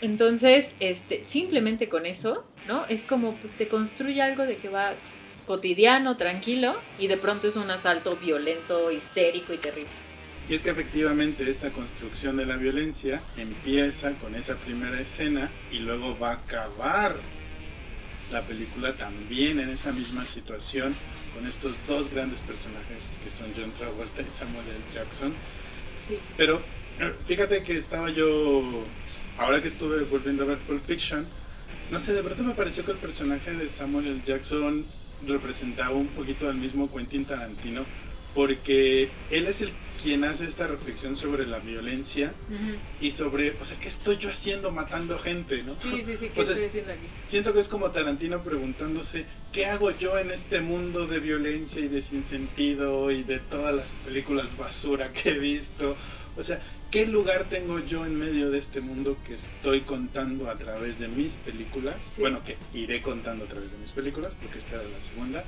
Entonces, 0.00 0.74
este, 0.80 1.24
simplemente 1.24 1.88
con 1.88 2.04
eso, 2.06 2.44
¿no? 2.66 2.84
Es 2.86 3.04
como, 3.04 3.34
pues 3.36 3.54
te 3.54 3.68
construye 3.68 4.20
algo 4.20 4.42
de 4.44 4.56
que 4.56 4.68
va 4.68 4.94
cotidiano, 5.46 6.16
tranquilo, 6.16 6.74
y 6.98 7.06
de 7.06 7.16
pronto 7.16 7.46
es 7.46 7.56
un 7.56 7.70
asalto 7.70 8.16
violento, 8.16 8.90
histérico 8.90 9.54
y 9.54 9.58
terrible. 9.58 9.88
Y 10.48 10.54
es 10.54 10.62
que 10.62 10.70
efectivamente 10.70 11.48
esa 11.50 11.70
construcción 11.70 12.36
de 12.36 12.46
la 12.46 12.56
violencia 12.56 13.20
empieza 13.36 14.12
con 14.12 14.34
esa 14.34 14.54
primera 14.54 15.00
escena 15.00 15.50
y 15.72 15.80
luego 15.80 16.16
va 16.18 16.30
a 16.30 16.34
acabar 16.34 17.16
la 18.30 18.42
película 18.42 18.96
también 18.96 19.60
en 19.60 19.70
esa 19.70 19.92
misma 19.92 20.24
situación 20.24 20.94
con 21.34 21.46
estos 21.46 21.76
dos 21.86 22.10
grandes 22.12 22.40
personajes 22.40 23.12
que 23.22 23.30
son 23.30 23.46
John 23.56 23.72
Travolta 23.72 24.22
y 24.22 24.28
Samuel 24.28 24.66
L. 24.68 24.78
Jackson. 24.92 25.34
Sí. 26.06 26.18
Pero 26.36 26.60
eh, 27.00 27.12
fíjate 27.26 27.62
que 27.62 27.76
estaba 27.76 28.10
yo, 28.10 28.84
ahora 29.38 29.60
que 29.60 29.68
estuve 29.68 30.04
volviendo 30.04 30.44
a 30.44 30.46
ver 30.46 30.58
Pulp 30.58 30.84
Fiction, 30.84 31.26
no 31.90 31.98
sé, 31.98 32.14
de 32.14 32.22
verdad 32.22 32.44
me 32.44 32.54
pareció 32.54 32.84
que 32.84 32.92
el 32.92 32.98
personaje 32.98 33.52
de 33.52 33.68
Samuel 33.68 34.06
L. 34.06 34.22
Jackson 34.24 34.84
representaba 35.26 35.94
un 35.94 36.08
poquito 36.08 36.48
al 36.48 36.56
mismo 36.56 36.92
Quentin 36.92 37.24
Tarantino, 37.24 37.84
porque 38.36 39.08
él 39.30 39.46
es 39.46 39.62
el 39.62 39.72
quien 40.02 40.24
hace 40.24 40.44
esta 40.44 40.66
reflexión 40.66 41.16
sobre 41.16 41.46
la 41.46 41.58
violencia 41.58 42.34
Ujú. 42.50 42.76
y 43.00 43.10
sobre, 43.12 43.52
o 43.58 43.64
sea, 43.64 43.78
¿qué 43.80 43.88
estoy 43.88 44.18
yo 44.18 44.28
haciendo 44.30 44.70
matando 44.70 45.18
gente, 45.18 45.62
no? 45.62 45.74
Sí, 45.80 46.02
sí, 46.04 46.14
sí, 46.16 46.26
¿qué 46.26 46.32
Pues 46.34 46.48
es- 46.50 46.56
estoy 46.58 46.66
haciendo 46.68 46.92
aquí? 46.92 47.06
Siento 47.24 47.54
que 47.54 47.60
es 47.60 47.66
como 47.68 47.90
Tarantino 47.92 48.44
preguntándose, 48.44 49.24
¿qué 49.52 49.64
hago 49.64 49.90
yo 49.92 50.18
en 50.18 50.30
este 50.30 50.60
mundo 50.60 51.06
de 51.06 51.18
violencia 51.18 51.80
y 51.80 51.88
de 51.88 52.02
sinsentido 52.02 53.10
y 53.10 53.22
de 53.22 53.38
todas 53.38 53.74
las 53.74 53.92
películas 54.04 54.56
basura 54.58 55.10
que 55.12 55.30
he 55.30 55.38
visto? 55.38 55.96
O 56.36 56.42
sea, 56.42 56.60
¿qué 56.90 57.06
lugar 57.06 57.46
tengo 57.48 57.78
yo 57.78 58.04
en 58.04 58.16
medio 58.18 58.50
de 58.50 58.58
este 58.58 58.82
mundo 58.82 59.16
que 59.26 59.32
estoy 59.32 59.80
contando 59.80 60.50
a 60.50 60.58
través 60.58 60.98
de 60.98 61.08
mis 61.08 61.32
películas? 61.36 61.96
Sí. 62.14 62.20
Bueno, 62.20 62.42
que 62.44 62.58
iré 62.78 63.00
contando 63.00 63.46
a 63.46 63.48
través 63.48 63.72
de 63.72 63.78
mis 63.78 63.92
películas, 63.92 64.34
porque 64.40 64.58
esta 64.58 64.74
era 64.74 64.82
la 64.84 65.00
segunda. 65.00 65.42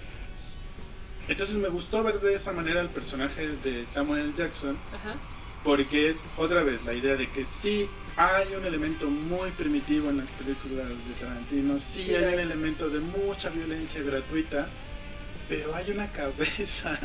Entonces 1.28 1.56
me 1.56 1.68
gustó 1.68 2.02
ver 2.02 2.20
de 2.20 2.34
esa 2.34 2.52
manera 2.52 2.80
el 2.80 2.88
personaje 2.88 3.48
de 3.62 3.86
Samuel 3.86 4.22
L. 4.22 4.32
Jackson, 4.36 4.76
Ajá. 4.94 5.14
porque 5.62 6.08
es 6.08 6.24
otra 6.36 6.62
vez 6.62 6.84
la 6.84 6.94
idea 6.94 7.16
de 7.16 7.28
que 7.28 7.44
sí 7.44 7.88
hay 8.16 8.54
un 8.54 8.64
elemento 8.64 9.06
muy 9.06 9.50
primitivo 9.52 10.10
en 10.10 10.18
las 10.18 10.28
películas 10.30 10.88
de 10.88 11.14
Tarantino, 11.20 11.78
sí, 11.78 12.04
Sí, 12.04 12.14
hay 12.14 12.24
hay. 12.24 12.34
un 12.34 12.40
elemento 12.40 12.88
de 12.88 13.00
mucha 13.00 13.50
violencia 13.50 14.02
gratuita, 14.02 14.68
pero 15.48 15.74
hay 15.74 15.90
una 15.90 16.10
cabeza 16.10 16.98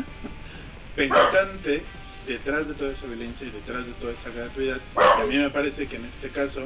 pensante 0.96 1.84
detrás 2.28 2.68
de 2.68 2.74
toda 2.76 2.92
esa 2.94 3.06
violencia 3.06 3.46
y 3.48 3.52
detrás 3.52 3.86
de 3.88 3.94
toda 3.94 4.14
esa 4.14 4.30
gratuidad. 4.30 4.80
Y 5.20 5.22
a 5.22 5.26
mí 5.26 5.38
me 5.38 5.50
parece 5.50 5.88
que 5.88 5.98
en 5.98 6.06
este 6.06 6.30
caso 6.30 6.64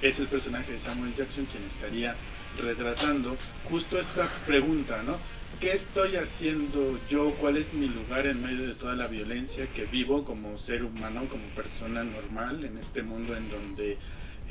es 0.00 0.18
el 0.20 0.28
personaje 0.28 0.72
de 0.72 0.78
Samuel 0.78 1.14
Jackson 1.14 1.46
quien 1.46 1.64
estaría 1.64 2.14
retratando 2.62 3.36
justo 3.64 3.98
esta 3.98 4.28
pregunta, 4.46 5.02
¿no? 5.02 5.18
¿Qué 5.60 5.72
estoy 5.72 6.16
haciendo 6.16 6.98
yo? 7.08 7.32
¿Cuál 7.40 7.56
es 7.56 7.74
mi 7.74 7.88
lugar 7.88 8.26
en 8.26 8.42
medio 8.42 8.66
de 8.66 8.74
toda 8.74 8.94
la 8.94 9.06
violencia 9.06 9.66
que 9.66 9.86
vivo 9.86 10.24
como 10.24 10.56
ser 10.58 10.84
humano, 10.84 11.26
como 11.28 11.44
persona 11.54 12.04
normal 12.04 12.64
en 12.64 12.78
este 12.78 13.02
mundo 13.02 13.36
en 13.36 13.50
donde 13.50 13.98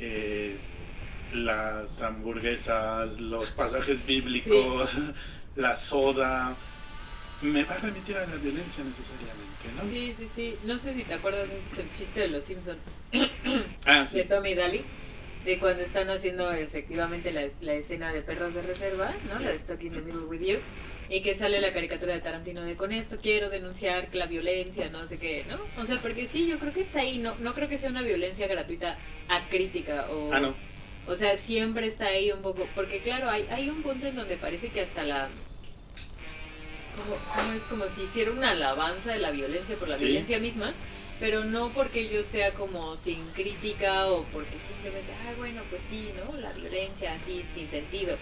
eh, 0.00 0.56
las 1.32 2.02
hamburguesas, 2.02 3.20
los 3.20 3.50
pasajes 3.50 4.04
bíblicos, 4.06 4.90
la 5.56 5.76
soda, 5.76 6.56
me 7.42 7.64
va 7.64 7.74
a 7.74 7.78
remitir 7.78 8.16
a 8.16 8.26
la 8.26 8.36
violencia 8.36 8.84
necesariamente, 8.84 9.72
¿no? 9.76 9.88
Sí, 9.88 10.14
sí, 10.16 10.28
sí. 10.34 10.56
No 10.64 10.78
sé 10.78 10.94
si 10.94 11.04
te 11.04 11.14
acuerdas, 11.14 11.48
ese 11.50 11.72
es 11.72 11.78
el 11.78 11.92
chiste 11.92 12.20
de 12.20 12.28
los 12.28 12.44
Simpsons. 12.44 12.78
Ah, 13.86 14.06
sí. 14.06 14.18
de 14.18 14.24
Tommy 14.24 14.54
Daly, 14.54 14.82
de 15.44 15.58
cuando 15.58 15.82
están 15.82 16.08
haciendo 16.10 16.50
efectivamente 16.52 17.32
la, 17.32 17.46
la 17.60 17.74
escena 17.74 18.12
de 18.12 18.22
perros 18.22 18.54
de 18.54 18.62
reserva, 18.62 19.14
¿no? 19.28 19.38
Sí. 19.38 19.44
La 19.44 19.50
de 19.52 19.58
Stuck 19.58 19.82
in 19.82 19.92
the 19.92 20.00
Middle 20.00 20.22
with 20.26 20.40
You. 20.40 20.58
Y 21.10 21.20
que 21.20 21.34
sale 21.34 21.60
la 21.60 21.72
caricatura 21.74 22.14
de 22.14 22.20
Tarantino 22.20 22.62
de 22.62 22.76
con 22.76 22.90
esto 22.90 23.18
quiero 23.22 23.50
denunciar 23.50 24.08
la 24.12 24.26
violencia, 24.26 24.88
no 24.88 25.06
sé 25.06 25.18
qué, 25.18 25.44
¿no? 25.48 25.60
O 25.80 25.84
sea, 25.84 26.00
porque 26.00 26.26
sí, 26.26 26.46
yo 26.48 26.58
creo 26.58 26.72
que 26.72 26.80
está 26.80 27.00
ahí, 27.00 27.18
no, 27.18 27.34
no 27.40 27.54
creo 27.54 27.68
que 27.68 27.76
sea 27.76 27.90
una 27.90 28.00
violencia 28.00 28.46
gratuita 28.46 28.96
acrítica 29.28 30.06
o... 30.10 30.32
Ah, 30.32 30.40
no. 30.40 30.54
O 31.06 31.14
sea, 31.14 31.36
siempre 31.36 31.86
está 31.86 32.06
ahí 32.06 32.32
un 32.32 32.40
poco, 32.40 32.66
porque 32.74 33.02
claro, 33.02 33.28
hay, 33.28 33.46
hay 33.50 33.68
un 33.68 33.82
punto 33.82 34.06
en 34.06 34.16
donde 34.16 34.38
parece 34.38 34.70
que 34.70 34.80
hasta 34.80 35.04
la... 35.04 35.28
Como, 36.96 37.16
como 37.36 37.52
es 37.52 37.62
como 37.64 37.84
si 37.94 38.04
hiciera 38.04 38.30
una 38.30 38.52
alabanza 38.52 39.12
de 39.12 39.18
la 39.18 39.30
violencia 39.30 39.76
por 39.76 39.88
la 39.88 39.98
Sí. 39.98 40.06
violencia 40.06 40.38
misma, 40.38 40.72
pero 41.24 41.42
no 41.42 41.70
porque 41.70 42.06
yo 42.10 42.22
sea 42.22 42.52
como 42.52 42.98
sin 42.98 43.18
crítica 43.30 44.08
o 44.08 44.24
porque 44.24 44.58
simplemente, 44.68 45.10
ah, 45.26 45.32
bueno, 45.38 45.62
pues 45.70 45.82
sí, 45.82 46.10
¿no? 46.18 46.36
La 46.36 46.52
violencia 46.52 47.14
así, 47.14 47.42
sin 47.54 47.70
sentido, 47.70 48.14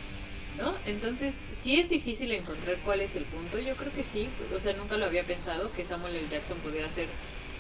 ¿no? 0.56 0.72
Entonces, 0.86 1.34
sí 1.50 1.80
es 1.80 1.88
difícil 1.88 2.30
encontrar 2.30 2.76
cuál 2.84 3.00
es 3.00 3.16
el 3.16 3.24
punto, 3.24 3.58
yo 3.58 3.74
creo 3.74 3.92
que 3.92 4.04
sí, 4.04 4.28
o 4.54 4.60
sea, 4.60 4.74
nunca 4.74 4.98
lo 4.98 5.06
había 5.06 5.24
pensado 5.24 5.72
que 5.72 5.84
Samuel 5.84 6.14
L. 6.14 6.28
Jackson 6.30 6.58
pudiera 6.58 6.88
ser, 6.92 7.08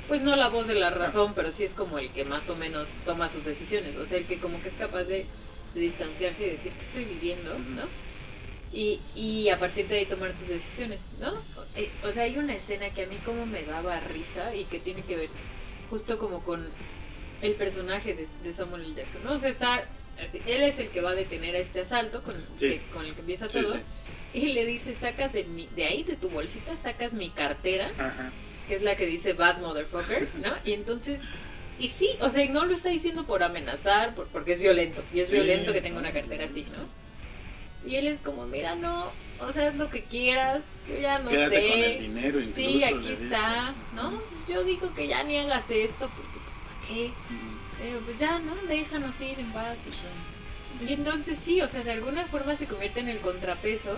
pues 0.06 0.20
no 0.20 0.36
la 0.36 0.48
voz 0.48 0.68
de 0.68 0.76
la 0.76 0.90
razón, 0.90 1.32
pero 1.34 1.50
sí 1.50 1.64
es 1.64 1.74
como 1.74 1.98
el 1.98 2.10
que 2.10 2.24
más 2.24 2.48
o 2.48 2.54
menos 2.54 2.98
toma 3.04 3.28
sus 3.28 3.44
decisiones, 3.44 3.96
o 3.96 4.06
sea, 4.06 4.18
el 4.18 4.26
que 4.26 4.38
como 4.38 4.62
que 4.62 4.68
es 4.68 4.76
capaz 4.76 5.06
de, 5.06 5.26
de 5.74 5.80
distanciarse 5.80 6.46
y 6.46 6.50
decir 6.50 6.70
que 6.72 6.84
estoy 6.84 7.04
viviendo. 7.04 7.52
¿no? 7.58 7.82
Y, 8.72 9.00
y 9.16 9.48
a 9.48 9.58
partir 9.58 9.88
de 9.88 9.98
ahí 9.98 10.06
tomar 10.06 10.36
sus 10.36 10.46
decisiones, 10.46 11.06
¿no? 11.20 11.32
Eh, 11.76 11.90
O 12.04 12.10
sea, 12.10 12.24
hay 12.24 12.36
una 12.38 12.54
escena 12.54 12.90
que 12.90 13.04
a 13.04 13.06
mí 13.06 13.16
como 13.24 13.46
me 13.46 13.62
daba 13.62 13.98
risa 14.00 14.54
y 14.54 14.64
que 14.64 14.78
tiene 14.78 15.02
que 15.02 15.16
ver 15.16 15.28
justo 15.90 16.18
como 16.18 16.42
con 16.42 16.68
el 17.40 17.54
personaje 17.54 18.14
de, 18.14 18.28
de 18.44 18.52
Samuel 18.52 18.84
L. 18.84 18.94
Jackson, 18.94 19.24
¿no? 19.24 19.32
O 19.32 19.38
sea, 19.38 19.50
está, 19.50 19.84
así, 20.22 20.40
él 20.46 20.62
es 20.62 20.78
el 20.78 20.88
que 20.88 21.00
va 21.00 21.10
a 21.10 21.14
detener 21.14 21.54
a 21.56 21.58
este 21.58 21.80
asalto 21.80 22.22
con, 22.22 22.34
Sí. 22.54 22.70
que- 22.70 22.82
con 22.92 23.04
el 23.06 23.14
que 23.14 23.20
empieza 23.20 23.48
Sí, 23.48 23.60
todo. 23.62 23.74
sí. 23.74 23.80
Y 24.34 24.52
le 24.52 24.64
dice, 24.64 24.94
sacas 24.94 25.32
de, 25.32 25.44
mi, 25.44 25.66
de 25.74 25.84
ahí, 25.86 26.02
de 26.04 26.16
tu 26.16 26.30
bolsita, 26.30 26.76
sacas 26.76 27.12
mi 27.14 27.30
cartera, 27.30 27.90
Ajá. 27.98 28.30
que 28.68 28.76
es 28.76 28.82
la 28.82 28.96
que 28.96 29.06
dice 29.06 29.32
bad 29.34 29.58
motherfucker, 29.58 30.28
¿no? 30.36 30.52
Y 30.64 30.72
entonces, 30.72 31.20
y 31.78 31.88
sí, 31.88 32.10
o 32.20 32.30
sea, 32.30 32.46
no 32.48 32.64
lo 32.64 32.74
está 32.74 32.88
diciendo 32.90 33.24
por 33.26 33.42
amenazar, 33.42 34.14
por- 34.14 34.28
porque 34.28 34.52
es 34.52 34.60
violento, 34.60 35.02
y 35.12 35.20
es 35.20 35.28
Sí. 35.28 35.34
violento 35.34 35.72
que 35.72 35.80
tenga 35.82 35.98
una 35.98 36.12
cartera 36.12 36.44
así, 36.46 36.62
¿no? 36.64 37.90
Y 37.90 37.96
él 37.96 38.06
es 38.06 38.20
como, 38.20 38.46
mira, 38.46 38.76
no, 38.76 39.10
o 39.40 39.52
sea, 39.52 39.68
haz 39.68 39.74
lo 39.74 39.90
que 39.90 40.02
quieras, 40.04 40.60
yo 40.88 40.96
ya 40.98 41.18
no 41.20 41.30
Quédate 41.30 41.56
sé. 41.60 41.68
con 41.68 41.78
el 41.78 41.98
dinero 42.00 42.38
incluso. 42.40 42.54
sí, 42.56 42.84
aquí 42.84 43.08
está, 43.12 43.74
¿no? 43.94 44.20
Yo 44.48 44.64
digo 44.64 44.92
que 44.94 45.06
ya 45.08 45.22
ni 45.22 45.38
hagas 45.38 45.64
esto, 45.70 46.10
porque 46.16 46.38
pues, 46.44 46.58
¿para 46.58 46.86
qué? 46.88 47.10
Pero 47.80 47.98
pues 48.00 48.18
ya, 48.18 48.38
¿no? 48.38 48.54
Déjanos 48.68 49.20
ir 49.20 49.38
en 49.40 49.52
paz. 49.52 49.78
Y, 50.80 50.90
y 50.90 50.92
entonces 50.94 51.38
sí, 51.38 51.60
o 51.60 51.68
sea, 51.68 51.82
de 51.84 51.92
alguna 51.92 52.24
forma 52.26 52.56
se 52.56 52.66
convierte 52.66 53.00
en 53.00 53.08
el 53.08 53.20
contrapeso 53.20 53.96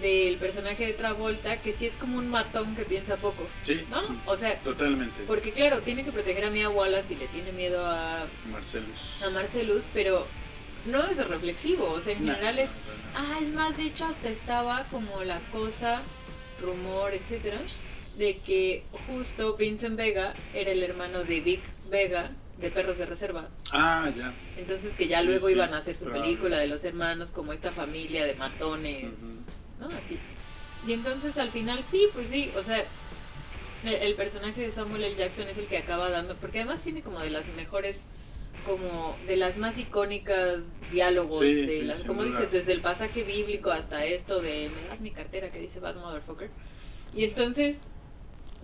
del 0.00 0.36
personaje 0.38 0.86
de 0.86 0.92
Travolta, 0.94 1.60
que 1.60 1.72
sí 1.72 1.86
es 1.86 1.94
como 1.94 2.18
un 2.18 2.28
matón 2.28 2.74
que 2.74 2.84
piensa 2.84 3.16
poco, 3.16 3.46
Sí, 3.62 3.84
¿no? 3.90 4.00
O 4.26 4.36
sea, 4.36 4.58
totalmente. 4.60 5.20
porque 5.26 5.52
claro, 5.52 5.80
tiene 5.82 6.04
que 6.04 6.10
proteger 6.10 6.44
a 6.46 6.50
Mia 6.50 6.68
Wallace 6.70 7.12
y 7.12 7.16
le 7.16 7.26
tiene 7.28 7.52
miedo 7.52 7.84
a, 7.86 8.24
Marcelus. 8.50 9.22
a 9.22 9.30
Marcelus, 9.30 9.84
pero 9.92 10.26
no 10.86 11.04
es 11.06 11.26
reflexivo, 11.28 11.90
o 11.90 12.00
sea, 12.00 12.14
en 12.14 12.24
No, 12.24 12.32
general 12.34 12.58
es... 12.58 12.70
no, 12.70 12.76
no, 13.22 13.28
no. 13.28 13.34
Ah, 13.34 13.38
es 13.42 13.48
más, 13.50 13.76
de 13.76 13.84
hecho 13.84 14.04
hasta 14.06 14.28
estaba 14.28 14.84
como 14.90 15.22
la 15.24 15.40
cosa, 15.50 16.02
rumor, 16.60 17.12
etcétera, 17.14 17.60
de 18.16 18.38
que 18.38 18.84
justo 19.06 19.56
Vincent 19.56 19.96
Vega 19.96 20.34
era 20.54 20.70
el 20.70 20.82
hermano 20.82 21.24
de 21.24 21.40
Vic 21.40 21.62
Vega 21.90 22.30
de 22.58 22.70
Perros 22.70 22.98
de 22.98 23.06
Reserva. 23.06 23.48
Ah, 23.72 24.08
ya. 24.16 24.32
Entonces 24.56 24.94
que 24.94 25.08
ya 25.08 25.20
Sí, 25.20 25.26
luego 25.26 25.48
sí, 25.48 25.54
iban 25.54 25.74
a 25.74 25.78
hacer 25.78 25.96
su 25.96 26.06
película 26.06 26.58
de 26.58 26.66
los 26.68 26.84
hermanos 26.84 27.30
como 27.32 27.52
esta 27.52 27.70
familia 27.72 28.24
de 28.24 28.34
matones. 28.34 29.08
¿no? 29.80 29.88
Así. 29.88 30.18
Y 30.86 30.92
entonces 30.92 31.38
al 31.38 31.50
final 31.50 31.82
sí, 31.82 32.08
pues 32.12 32.28
sí, 32.28 32.50
o 32.56 32.62
sea, 32.62 32.84
el, 33.84 33.94
el 33.94 34.14
personaje 34.14 34.60
de 34.60 34.70
Samuel 34.72 35.02
L. 35.04 35.16
Jackson 35.16 35.48
es 35.48 35.58
el 35.58 35.66
que 35.66 35.78
acaba 35.78 36.08
dando, 36.10 36.36
porque 36.36 36.60
además 36.60 36.80
tiene 36.80 37.02
como 37.02 37.18
de 37.20 37.30
las 37.30 37.48
mejores, 37.48 38.04
como 38.66 39.16
de 39.26 39.36
las 39.36 39.56
más 39.58 39.78
icónicas 39.78 40.72
diálogos, 40.90 41.40
Sí, 41.40 41.54
de 41.66 41.72
sí, 41.80 41.82
las, 41.82 42.04
como 42.04 42.24
dices, 42.24 42.52
desde 42.52 42.72
el 42.72 42.80
pasaje 42.80 43.22
bíblico 43.22 43.70
hasta 43.70 44.04
esto 44.04 44.40
de 44.40 44.70
me 44.70 44.88
das 44.88 45.00
mi 45.00 45.10
cartera 45.10 45.50
que 45.50 45.58
dice 45.58 45.80
bad 45.80 45.96
motherfucker. 45.96 46.50
Y 47.14 47.24
entonces, 47.24 47.90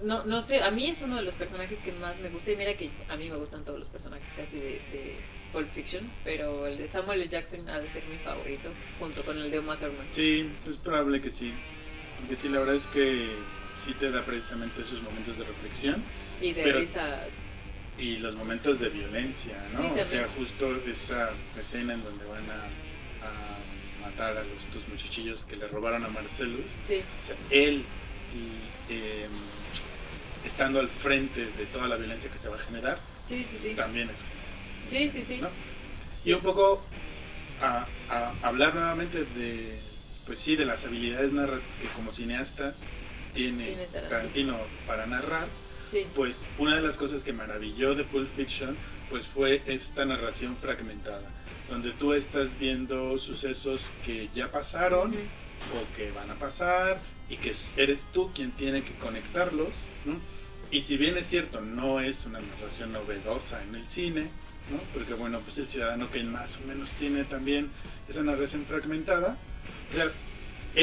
no, 0.03 0.25
no 0.25 0.43
sé, 0.43 0.63
a 0.63 0.71
mí 0.71 0.87
es 0.87 1.03
uno 1.03 1.17
de 1.17 1.23
los 1.23 1.35
personajes 1.35 1.81
que 1.81 1.93
más 1.93 2.19
me 2.21 2.29
gusta, 2.31 2.51
y 2.53 2.57
mira 2.57 2.75
que 2.75 2.91
a 3.09 3.17
mí 3.17 3.29
me 3.29 3.37
gustan 3.37 3.65
todos 3.65 3.79
los 3.79 3.89
personajes 3.89 4.33
casi 4.35 4.57
de, 4.59 4.71
de 4.93 5.17
Pulp 5.53 5.71
Fiction, 5.73 6.11
pero 6.25 6.67
el 6.67 6.79
de 6.79 6.87
Samuel 6.89 7.21
L. 7.23 7.29
Jackson 7.31 7.69
ha 7.69 7.81
de 7.81 7.89
ser 7.89 8.05
mi 8.07 8.17
favorito, 8.19 8.71
junto 8.99 9.23
con 9.25 9.39
el 9.39 9.51
de 9.51 9.59
Uma 9.59 9.77
Thurman. 9.79 10.07
Sí, 10.11 10.51
es 10.69 10.77
probable 10.77 11.21
que 11.21 11.31
sí. 11.31 11.53
Porque 12.21 12.37
sí, 12.37 12.49
la 12.49 12.59
verdad 12.61 12.75
es 12.75 12.87
que 12.87 13.27
sí 13.75 13.93
te 13.95 14.11
da 14.11 14.23
precisamente 14.23 14.83
esos 14.83 15.01
momentos 15.03 15.39
de 15.39 15.45
reflexión 15.45 16.03
Y 16.41 16.53
de 16.53 16.63
Pero- 16.63 16.81
risa. 16.81 17.27
Y 17.99 18.19
los 18.19 18.35
momentos 18.35 18.79
de 18.79 18.89
violencia, 18.91 19.69
¿no? 19.73 19.79
Sí, 19.79 20.01
o 20.01 20.05
sea, 20.05 20.29
justo 20.37 20.83
esa 20.87 21.31
escena 21.59 21.95
en 21.95 22.05
donde 22.05 22.25
van 22.27 22.45
a, 22.51 22.65
a 23.27 24.09
matar 24.09 24.37
a 24.37 24.45
los 24.45 24.73
dos 24.73 24.89
muchachillos 24.89 25.45
que 25.45 25.57
le 25.57 25.67
robaron 25.69 26.05
a 26.05 26.09
Marcelus. 26.09 26.71
Sí, 26.87 27.03
O 27.25 27.27
sea, 27.27 27.37
él 27.51 27.85
y, 28.35 28.93
eh, 28.93 29.27
estando 30.45 30.81
al 30.81 30.89
frente 30.89 31.47
de 31.47 31.67
toda 31.67 31.89
la 31.89 31.97
violencia 31.97 32.31
que 32.31 32.39
se 32.39 32.49
va 32.49 32.57
a 32.57 32.61
generar, 32.61 32.99
sí, 33.29 33.45
sí, 33.51 33.59
sí. 33.61 33.75
también 33.75 34.11
es 34.11 34.25
Sí, 34.89 35.11
sí, 35.11 35.23
sí. 35.27 35.41
Y 36.25 36.33
un 36.33 36.41
poco 36.41 36.83
a, 37.61 37.87
a 38.11 38.33
hablar 38.43 38.75
nuevamente 38.75 39.25
de, 39.25 39.79
pues 40.27 40.39
sí, 40.39 40.57
de 40.57 40.65
las 40.65 40.85
habilidades 40.85 41.31
que 41.31 41.89
como 41.95 42.11
cineasta 42.11 42.75
tiene. 43.35 43.87
Tarantino 43.93 44.59
para 44.87 45.07
narrar, 45.07 45.47
Sí, 45.91 46.07
pues 46.15 46.49
una 46.59 46.77
de 46.77 46.83
las 46.83 46.97
cosas 46.97 47.23
que 47.23 47.33
maravilló 47.33 47.95
de 47.95 48.05
Pulp 48.05 48.29
Fiction, 48.35 48.77
pues 49.11 49.27
fue 49.27 49.63
esta 49.67 50.05
narración 50.05 50.57
fragmentada, 50.57 51.31
donde 51.71 51.93
tú 51.93 52.13
estás 52.13 52.59
viendo 52.59 53.17
sucesos 53.19 53.93
que 54.05 54.29
ya 54.35 54.53
pasaron 54.53 55.15
o 55.15 55.97
que 55.97 56.11
van 56.11 56.31
a 56.31 56.35
pasar 56.35 57.01
y 57.29 57.37
que 57.37 57.55
eres 57.77 58.07
tú 58.13 58.31
quien 58.35 58.51
tiene 58.53 58.83
que 58.83 58.95
conectarlos. 58.95 59.69
¿no? 60.05 60.17
Y 60.71 60.83
si 60.83 60.97
bien 60.97 61.17
es 61.17 61.27
cierto, 61.27 61.61
no 61.61 62.01
es 62.01 62.27
una 62.27 62.41
narración 62.41 62.93
novedosa 62.93 63.63
en 63.63 63.75
el 63.75 63.89
cine, 63.89 64.31
¿no? 64.71 64.79
porque 64.93 65.15
bueno, 65.15 65.41
pues 65.41 65.59
el 65.59 65.69
ciudadano 65.69 66.11
que 66.11 66.23
más 66.25 66.59
o 66.59 66.67
menos 66.67 66.91
tiene 66.93 67.25
también 67.25 67.71
esa 68.09 68.23
narración 68.23 68.67
fragmentada, 68.67 69.39
o 69.91 69.93
sea, 69.93 70.11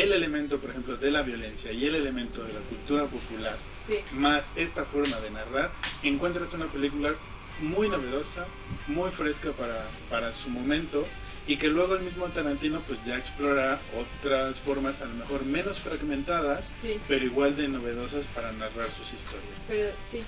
el 0.02 0.12
elemento, 0.12 0.60
por 0.60 0.70
ejemplo, 0.72 0.98
de 0.98 1.10
la 1.10 1.22
violencia 1.22 1.72
y 1.72 1.86
el 1.86 1.96
elemento 1.96 2.43
de 2.43 2.54
la 2.54 2.60
cultura 2.60 3.06
popular, 3.06 3.56
sí. 3.88 4.00
más 4.16 4.52
esta 4.58 4.84
forma 4.84 5.20
de 5.22 5.32
narrar, 5.32 5.72
encuentras 6.04 6.54
una 6.54 6.66
película 6.68 7.14
muy 7.62 7.88
novedosa, 7.88 8.46
muy 8.88 9.10
fresca 9.12 9.52
para, 9.54 9.88
para 10.10 10.34
su 10.34 10.50
momento 10.50 11.06
y 11.48 11.56
que 11.56 11.70
luego 11.70 11.96
el 11.96 12.02
mismo 12.02 12.26
Tarantino 12.26 12.82
pues 12.82 13.00
ya 13.06 13.16
explora 13.18 13.80
otras 13.98 14.60
formas 14.60 15.02
a 15.02 15.06
lo 15.06 15.14
mejor 15.14 15.46
menos 15.46 15.80
fragmentadas 15.80 16.70
Sí, 16.82 17.00
pero 17.08 17.24
igual 17.24 17.56
de 17.56 17.68
novedosas 17.70 18.26
para 18.28 18.52
narrar 18.52 18.89
sus 18.89 19.14
historias. 19.14 19.64
pero 19.68 19.91
sí. 20.12 20.22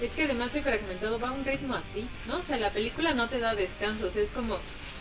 Es 0.00 0.12
que 0.12 0.24
además 0.24 0.52
de 0.52 0.62
fragmentado 0.62 1.18
va 1.18 1.28
a 1.30 1.32
un 1.32 1.44
ritmo 1.44 1.74
así, 1.74 2.06
¿no? 2.26 2.38
O 2.38 2.42
sea, 2.42 2.56
la 2.58 2.70
película 2.70 3.14
no 3.14 3.28
te 3.28 3.40
da 3.40 3.54
descansos, 3.54 4.14
es 4.16 4.30
como 4.30 4.56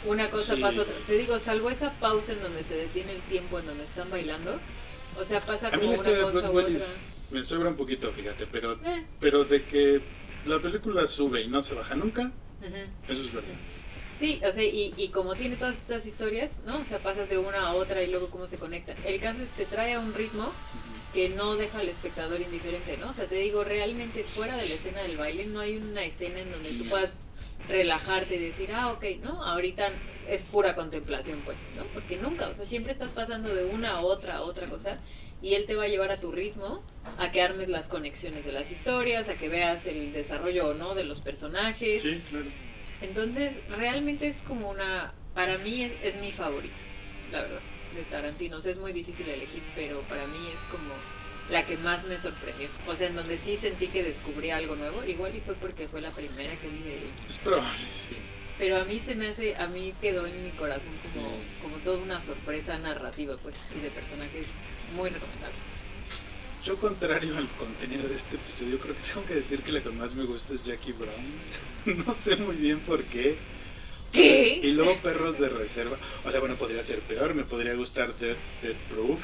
una 0.06 0.30
cosa 0.30 0.56
Sí. 0.56 0.62
pasa 0.62 0.82
otra. 0.82 0.94
Te 1.06 1.18
digo, 1.18 1.38
salvo 1.40 1.70
esa 1.70 1.92
pausa 2.00 2.32
en 2.34 2.42
donde 2.42 2.64
se 2.64 2.76
detiene 2.76 3.12
el 3.14 3.22
tiempo 3.24 3.60
en 3.60 3.68
donde 3.68 3.84
están 3.84 4.10
bailando, 4.10 4.60
o 5.20 5.24
sea, 5.24 5.40
pasa 5.40 5.68
A 5.68 5.72
mí 5.72 5.78
como 5.78 5.84
la 5.84 5.88
una 5.88 5.96
historia 5.96 6.18
de 6.18 6.24
cosa 6.24 6.50
Bruce 6.50 6.50
u 6.50 6.56
Willis 6.56 7.02
me 7.32 7.44
sobra 7.44 7.70
un 7.70 7.76
poquito, 7.76 8.12
fíjate, 8.12 8.48
pero. 8.48 8.74
Eh, 8.86 9.06
pero 9.20 9.44
de 9.44 9.64
que 9.64 10.02
la 10.46 10.60
película 10.60 11.06
sube 11.06 11.42
y 11.42 11.48
no 11.48 11.62
se 11.62 11.76
baja 11.76 11.94
nunca, 11.96 12.32
eso 13.08 13.22
es 13.22 13.34
verdad. 13.34 13.50
Sí, 14.18 14.42
o 14.44 14.52
sea, 14.52 14.64
y, 14.64 14.94
y 14.98 15.10
como 15.10 15.36
tiene 15.36 15.58
todas 15.58 15.78
estas 15.78 16.06
historias, 16.08 16.62
¿no? 16.66 16.80
O 16.80 16.86
sea, 16.86 16.98
pasas 16.98 17.30
de 17.30 17.38
una 17.38 17.68
a 17.68 17.76
otra 17.76 18.02
y 18.02 18.10
luego 18.10 18.30
cómo 18.30 18.48
se 18.48 18.58
conectan. 18.58 18.98
El 19.06 19.20
caso 19.20 19.44
es 19.44 19.50
que 19.52 19.66
te 19.66 19.76
trae 19.76 19.94
a 19.94 20.00
un 20.00 20.14
ritmo 20.14 20.52
que 21.14 21.30
no 21.30 21.56
deja 21.56 21.80
al 21.80 21.88
espectador 21.88 22.42
indiferente, 22.42 22.98
¿no? 22.98 23.12
O 23.12 23.14
sea, 23.14 23.26
te 23.26 23.36
digo, 23.36 23.64
realmente 23.64 24.24
fuera 24.24 24.56
de 24.56 24.68
la 24.68 24.76
escena 24.76 25.02
del 25.04 25.18
baile 25.18 25.46
no 25.46 25.60
hay 25.60 25.78
una 25.78 26.04
escena 26.04 26.40
en 26.40 26.52
donde 26.52 26.70
tú 26.72 26.86
puedas 26.86 27.12
relajarte 27.68 28.36
y 28.36 28.40
decir, 28.40 28.72
ah, 28.74 28.92
ok, 28.92 29.06
¿no? 29.22 29.44
Ahorita 29.44 29.92
es 30.28 30.42
pura 30.44 30.76
contemplación, 30.76 31.40
pues, 31.46 31.58
¿no? 31.76 31.84
Porque 31.94 32.18
nunca, 32.18 32.48
o 32.48 32.54
sea, 32.54 32.66
siempre 32.66 32.94
estás 32.94 33.12
pasando 33.12 33.54
de 33.54 33.66
una 33.66 33.98
a 33.98 34.02
otra 34.02 34.38
a 34.38 34.42
otra 34.42 34.68
cosa 34.68 35.00
y 35.42 35.54
él 35.54 35.66
te 35.66 35.76
va 35.76 35.84
a 35.84 35.88
llevar 35.88 36.12
a 36.12 36.20
tu 36.20 36.32
ritmo, 36.32 36.82
a 37.20 37.32
que 37.32 37.42
armes 37.42 37.70
las 37.70 37.88
conexiones 37.88 38.46
de 38.46 38.52
las 38.52 38.72
historias, 38.72 39.30
a 39.30 39.38
que 39.38 39.50
veas 39.50 39.86
el 39.86 40.12
desarrollo 40.12 40.70
o 40.70 40.74
no 40.74 40.96
de 40.96 41.04
los 41.04 41.22
personajes. 41.22 42.02
Sí, 42.02 42.22
claro. 42.30 42.48
Entonces, 43.02 43.60
realmente 43.70 44.28
es 44.28 44.42
como 44.48 44.70
una. 44.70 45.14
Para 45.36 45.58
mí 45.60 45.84
es, 45.84 45.94
es 46.04 46.16
mi 46.16 46.32
favorita, 46.32 46.76
la 47.32 47.42
verdad, 47.42 47.60
de 47.96 48.02
Tarantino. 48.04 48.58
O 48.58 48.62
sea, 48.62 48.72
es 48.72 48.80
muy 48.80 48.92
difícil 48.94 49.30
elegir, 49.30 49.62
pero 49.76 50.02
para 50.02 50.26
mí 50.28 50.48
es 50.54 50.60
como 50.72 50.94
la 51.52 51.64
que 51.66 51.78
más 51.78 52.06
me 52.06 52.20
sorprendió. 52.20 52.68
O 52.88 52.96
sea, 52.96 53.08
en 53.08 53.16
donde 53.16 53.38
sí 53.38 53.56
sentí 53.58 53.88
que 53.88 54.04
descubrí 54.04 54.50
algo 54.50 54.76
nuevo. 54.76 55.04
Igual 55.06 55.36
y 55.36 55.40
fue 55.42 55.54
porque 55.56 55.88
fue 55.88 56.02
la 56.02 56.10
primera 56.12 56.56
que 56.60 56.68
vi 56.70 56.80
de 56.82 56.98
él. 56.98 57.10
Es 57.28 57.38
probable, 57.38 57.86
sí. 57.92 58.16
pero 58.58 58.78
a 58.80 58.86
mí 58.86 59.00
se 59.00 59.14
me 59.14 59.28
hace, 59.28 59.56
a 59.56 59.68
mí 59.68 59.94
quedó 60.02 60.26
en 60.26 60.44
mi 60.44 60.50
corazón 60.52 60.90
como, 61.14 61.28
Sí. 61.28 61.36
como 61.62 61.76
toda 61.78 62.00
una 62.00 62.20
sorpresa 62.20 62.78
narrativa, 62.80 63.38
pues, 63.44 63.64
y 63.78 63.80
de 63.80 63.92
personajes 63.92 64.56
muy 64.96 65.10
recomendables. 65.12 65.60
Yo, 66.64 66.78
contrario 66.78 67.38
al 67.38 67.48
contenido 67.52 68.08
de 68.10 68.16
este 68.16 68.36
episodio, 68.36 68.80
creo 68.80 68.96
que 68.96 69.02
tengo 69.02 69.26
que 69.26 69.36
decir 69.36 69.62
que 69.62 69.72
la 69.72 69.82
que 69.82 69.90
más 69.90 70.16
me 70.16 70.26
gusta 70.26 70.54
es 70.54 70.64
Jackie 70.66 70.94
Brown. 70.94 72.04
no 72.06 72.14
sé 72.14 72.36
muy 72.36 72.56
bien 72.56 72.80
por 72.82 73.04
qué. 73.04 73.38
¿Qué? 74.12 74.60
Y 74.64 74.72
luego 74.72 74.96
Perros 74.98 75.38
de 75.40 75.50
Reserva. 75.50 75.98
O 76.26 76.32
sea, 76.32 76.40
bueno, 76.40 76.56
podría 76.56 76.82
ser 76.84 77.00
peor. 77.02 77.34
Me 77.34 77.44
podría 77.44 77.74
gustar 77.76 78.14
Death, 78.16 78.38
Death 78.62 78.78
Proof. 78.90 79.20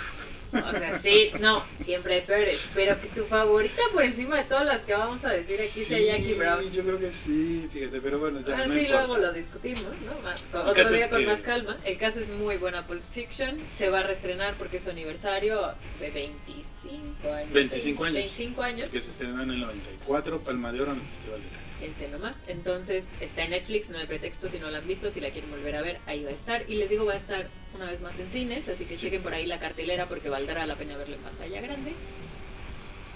O 0.54 0.72
sea, 0.78 1.00
sí, 1.02 1.32
no, 1.40 1.66
siempre 1.84 2.14
hay 2.14 2.22
peores, 2.22 2.70
pero 2.76 3.02
que 3.02 3.08
tu 3.08 3.26
favorita 3.26 3.82
por 3.92 4.04
encima 4.04 4.38
de 4.38 4.44
todas 4.44 4.64
las 4.68 4.82
que 4.82 4.94
vamos 4.94 5.26
a 5.26 5.30
decir 5.30 5.56
aquí 5.56 5.80
sea 5.84 6.00
Jackie 6.00 6.36
Brown. 6.36 6.72
Yo 6.72 6.84
creo 6.84 7.00
que 7.00 7.12
sí, 7.12 7.68
fíjate, 7.74 8.00
pero 8.00 8.20
bueno, 8.20 8.40
ya 8.46 8.56
Ah, 8.56 8.68
no 8.68 8.74
sí, 8.76 8.82
importa. 8.82 9.08
luego 9.08 9.18
lo 9.18 9.34
discutimos, 9.34 9.82
¿no? 10.06 10.20
Más- 10.24 10.46
El 10.54 10.60
Otro 10.60 10.90
día 10.92 11.10
con 11.10 11.22
que- 11.22 11.26
más 11.26 11.40
calma. 11.42 11.76
El 11.84 11.98
caso 11.98 12.20
es 12.20 12.30
muy 12.30 12.58
buena 12.58 12.86
Pulp 12.86 13.02
Fiction. 13.12 13.66
Se 13.66 13.90
va 13.90 14.02
a 14.02 14.04
reestrenar 14.04 14.54
porque 14.60 14.78
es 14.78 14.84
su 14.84 14.92
aniversario 14.92 15.60
de 16.00 16.12
25 16.12 17.34
años. 17.34 17.52
25 17.52 18.04
años. 18.04 18.14
25 18.16 18.62
años. 18.62 18.92
Que 18.92 19.02
se 19.02 19.10
estrenó 19.10 19.42
en 19.42 19.50
el 19.50 19.60
94, 19.60 20.40
Palma 20.42 20.72
de 20.72 20.82
Oro 20.82 20.92
en 20.92 21.00
el 21.00 21.06
Festival 21.08 21.42
de 21.42 21.48
Cannes. 21.50 21.63
Fíjense 21.74 22.08
nomás. 22.10 22.36
Entonces 22.48 23.06
está 23.20 23.44
en 23.44 23.52
Netflix, 23.52 23.90
no 23.90 23.98
hay 23.98 24.08
pretexto 24.08 24.50
si 24.50 24.60
no 24.60 24.70
la 24.70 24.80
han 24.80 24.88
visto, 24.88 25.10
si 25.12 25.20
la 25.20 25.32
quieren 25.32 25.52
volver 25.52 25.76
a 25.76 25.82
ver, 25.82 26.00
ahí 26.06 26.24
va 26.24 26.30
a 26.30 26.34
estar. 26.34 26.70
Y 26.70 26.76
les 26.76 26.90
digo, 26.90 27.06
va 27.06 27.14
a 27.14 27.18
estar 27.18 27.50
una 27.76 27.86
vez 27.86 28.02
más 28.02 28.20
en 28.20 28.30
cines, 28.30 28.68
así 28.70 28.86
que 28.86 28.96
chequen 28.96 29.22
por 29.22 29.34
ahí 29.34 29.46
la 29.46 29.60
cartelera 29.60 30.06
porque 30.06 30.30
valdrá 30.30 30.66
la 30.66 30.76
pena 30.76 30.98
verlo 30.98 31.16
en 31.16 31.22
pantalla 31.22 31.62
grande. 31.62 31.94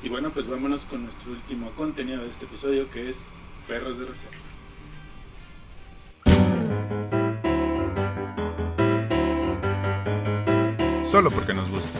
Y 0.04 0.10
bueno, 0.10 0.32
pues 0.32 0.48
vámonos 0.48 0.86
con 0.86 1.04
nuestro 1.04 1.32
último 1.32 1.72
contenido 1.72 2.24
de 2.24 2.30
este 2.30 2.46
episodio, 2.46 2.90
que 2.92 3.10
es 3.10 3.34
Perros 3.68 3.98
de 3.98 4.06
Reserva. 4.06 4.38
Solo 11.02 11.32
porque 11.32 11.54
nos 11.54 11.70
gusta. 11.70 12.00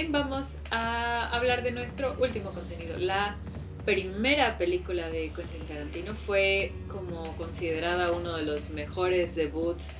Bien, 0.00 0.12
vamos 0.12 0.56
a 0.70 1.28
hablar 1.28 1.62
de 1.62 1.72
nuestro 1.72 2.16
último 2.18 2.52
contenido. 2.52 2.96
La 2.96 3.36
primera 3.84 4.56
película 4.56 5.10
de 5.10 5.30
Quentin 5.30 5.66
Tarantino 5.68 6.14
fue 6.14 6.72
como 6.88 7.36
considerada 7.36 8.10
uno 8.10 8.34
de 8.34 8.44
los 8.44 8.70
mejores 8.70 9.34
debuts 9.34 9.98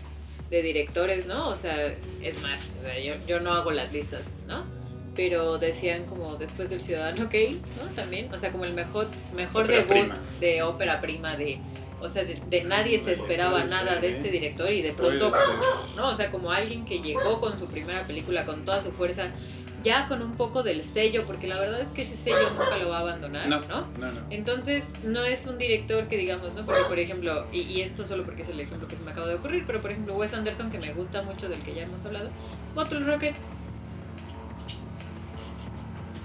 de 0.49 0.63
directores, 0.63 1.27
¿no? 1.27 1.49
O 1.51 1.57
sea, 1.59 1.89
es 2.23 2.43
más, 2.43 2.71
o 2.81 2.83
sea, 2.83 2.99
yo, 2.99 3.13
yo 3.27 3.41
no 3.41 3.53
hago 3.53 3.73
las 3.73 3.93
listas, 3.93 4.39
¿no? 4.47 4.65
Pero 5.15 5.59
decían 5.59 6.07
como 6.07 6.37
después 6.37 6.71
del 6.71 6.81
Ciudadano 6.81 7.29
Kane, 7.29 7.59
¿no? 7.77 7.93
También, 7.95 8.33
o 8.33 8.39
sea, 8.39 8.53
como 8.53 8.65
el 8.65 8.73
mejor, 8.73 9.07
mejor 9.37 9.65
Ópera 9.65 9.83
debut 9.83 9.93
prima. 9.93 10.19
de 10.41 10.63
ópera 10.63 11.01
prima 11.03 11.37
de... 11.37 11.61
O 12.01 12.09
sea, 12.09 12.25
de, 12.25 12.41
de 12.49 12.65
nadie 12.65 12.99
se 12.99 13.13
esperaba 13.13 13.61
ser, 13.61 13.69
nada 13.69 14.01
de 14.01 14.09
¿eh? 14.09 14.13
este 14.17 14.31
director 14.31 14.73
y 14.73 14.81
de 14.81 14.95
pronto. 14.95 15.31
¿no? 15.95 16.09
O 16.09 16.15
sea, 16.15 16.31
como 16.31 16.51
alguien 16.51 16.87
que 16.87 17.03
llegó 17.03 17.39
con 17.43 17.59
su 17.59 17.67
primera 17.67 18.07
película 18.07 18.47
con 18.47 18.65
toda 18.65 18.81
su 18.81 18.91
fuerza, 18.91 19.31
ya 19.83 20.07
con 20.09 20.20
un 20.22 20.33
poco 20.37 20.62
del 20.62 20.83
sello, 20.85 21.24
porque 21.26 21.47
la 21.49 21.59
verdad 21.59 21.81
es 21.81 21.89
que 21.89 22.03
ese 22.03 22.16
sello 22.16 22.51
nunca 22.51 22.76
lo 22.76 22.89
va 22.91 22.99
a 22.99 23.01
abandonar, 23.01 23.49
No, 23.49 23.61
¿no? 23.61 23.87
no, 23.99 24.12
no. 24.12 24.20
Entonces, 24.31 24.85
no 25.03 25.24
es 25.24 25.47
un 25.47 25.57
director 25.59 26.07
que 26.09 26.16
digamos, 26.16 26.53
¿no? 26.55 26.64
Porque, 26.66 26.83
por 26.85 26.99
ejemplo, 26.99 27.47
y, 27.53 27.61
y 27.62 27.81
esto 27.83 28.05
solo 28.07 28.24
porque 28.24 28.43
es 28.43 28.49
el 28.49 28.61
ejemplo 28.61 28.87
que 28.89 28.97
se 28.97 29.03
me 29.03 29.11
acaba 29.12 29.26
de 29.26 29.35
ocurrir, 29.37 29.64
pero 29.66 29.81
por 29.81 29.91
ejemplo, 29.91 30.14
Wes 30.16 30.35
Anderson, 30.35 30.70
que 30.70 30.78
me 30.78 30.93
gusta 30.93 31.22
mucho, 31.22 31.49
del 31.49 31.61
que 31.62 31.74
ya 31.74 31.83
hemos 31.85 32.05
hablado, 32.05 32.28
Bottle 32.74 33.01
Rocket. 33.01 33.35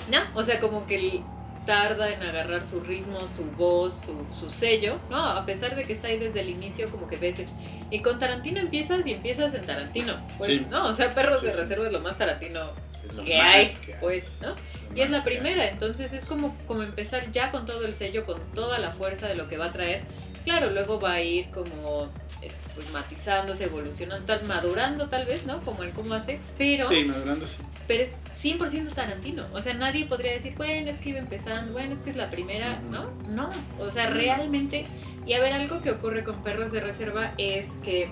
No, 0.09 0.19
o 0.35 0.43
sea, 0.43 0.59
como 0.59 0.85
que 0.85 0.95
él 0.97 1.21
tarda 1.65 2.11
en 2.11 2.21
agarrar 2.21 2.63
su 2.63 2.79
ritmo, 2.81 3.25
su 3.25 3.45
voz, 3.51 4.05
su, 4.05 4.25
su 4.31 4.51
sello, 4.51 4.97
¿no? 5.09 5.17
A 5.17 5.45
pesar 5.47 5.75
de 5.75 5.83
que 5.85 5.93
está 5.93 6.09
ahí 6.09 6.19
desde 6.19 6.41
el 6.41 6.49
inicio, 6.49 6.89
como 6.91 7.07
que 7.07 7.17
ves. 7.17 7.37
Y 7.89 7.99
con 8.01 8.19
Tarantino 8.19 8.59
empiezas 8.59 9.05
y 9.07 9.13
empiezas 9.13 9.53
en 9.55 9.65
Tarantino, 9.65 10.13
pues, 10.37 10.51
Sí. 10.59 10.67
¿no? 10.69 10.85
O 10.87 10.93
sea, 10.93 11.15
Perros 11.15 11.39
Sí, 11.39 11.47
de 11.47 11.53
sí. 11.53 11.57
Reserva 11.59 11.87
es 11.87 11.91
lo 11.91 12.01
más 12.01 12.17
Tarantino 12.19 12.69
Es 13.05 13.13
lo 13.13 13.23
que 13.23 13.37
más 13.37 13.45
hay, 13.55 13.67
que 13.85 13.93
hay. 13.93 13.99
pues, 14.01 14.39
¿no? 14.41 14.55
Y 14.95 15.01
es 15.01 15.09
la 15.09 15.23
que 15.23 15.29
hay. 15.29 15.35
primera, 15.37 15.67
entonces 15.69 16.13
es 16.13 16.25
como, 16.25 16.55
como 16.67 16.83
empezar 16.83 17.31
ya 17.31 17.51
con 17.51 17.65
todo 17.65 17.85
el 17.85 17.93
sello, 17.93 18.25
con 18.25 18.39
toda 18.53 18.79
la 18.79 18.91
fuerza 18.91 19.27
de 19.27 19.35
lo 19.35 19.47
que 19.47 19.57
va 19.57 19.65
a 19.65 19.71
traer. 19.71 20.01
Claro, 20.43 20.69
luego 20.69 20.99
va 20.99 21.13
a 21.13 21.21
ir 21.21 21.49
como 21.49 22.09
eh, 22.43 22.51
pues, 22.75 22.91
matizándose, 22.91 23.63
evolucionando, 23.63 24.25
tal- 24.25 24.43
madurando 24.45 25.07
tal 25.09 25.25
vez, 25.25 25.45
¿no? 25.45 25.59
Como 25.61 25.83
en 25.83 25.91
cómo 25.91 26.13
hace, 26.13 26.39
pero, 26.57 26.87
Sí, 26.87 27.05
madurando 27.05 27.47
sí. 27.47 27.57
pero 27.87 28.03
es 28.03 28.11
100% 28.37 28.93
Tarantino. 28.93 29.45
O 29.53 29.61
sea, 29.61 29.73
nadie 29.73 30.05
podría 30.05 30.33
decir, 30.33 30.53
bueno, 30.55 30.87
es 30.91 30.97
que 30.97 31.09
iba 31.09 31.17
empezando, 31.19 31.71
bueno, 31.73 31.93
es 31.95 32.01
que 32.01 32.11
es 32.11 32.15
la 32.15 32.29
primera. 32.29 32.79
¿no? 32.91 33.09
No, 33.27 33.49
o 33.79 33.89
sea, 33.91 34.07
realmente... 34.07 34.85
Y 35.25 35.33
a 35.33 35.39
ver, 35.41 35.53
algo 35.53 35.81
que 35.81 35.89
ocurre 35.89 36.23
con 36.23 36.43
Perros 36.43 36.71
de 36.71 36.79
Reserva 36.81 37.33
es 37.39 37.69
que 37.83 38.11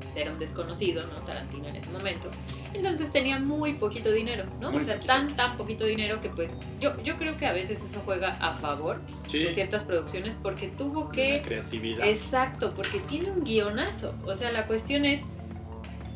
pues, 0.00 0.14
era 0.14 0.30
un 0.30 0.38
desconocido, 0.38 1.04
¿no? 1.08 1.14
Tarantino 1.26 1.66
en 1.66 1.74
ese 1.74 1.88
momento. 1.90 2.30
Entonces 2.76 3.10
tenía 3.12 3.38
muy 3.38 3.74
poquito 3.74 4.10
dinero, 4.12 4.44
¿no? 4.60 4.70
Muy 4.70 4.82
o 4.82 4.84
sea, 4.84 4.94
poquito. 4.96 5.12
tan, 5.12 5.28
tan 5.36 5.56
poquito 5.56 5.84
dinero 5.84 6.20
que 6.20 6.28
pues 6.28 6.58
yo, 6.80 7.00
yo 7.02 7.16
creo 7.16 7.36
que 7.38 7.46
a 7.46 7.52
veces 7.52 7.82
eso 7.82 8.00
juega 8.04 8.36
a 8.40 8.54
favor 8.54 9.00
Sí. 9.26 9.38
de 9.40 9.52
ciertas 9.52 9.82
producciones 9.82 10.36
porque 10.42 10.68
tuvo 10.68 11.04
La 11.04 11.10
que... 11.14 11.42
creatividad. 11.44 12.06
Exacto, 12.06 12.72
porque 12.74 13.00
tiene 13.00 13.30
un 13.30 13.44
guionazo. 13.44 14.14
O 14.24 14.34
sea, 14.34 14.50
la 14.52 14.66
cuestión 14.66 15.04
es, 15.04 15.22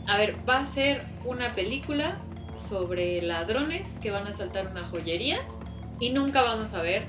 a 0.07 0.17
ver, 0.19 0.37
va 0.49 0.61
a 0.61 0.67
ser 0.67 1.05
una 1.25 1.55
película 1.55 2.19
sobre 2.55 3.23
ladrones 3.23 3.99
que 4.03 4.11
van 4.11 4.27
a 4.27 4.31
asaltar 4.31 4.67
una 4.69 4.85
joyería 4.85 5.41
y 5.99 6.11
nunca 6.11 6.43
vamos 6.43 6.75
a 6.75 6.83
ver 6.83 7.03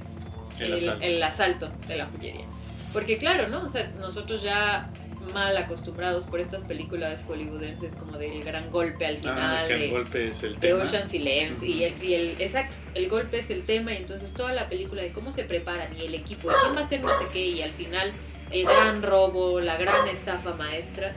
El 0.59 0.73
asalto. 0.73 1.03
el 1.03 1.23
asalto 1.23 1.69
de 1.87 1.95
la 1.97 2.05
joyería. 2.07 2.45
Porque 2.93 3.17
claro, 3.17 3.47
¿no? 3.47 3.59
O 3.59 3.69
sea, 3.69 3.91
nosotros 3.99 4.41
ya 4.43 4.89
mal 5.31 5.55
acostumbrados 5.57 6.25
por 6.25 6.39
estas 6.39 6.63
películas 6.65 7.23
hollywoodenses 7.27 7.95
como 7.95 8.17
del 8.17 8.43
gran 8.43 8.69
golpe 8.71 9.05
al 9.05 9.15
Ah, 9.17 9.19
final, 9.19 9.67
que 9.67 9.73
el 9.73 9.79
de, 9.81 9.89
golpe 9.89 10.27
es 10.27 10.43
el 10.43 10.53
de 10.59 10.67
tema. 10.69 10.83
Ocean's 10.83 11.13
Eleven 11.13 11.53
Ujú. 11.53 11.65
y, 11.65 11.83
el, 11.83 12.03
y 12.03 12.13
el- 12.13 12.41
exacto, 12.41 12.75
el 12.93 13.09
golpe 13.09 13.39
es 13.39 13.49
el 13.49 13.63
tema 13.63 13.93
y 13.93 13.97
entonces 13.97 14.33
toda 14.33 14.53
la 14.53 14.67
película 14.67 15.01
de 15.01 15.11
cómo 15.11 15.31
se 15.31 15.43
preparan 15.43 15.95
y 15.97 16.05
el 16.05 16.13
equipo, 16.15 16.49
y 16.51 16.53
quién 16.61 16.75
va 16.75 16.79
a 16.79 16.83
hacer 16.83 17.01
no 17.01 17.13
sé 17.13 17.25
qué 17.33 17.45
y 17.47 17.61
al 17.61 17.71
final 17.71 18.13
el 18.51 18.63
gran 18.65 19.01
robo, 19.01 19.59
la 19.61 19.77
gran 19.77 20.07
estafa 20.07 20.53
maestra. 20.53 21.13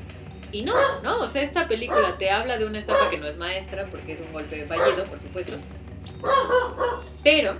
Y 0.52 0.62
no, 0.62 0.74
no, 1.02 1.18
o 1.20 1.26
sea, 1.28 1.42
esta 1.42 1.66
película 1.66 2.16
te 2.16 2.30
habla 2.30 2.58
de 2.58 2.64
una 2.64 2.78
estafa 2.78 3.10
que 3.10 3.18
no 3.18 3.26
es 3.26 3.36
maestra 3.36 3.86
porque 3.90 4.12
es 4.12 4.20
un 4.20 4.32
golpe 4.32 4.64
fallido, 4.66 5.04
por 5.06 5.20
supuesto. 5.20 5.54
Pero 7.22 7.56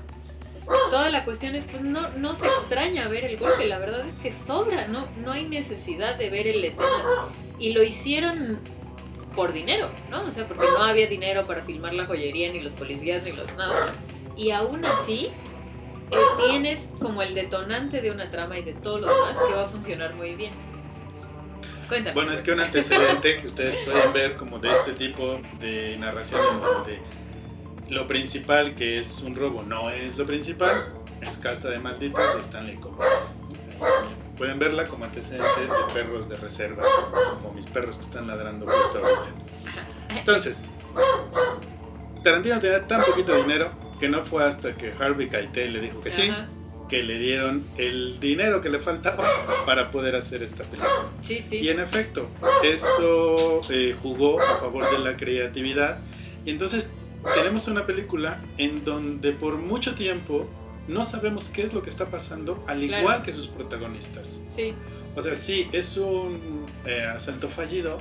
toda 0.90 1.10
la 1.10 1.24
cuestión 1.24 1.54
es, 1.54 1.64
pues 1.64 1.82
no, 1.82 2.10
no 2.10 2.34
se 2.34 2.46
extraña 2.46 3.08
ver 3.08 3.24
el 3.24 3.36
golpe, 3.36 3.66
la 3.66 3.78
verdad 3.78 4.06
es 4.06 4.18
que 4.18 4.32
sobra, 4.32 4.88
no, 4.88 5.06
no 5.16 5.32
hay 5.32 5.46
necesidad 5.46 6.16
de 6.16 6.30
ver 6.30 6.46
el 6.46 6.64
escena. 6.64 7.28
Y 7.58 7.72
lo 7.72 7.82
hicieron 7.82 8.60
por 9.34 9.52
dinero, 9.52 9.90
¿no? 10.10 10.24
O 10.24 10.32
sea, 10.32 10.46
porque 10.46 10.66
no 10.66 10.82
había 10.82 11.06
dinero 11.06 11.46
para 11.46 11.62
filmar 11.62 11.94
la 11.94 12.06
joyería, 12.06 12.52
ni 12.52 12.60
los 12.60 12.72
policías, 12.72 13.22
ni 13.24 13.32
los 13.32 13.52
nada. 13.56 13.92
Y 14.36 14.50
aún 14.50 14.84
así, 14.84 15.30
eh, 16.10 16.16
tienes 16.48 16.88
como 17.00 17.22
el 17.22 17.34
detonante 17.34 18.00
de 18.00 18.10
una 18.10 18.30
trama 18.30 18.58
y 18.58 18.62
de 18.62 18.74
todo 18.74 18.98
lo 18.98 19.08
demás 19.08 19.38
que 19.46 19.54
va 19.54 19.62
a 19.62 19.66
funcionar 19.66 20.14
muy 20.14 20.34
bien. 20.34 20.52
Cuéntame. 21.88 22.14
Bueno, 22.14 22.32
es 22.32 22.42
que 22.42 22.52
un 22.52 22.60
antecedente 22.60 23.40
que 23.40 23.46
ustedes 23.46 23.76
pueden 23.84 24.12
ver 24.12 24.36
como 24.36 24.58
de 24.58 24.72
este 24.72 24.92
tipo 24.92 25.40
de 25.60 25.96
narración 25.98 26.40
en 26.52 26.60
donde 26.60 26.98
lo 27.88 28.06
principal 28.06 28.74
que 28.74 28.98
es 28.98 29.20
un 29.22 29.34
robo 29.34 29.62
no 29.62 29.90
es 29.90 30.16
lo 30.16 30.26
principal, 30.26 30.92
es 31.20 31.38
Casta 31.38 31.68
de 31.70 31.78
Malditos 31.78 32.34
de 32.34 32.40
Stanley 32.40 32.76
Kubrick. 32.76 33.08
Pueden 34.36 34.58
verla 34.58 34.88
como 34.88 35.04
antecedente 35.04 35.60
de 35.60 35.92
perros 35.92 36.28
de 36.28 36.36
reserva, 36.36 36.82
como 37.40 37.52
mis 37.54 37.66
perros 37.66 37.96
que 37.98 38.04
están 38.04 38.26
ladrando 38.26 38.66
justo 38.66 38.98
ahorita. 38.98 39.30
Entonces, 40.10 40.64
Tarantino 42.22 42.58
tenía 42.58 42.86
tan 42.86 43.04
poquito 43.04 43.34
dinero 43.36 43.70
que 44.00 44.08
no 44.08 44.24
fue 44.24 44.44
hasta 44.44 44.74
que 44.76 44.92
Harvey 44.98 45.28
Keitel 45.28 45.72
le 45.74 45.80
dijo 45.80 46.00
que 46.00 46.10
sí, 46.10 46.28
Ajá. 46.28 46.48
que 46.88 47.02
le 47.04 47.18
dieron 47.18 47.64
el 47.76 48.18
dinero 48.18 48.60
que 48.60 48.70
le 48.70 48.80
faltaba 48.80 49.64
para 49.66 49.90
poder 49.92 50.16
hacer 50.16 50.42
esta 50.42 50.64
película. 50.64 51.06
Sí, 51.22 51.40
sí. 51.40 51.58
Y 51.58 51.68
en 51.68 51.78
efecto, 51.80 52.28
eso 52.64 53.60
eh, 53.70 53.94
jugó 54.02 54.40
a 54.40 54.56
favor 54.56 54.90
de 54.90 54.98
la 54.98 55.16
creatividad. 55.16 55.98
Y 56.44 56.50
entonces 56.50 56.90
tenemos 57.34 57.68
una 57.68 57.86
película 57.86 58.40
en 58.58 58.84
donde 58.84 59.32
por 59.32 59.56
mucho 59.56 59.94
tiempo 59.94 60.48
no 60.88 61.04
sabemos 61.04 61.48
qué 61.48 61.62
es 61.62 61.72
lo 61.72 61.82
que 61.82 61.88
está 61.90 62.10
pasando, 62.10 62.62
al 62.66 62.86
Claro. 62.86 63.00
igual 63.02 63.22
que 63.22 63.32
sus 63.32 63.46
protagonistas. 63.48 64.38
Sí, 64.48 64.74
O 65.16 65.22
sea, 65.22 65.34
sí, 65.36 65.68
es 65.72 65.96
un 65.96 66.66
eh, 66.84 67.04
asalto 67.04 67.48
fallido, 67.48 67.98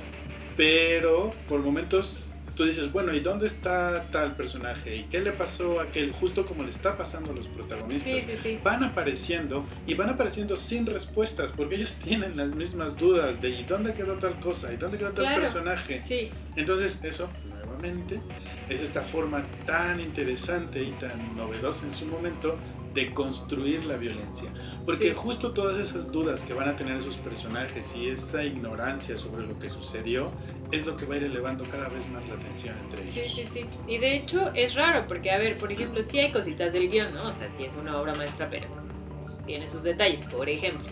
pero 0.56 1.32
por 1.48 1.60
momentos 1.60 2.18
tú 2.56 2.64
dices, 2.64 2.92
bueno, 2.92 3.12
¿y 3.14 3.20
dónde 3.20 3.46
está 3.46 4.08
tal 4.12 4.36
personaje? 4.36 4.96
¿Y 4.96 5.02
qué 5.04 5.20
le 5.20 5.32
pasó 5.32 5.80
a 5.80 5.84
aquel? 5.84 6.12
Justo 6.12 6.44
como 6.46 6.62
le 6.64 6.70
está 6.70 6.96
pasando 6.96 7.30
a 7.32 7.34
los 7.34 7.46
protagonistas. 7.48 8.12
Sí, 8.12 8.20
sí, 8.20 8.32
sí. 8.42 8.58
Van 8.62 8.84
apareciendo 8.84 9.64
y 9.86 9.94
van 9.94 10.08
apareciendo 10.10 10.56
sin 10.56 10.86
respuestas 10.86 11.52
porque 11.52 11.76
ellos 11.76 11.94
tienen 11.96 12.36
las 12.36 12.48
mismas 12.48 12.96
dudas 12.96 13.40
de 13.40 13.50
¿y 13.50 13.64
dónde 13.64 13.94
quedó 13.94 14.14
tal 14.18 14.38
cosa? 14.40 14.72
¿y 14.72 14.76
dónde 14.76 14.98
quedó 14.98 15.10
tal 15.12 15.24
Claro. 15.24 15.40
personaje? 15.40 16.00
Sí, 16.04 16.30
Entonces 16.56 17.00
eso, 17.02 17.28
nuevamente, 17.48 18.20
es 18.68 18.82
esta 18.82 19.02
forma 19.02 19.44
tan 19.66 20.00
interesante 20.00 20.82
y 20.82 20.90
tan 20.92 21.36
novedosa 21.36 21.86
en 21.86 21.92
su 21.92 22.06
momento 22.06 22.56
de 22.94 23.12
construir 23.12 23.84
la 23.86 23.96
violencia. 23.96 24.48
Porque 24.86 25.08
Sí. 25.08 25.14
justo 25.16 25.52
todas 25.52 25.78
esas 25.78 26.12
dudas 26.12 26.42
que 26.42 26.52
van 26.54 26.68
a 26.68 26.76
tener 26.76 26.96
esos 26.96 27.16
personajes 27.18 27.94
y 27.96 28.08
esa 28.08 28.44
ignorancia 28.44 29.18
sobre 29.18 29.46
lo 29.46 29.58
que 29.58 29.68
sucedió 29.68 30.30
es 30.70 30.86
lo 30.86 30.96
que 30.96 31.04
va 31.04 31.14
a 31.14 31.16
ir 31.18 31.24
elevando 31.24 31.64
cada 31.68 31.88
vez 31.88 32.08
más 32.10 32.26
la 32.28 32.36
tensión 32.36 32.76
entre 32.78 33.02
ellos. 33.02 33.14
Sí, 33.14 33.24
sí, 33.24 33.44
sí. 33.52 33.66
Y 33.88 33.98
de 33.98 34.16
hecho 34.16 34.52
es 34.54 34.74
raro 34.74 35.06
porque, 35.08 35.30
a 35.32 35.38
ver, 35.38 35.56
por 35.56 35.72
ejemplo, 35.72 36.02
sí 36.02 36.18
hay 36.20 36.30
cositas 36.32 36.72
del 36.72 36.88
guion, 36.90 37.14
¿no? 37.14 37.28
O 37.28 37.32
sea, 37.32 37.48
sí 37.56 37.64
es 37.64 37.70
una 37.80 38.00
obra 38.00 38.14
maestra, 38.14 38.48
pero 38.48 38.66
tiene 39.46 39.68
sus 39.68 39.82
detalles, 39.82 40.22
por 40.22 40.48
ejemplo. 40.48 40.86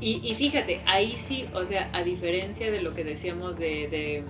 Y, 0.00 0.20
y 0.22 0.34
fíjate, 0.36 0.80
ahí 0.86 1.16
sí, 1.18 1.46
o 1.52 1.64
sea, 1.64 1.90
a 1.92 2.04
diferencia 2.04 2.70
de 2.70 2.80
lo 2.80 2.94
que 2.94 3.02
decíamos 3.02 3.58
de, 3.58 3.88
de 3.88 4.22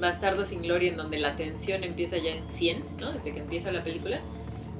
Bastardo 0.00 0.44
sin 0.44 0.62
Gloria, 0.62 0.90
en 0.90 0.96
donde 0.96 1.18
la 1.18 1.36
tensión 1.36 1.84
empieza 1.84 2.18
ya 2.18 2.30
en 2.32 2.48
100, 2.48 2.96
¿no? 2.98 3.12
Desde 3.12 3.32
que 3.32 3.40
empieza 3.40 3.70
la 3.72 3.84
película. 3.84 4.20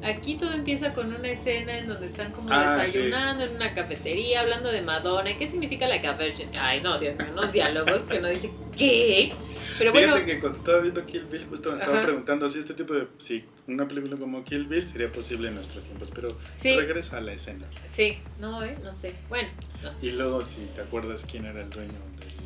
Aquí 0.05 0.35
todo 0.35 0.53
empieza 0.53 0.95
con 0.95 1.15
una 1.15 1.31
escena 1.31 1.79
en 1.79 1.87
donde 1.87 2.07
están 2.07 2.33
como 2.33 2.49
Ah, 2.51 2.83
sí. 2.85 2.99
desayunando 2.99 3.45
en 3.45 3.55
una 3.55 3.73
cafetería, 3.73 4.41
hablando 4.41 4.73
de 4.73 4.83
Madonna. 4.83 5.39
¿Qué 5.39 5.47
significa 5.47 5.87
la 5.87 6.03
café? 6.03 6.35
Ay, 6.61 6.81
no, 6.81 6.99
Dios 6.99 7.15
mío, 7.17 7.27
unos 7.33 7.53
diálogos 7.53 8.03
que 8.03 8.19
uno 8.19 8.27
dice, 8.27 8.51
¿qué? 8.77 9.33
Pero 9.79 9.93
bueno, 9.93 10.15
Fíjate 10.17 10.27
que 10.33 10.41
cuando 10.41 10.59
estaba 10.59 10.81
viendo 10.81 11.07
Kill 11.07 11.27
Bill 11.27 11.47
justo 11.49 11.71
me 11.71 11.77
estaba 11.79 11.99
Ajá. 11.99 12.07
preguntando 12.07 12.49
si 12.49 12.59
este 12.59 12.75
tipo 12.75 12.95
de... 12.95 13.07
Si 13.19 13.45
una 13.69 13.87
película 13.87 14.17
como 14.17 14.43
Kill 14.43 14.65
Bill 14.67 14.89
sería 14.89 15.09
posible 15.09 15.47
en 15.49 15.55
nuestros 15.55 15.85
tiempos, 15.85 16.11
pero 16.13 16.37
sí, 16.61 16.75
regresa 16.75 17.19
a 17.19 17.21
la 17.21 17.35
escena. 17.35 17.69
sí, 17.85 18.19
no, 18.41 18.65
¿eh? 18.65 18.77
No 18.83 18.93
sé. 18.93 19.15
Bueno, 19.29 19.51
no 19.85 19.93
sé. 19.93 20.07
Y 20.07 20.11
luego 20.13 20.45
si 20.45 20.63
te 20.75 20.81
acuerdas 20.81 21.25
quién 21.31 21.47
era 21.47 21.63
el 21.63 21.71
dueño 21.71 21.93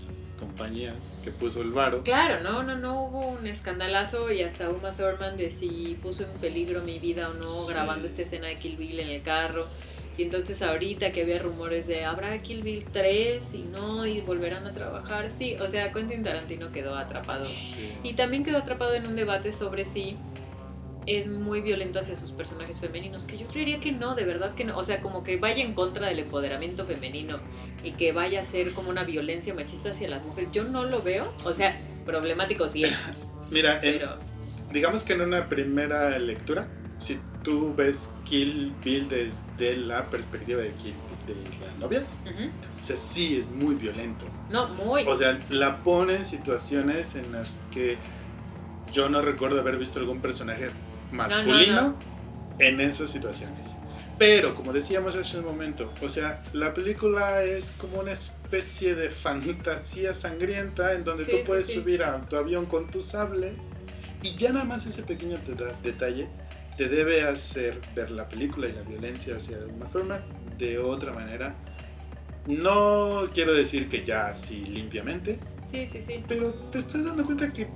las 0.07 0.31
compañías 0.39 1.13
que 1.25 1.31
puso 1.31 1.63
el 1.63 1.71
varo. 1.71 2.03
Claro, 2.03 2.43
no, 2.43 2.63
no, 2.63 2.77
no 2.77 3.03
hubo 3.05 3.27
un 3.29 3.47
escandalazo 3.47 4.31
y 4.33 4.43
hasta 4.43 4.71
Uma 4.71 4.93
Thurman 4.93 5.37
de 5.37 5.51
si 5.51 5.99
puso 6.03 6.25
en 6.25 6.39
peligro 6.41 6.83
mi 6.83 6.99
vida 6.99 7.29
o 7.31 7.35
no 7.35 7.47
Sí. 7.47 7.73
grabando 7.73 8.07
esta 8.07 8.23
escena 8.23 8.47
de 8.49 8.59
Kill 8.59 8.77
Bill 8.77 9.01
en 9.01 9.09
el 9.09 9.23
carro. 9.23 9.67
Y 10.19 10.23
entonces 10.23 10.63
ahorita 10.63 11.13
que 11.13 11.23
había 11.23 11.39
rumores 11.41 11.87
de 11.87 12.07
habrá 12.07 12.41
Kill 12.41 12.63
Bill 12.63 12.87
3 12.91 13.53
y 13.53 13.63
no, 13.65 14.07
y 14.07 14.23
volverán 14.23 14.67
a 14.67 14.73
trabajar. 14.73 15.29
Sí, 15.29 15.57
o 15.61 15.67
sea, 15.69 15.93
Quentin 15.93 16.23
Tarantino 16.23 16.73
quedó 16.73 16.97
atrapado. 16.97 17.45
Sí. 17.45 17.93
Y 18.03 18.15
también 18.15 18.43
quedó 18.43 18.57
atrapado 18.59 18.95
en 18.95 19.07
un 19.07 19.15
debate 19.15 19.53
sobre 19.53 19.85
si 19.85 20.17
es 21.07 21.29
muy 21.29 21.61
violento 21.61 21.99
hacia 22.01 22.17
sus 22.17 22.33
personajes 22.33 22.79
femeninos, 22.81 23.25
que 23.25 23.39
yo 23.39 23.47
creería 23.47 23.79
que 23.81 23.93
no, 23.93 24.15
de 24.15 24.25
verdad 24.25 24.55
que 24.55 24.65
no. 24.65 24.77
O 24.77 24.85
sea, 24.85 25.01
como 25.01 25.23
que 25.23 25.37
vaya 25.39 25.63
en 25.63 25.73
contra 25.73 26.09
del 26.09 26.19
empoderamiento 26.19 26.85
femenino 26.85 27.39
y 27.85 27.93
que 27.93 28.13
vaya 28.13 28.41
a 28.41 28.45
ser 28.45 28.73
como 28.73 28.91
una 28.91 29.05
violencia 29.05 29.55
machista 29.55 29.91
hacia 29.91 30.09
las 30.09 30.25
mujeres. 30.25 30.51
Yo 30.53 30.65
no 30.65 30.85
lo 30.85 31.03
veo. 31.03 31.33
O 31.45 31.55
sea, 31.55 31.81
problemático 32.05 32.67
sí 32.69 32.85
es, 32.85 32.97
Mira, 33.51 33.75
en- 33.83 33.99
pero... 33.99 34.17
digamos 34.73 35.05
que 35.05 35.13
en 35.13 35.21
una 35.23 35.49
primera 35.49 36.19
lectura, 36.19 36.69
si 36.99 37.19
tú 37.45 37.73
ves 37.77 38.11
Kill 38.25 38.73
Bill 38.85 39.09
desde 39.09 39.77
la 39.77 40.07
perspectiva 40.11 40.61
de 40.63 40.71
Kill 40.73 40.95
de 41.27 41.35
la 41.67 41.73
novia, 41.79 42.03
o 42.81 42.85
sea, 42.85 42.97
sí 42.97 43.37
es 43.41 43.49
muy 43.49 43.75
violento. 43.77 44.25
No, 44.51 44.69
muy... 44.69 45.05
O 45.07 45.17
sea, 45.17 45.39
la 45.51 45.79
pone 45.79 46.17
en 46.17 46.25
situaciones 46.25 47.15
en 47.17 47.31
las 47.33 47.59
que 47.73 47.97
yo 48.93 49.09
no 49.09 49.23
recuerdo 49.23 49.61
haber 49.61 49.77
visto 49.77 49.99
algún 50.01 50.21
personaje 50.21 50.71
masculino 51.11 51.83
no. 51.83 51.97
en 52.59 52.81
esas 52.81 53.11
situaciones. 53.11 53.75
Pero, 54.19 54.55
como 54.55 54.73
decíamos 54.73 55.15
hace 55.17 55.39
un 55.39 55.45
momento, 55.45 55.93
o 56.03 56.09
sea, 56.09 56.43
la 56.55 56.73
película 56.73 57.43
es 57.45 57.73
como 57.77 57.99
una 58.01 58.13
especie 58.13 58.95
de 58.95 59.11
fantasía 59.11 60.15
sangrienta 60.15 60.95
en 60.95 61.05
donde 61.05 61.27
Sí, 61.27 61.33
tú 61.33 61.37
puedes 61.47 61.67
sí. 61.67 61.75
subir 61.75 62.03
a 62.03 62.19
tu 62.21 62.37
avión 62.37 62.65
con 62.65 62.87
tu 62.87 63.03
sable 63.03 63.53
y 64.23 64.35
ya 64.37 64.53
nada 64.53 64.65
más 64.65 64.87
ese 64.87 65.03
pequeño 65.03 65.37
deta- 65.47 65.75
detalle 65.83 66.29
te 66.79 66.89
debe 66.89 67.23
hacer 67.29 67.79
ver 67.95 68.11
la 68.11 68.27
película 68.29 68.69
y 68.69 68.73
la 68.73 68.81
violencia 68.83 69.37
hacia 69.37 69.59
Uma 69.71 69.87
Thurman 69.87 70.23
de 70.59 70.79
otra 70.79 71.13
manera. 71.13 71.55
No 72.47 73.29
quiero 73.35 73.53
decir 73.55 73.89
que 73.89 74.05
ya 74.05 74.29
así 74.29 74.65
limpiamente, 74.65 75.39
Sí, 75.71 75.87
sí, 75.87 76.01
sí. 76.01 76.23
pero 76.29 76.55
te 76.71 76.79
estás 76.79 77.05
dando 77.05 77.25
cuenta 77.27 77.53
que, 77.53 77.67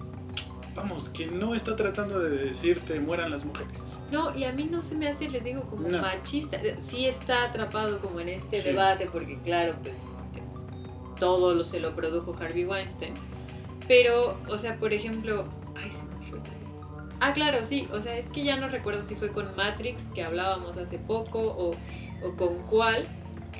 vamos, 0.74 1.08
que 1.08 1.26
no 1.26 1.54
está 1.54 1.76
tratando 1.76 2.18
de 2.20 2.30
decirte 2.30 3.00
mueran 3.00 3.30
las 3.30 3.44
mujeres. 3.44 3.92
No, 4.10 4.36
y 4.36 4.44
a 4.44 4.52
mí 4.52 4.64
no 4.64 4.82
se 4.82 4.94
me 4.96 5.08
hace, 5.08 5.28
les 5.28 5.44
digo, 5.44 5.62
como 5.62 5.88
No. 5.88 6.00
machista. 6.00 6.58
Sí 6.78 7.06
está 7.06 7.44
atrapado 7.44 8.00
como 8.00 8.20
en 8.20 8.28
este 8.30 8.56
Sí. 8.60 8.68
debate, 8.68 9.08
porque 9.12 9.38
claro, 9.42 9.74
pues 9.82 9.98
es- 10.36 11.18
todo 11.18 11.54
lo, 11.54 11.64
se 11.64 11.80
lo 11.80 11.94
produjo 11.94 12.34
Harvey 12.40 12.64
Weinstein. 12.64 13.14
Pero, 13.86 14.38
o 14.48 14.58
sea, 14.58 14.76
por 14.76 14.92
ejemplo, 14.92 15.44
ay, 15.76 15.90
se 15.92 16.02
me 16.18 16.24
fue. 16.30 16.38
Ah, 17.20 17.32
claro, 17.34 17.58
sí, 17.64 17.86
o 17.92 18.00
sea, 18.00 18.16
es 18.16 18.30
que 18.30 18.42
ya 18.44 18.56
no 18.56 18.68
recuerdo 18.68 19.06
si 19.06 19.14
fue 19.16 19.30
con 19.30 19.54
Matrix, 19.56 20.04
que 20.14 20.22
hablábamos 20.24 20.76
hace 20.78 20.98
poco, 20.98 21.38
o, 21.40 21.74
o 22.26 22.36
con 22.36 22.62
cuál, 22.68 23.06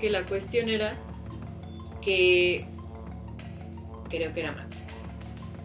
que 0.01 0.09
la 0.11 0.25
cuestión 0.25 0.69
era 0.71 0.97
que 2.01 2.67
creo 4.09 4.33
que 4.33 4.41
era 4.41 4.53
Matrix. 4.53 4.70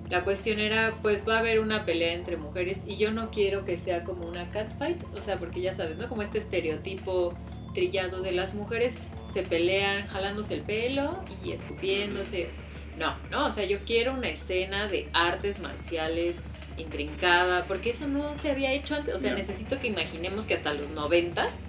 La 0.10 0.24
cuestión 0.24 0.60
era, 0.60 0.94
pues 1.02 1.28
va 1.28 1.38
a 1.38 1.40
haber 1.40 1.60
una 1.60 1.84
pelea 1.86 2.14
entre 2.14 2.38
mujeres 2.38 2.84
y 2.86 2.98
yo 2.98 3.12
no 3.12 3.32
quiero 3.32 3.66
que 3.66 3.76
sea 3.78 4.04
como 4.04 4.28
una 4.28 4.50
catfight, 4.52 5.04
o 5.18 5.22
sea, 5.22 5.38
porque 5.40 5.62
ya 5.62 5.74
sabes, 5.74 5.98
¿no? 5.98 6.08
Como 6.08 6.22
este 6.22 6.38
estereotipo 6.38 7.34
trillado 7.74 8.22
de 8.22 8.32
las 8.32 8.54
mujeres 8.54 8.96
se 9.32 9.42
pelean 9.44 10.06
jalándose 10.08 10.54
el 10.54 10.62
pelo 10.62 11.24
y 11.44 11.52
escupiéndose. 11.52 12.50
No, 12.98 13.16
no, 13.32 13.48
o 13.48 13.52
sea, 13.52 13.66
yo 13.66 13.80
quiero 13.86 14.14
una 14.14 14.30
escena 14.30 14.88
de 14.88 15.10
artes 15.12 15.60
marciales 15.60 16.38
intrincada, 16.78 17.66
porque 17.66 17.90
eso 17.90 18.08
no 18.08 18.36
se 18.36 18.52
había 18.52 18.72
hecho 18.74 18.96
antes, 18.96 19.14
o 19.16 19.18
sea, 19.18 19.32
No. 19.32 19.38
necesito 19.38 19.80
que 19.80 19.88
imaginemos 19.88 20.46
que 20.46 20.54
hasta 20.54 20.74
los 20.74 20.92
noventas, 20.92 21.60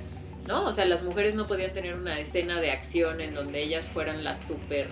¿no? 0.47 0.65
O 0.67 0.73
sea, 0.73 0.85
las 0.85 1.03
mujeres 1.03 1.35
no 1.35 1.47
podían 1.47 1.73
tener 1.73 1.95
una 1.95 2.21
escena 2.21 2.61
de 2.61 2.71
acción 2.71 3.21
en 3.21 3.35
donde 3.35 3.63
ellas 3.63 3.87
fueran 3.89 4.23
las 4.25 4.47
super 4.47 4.89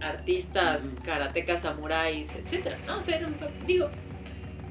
artistas, 0.00 0.82
karatecas, 1.04 1.62
samuráis, 1.62 2.34
etcétera, 2.36 2.78
¿no? 2.86 2.98
O 2.98 3.02
sea, 3.02 3.20
digo, 3.66 3.88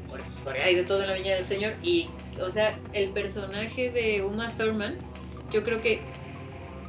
bueno, 0.07 0.25
pues 0.25 0.43
hay 0.63 0.75
de 0.75 0.83
todo 0.83 1.01
en 1.01 1.07
la 1.07 1.13
viña 1.13 1.35
del 1.35 1.45
señor 1.45 1.73
y, 1.83 2.07
o 2.41 2.49
sea, 2.49 2.77
el 2.93 3.09
personaje 3.09 3.89
de 3.89 4.23
Uma 4.23 4.51
Thurman, 4.57 4.95
yo 5.51 5.63
creo 5.63 5.81
que 5.81 6.01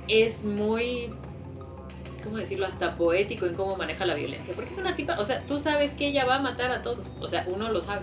es 0.09 0.45
muy, 0.45 1.11
¿cómo 2.23 2.37
decirlo? 2.37 2.67
Hasta 2.67 2.97
poético 2.97 3.47
en 3.47 3.55
cómo 3.55 3.77
maneja 3.77 4.07
la 4.07 4.15
violencia, 4.15 4.55
porque 4.55 4.73
es 4.73 4.79
una 4.79 4.97
tipa, 4.97 5.19
o 5.19 5.25
sea, 5.25 5.45
tú 5.47 5.59
sabes 5.59 5.95
que 5.95 6.09
ella 6.09 6.25
va 6.25 6.37
a 6.37 6.41
matar 6.41 6.71
a 6.71 6.83
todos, 6.83 7.17
o 7.21 7.29
sea, 7.29 7.45
uno 7.49 7.71
lo 7.71 7.81
sabe 7.81 8.03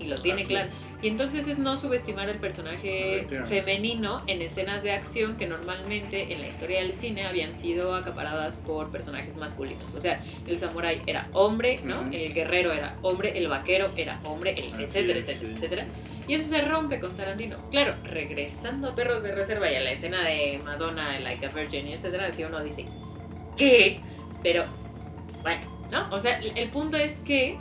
y 0.00 0.06
lo 0.06 0.20
tiene 0.20 0.40
Así 0.42 0.50
claro. 0.50 0.68
es. 0.68 0.86
Y 1.02 1.08
entonces 1.08 1.46
es 1.46 1.58
no 1.58 1.76
subestimar 1.76 2.28
al 2.28 2.38
personaje 2.38 3.26
femenino 3.46 4.22
en 4.26 4.42
escenas 4.42 4.82
de 4.82 4.92
acción 4.92 5.36
que 5.36 5.46
normalmente 5.46 6.32
en 6.32 6.40
la 6.40 6.48
historia 6.48 6.80
del 6.80 6.92
cine 6.92 7.26
habían 7.26 7.56
sido 7.56 7.94
acaparadas 7.94 8.56
por 8.56 8.90
personajes 8.90 9.36
masculinos. 9.36 9.94
O 9.94 10.00
sea, 10.00 10.24
el 10.46 10.58
samurái 10.58 11.02
era 11.06 11.28
hombre, 11.32 11.80
¿no? 11.84 12.10
El 12.10 12.32
guerrero 12.32 12.72
era 12.72 12.96
hombre, 13.02 13.36
el 13.36 13.48
vaquero 13.48 13.90
era 13.96 14.20
hombre, 14.24 14.58
el 14.58 14.72
Así 14.72 14.82
etcétera, 14.84 15.18
es, 15.18 15.28
etcétera, 15.28 15.54
sí, 15.54 15.54
etcétera. 15.56 15.84
sí, 15.92 16.02
sí. 16.02 16.08
Y 16.28 16.34
eso 16.34 16.48
se 16.48 16.60
rompe 16.62 17.00
con 17.00 17.14
Tarantino. 17.16 17.56
Claro, 17.70 17.96
regresando 18.04 18.90
a 18.90 18.94
Perros 18.94 19.22
de 19.22 19.34
Reserva 19.34 19.70
y 19.70 19.74
a 19.74 19.80
la 19.80 19.92
escena 19.92 20.24
de 20.24 20.60
Madonna, 20.64 21.18
Like 21.18 21.46
a 21.46 21.48
Virgin, 21.50 21.88
etcétera, 21.88 22.30
si 22.30 22.44
uno 22.44 22.62
dice, 22.62 22.86
¿qué? 23.56 24.00
Pero, 24.42 24.64
bueno, 25.42 25.60
¿no? 25.90 26.08
O 26.14 26.20
sea, 26.20 26.38
el 26.38 26.68
punto 26.70 26.96
es 26.96 27.16
que, 27.18 27.58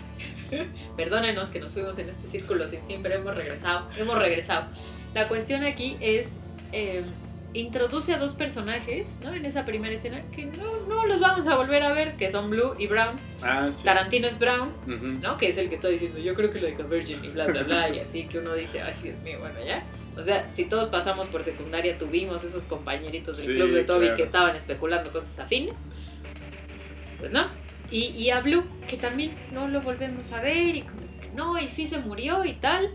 perdónenos 0.97 1.49
que 1.49 1.59
nos 1.59 1.73
fuimos 1.73 1.97
en 1.97 2.09
este 2.09 2.27
círculo 2.27 2.67
sin 2.67 2.81
fin, 2.87 2.99
pero 3.03 3.15
hemos 3.15 3.35
regresado, 3.35 3.87
hemos 3.97 4.17
regresado. 4.19 4.65
La 5.13 5.27
cuestión 5.27 5.63
aquí 5.63 5.97
es, 6.01 6.39
eh, 6.71 7.03
introduce 7.53 8.13
a 8.13 8.17
dos 8.19 8.35
personajes, 8.35 9.17
¿no? 9.23 9.33
En 9.33 9.43
esa 9.45 9.65
primera 9.65 9.93
escena, 9.95 10.21
que 10.35 10.45
no, 10.45 10.85
no 10.87 11.07
los 11.07 11.19
vamos 11.19 11.47
a 11.47 11.55
volver 11.55 11.81
a 11.81 11.93
ver, 11.93 12.15
que 12.15 12.29
son 12.29 12.51
Blue 12.51 12.75
y 12.77 12.85
Brown. 12.85 13.19
Ah, 13.41 13.69
sí. 13.71 13.85
Tarantino 13.85 14.27
es 14.27 14.37
Brown, 14.37 14.69
Ujú. 14.85 15.05
¿no? 15.21 15.37
Que 15.39 15.49
es 15.49 15.57
el 15.57 15.67
que 15.69 15.75
está 15.75 15.87
diciendo, 15.87 16.19
yo 16.19 16.35
creo 16.35 16.51
que 16.51 16.61
Like 16.61 16.81
a 16.81 16.85
Virgin 16.85 17.17
y 17.23 17.29
bla, 17.29 17.47
bla, 17.47 17.63
bla, 17.63 17.89
y 17.89 17.99
así 17.99 18.25
que 18.25 18.37
uno 18.37 18.53
dice, 18.53 18.81
ay, 18.83 18.93
Dios 19.01 19.17
mío, 19.19 19.39
bueno, 19.39 19.55
ya. 19.65 19.83
O 20.15 20.21
sea, 20.23 20.47
si 20.53 20.65
todos 20.65 20.89
pasamos 20.89 21.27
por 21.27 21.41
secundaria, 21.43 21.97
tuvimos 21.97 22.43
esos 22.43 22.65
compañeritos 22.65 23.37
del 23.37 23.47
Sí, 23.47 23.55
club 23.55 23.71
de 23.71 23.83
Toby 23.83 24.01
claro. 24.01 24.17
que 24.17 24.23
estaban 24.23 24.55
especulando 24.55 25.11
cosas 25.11 25.39
afines, 25.39 25.79
pues 27.19 27.31
no. 27.31 27.47
Y, 27.91 28.05
y 28.09 28.29
a 28.29 28.41
Blue, 28.41 28.63
que 28.87 28.97
también 28.97 29.31
no 29.51 29.67
lo 29.67 29.81
volvemos 29.81 30.31
a 30.31 30.41
ver, 30.41 30.75
y 30.75 30.81
como 30.83 31.01
que 31.21 31.29
no, 31.35 31.59
y 31.59 31.67
sí 31.69 31.87
se 31.87 31.99
murió 31.99 32.45
y 32.45 32.53
tal. 32.53 32.89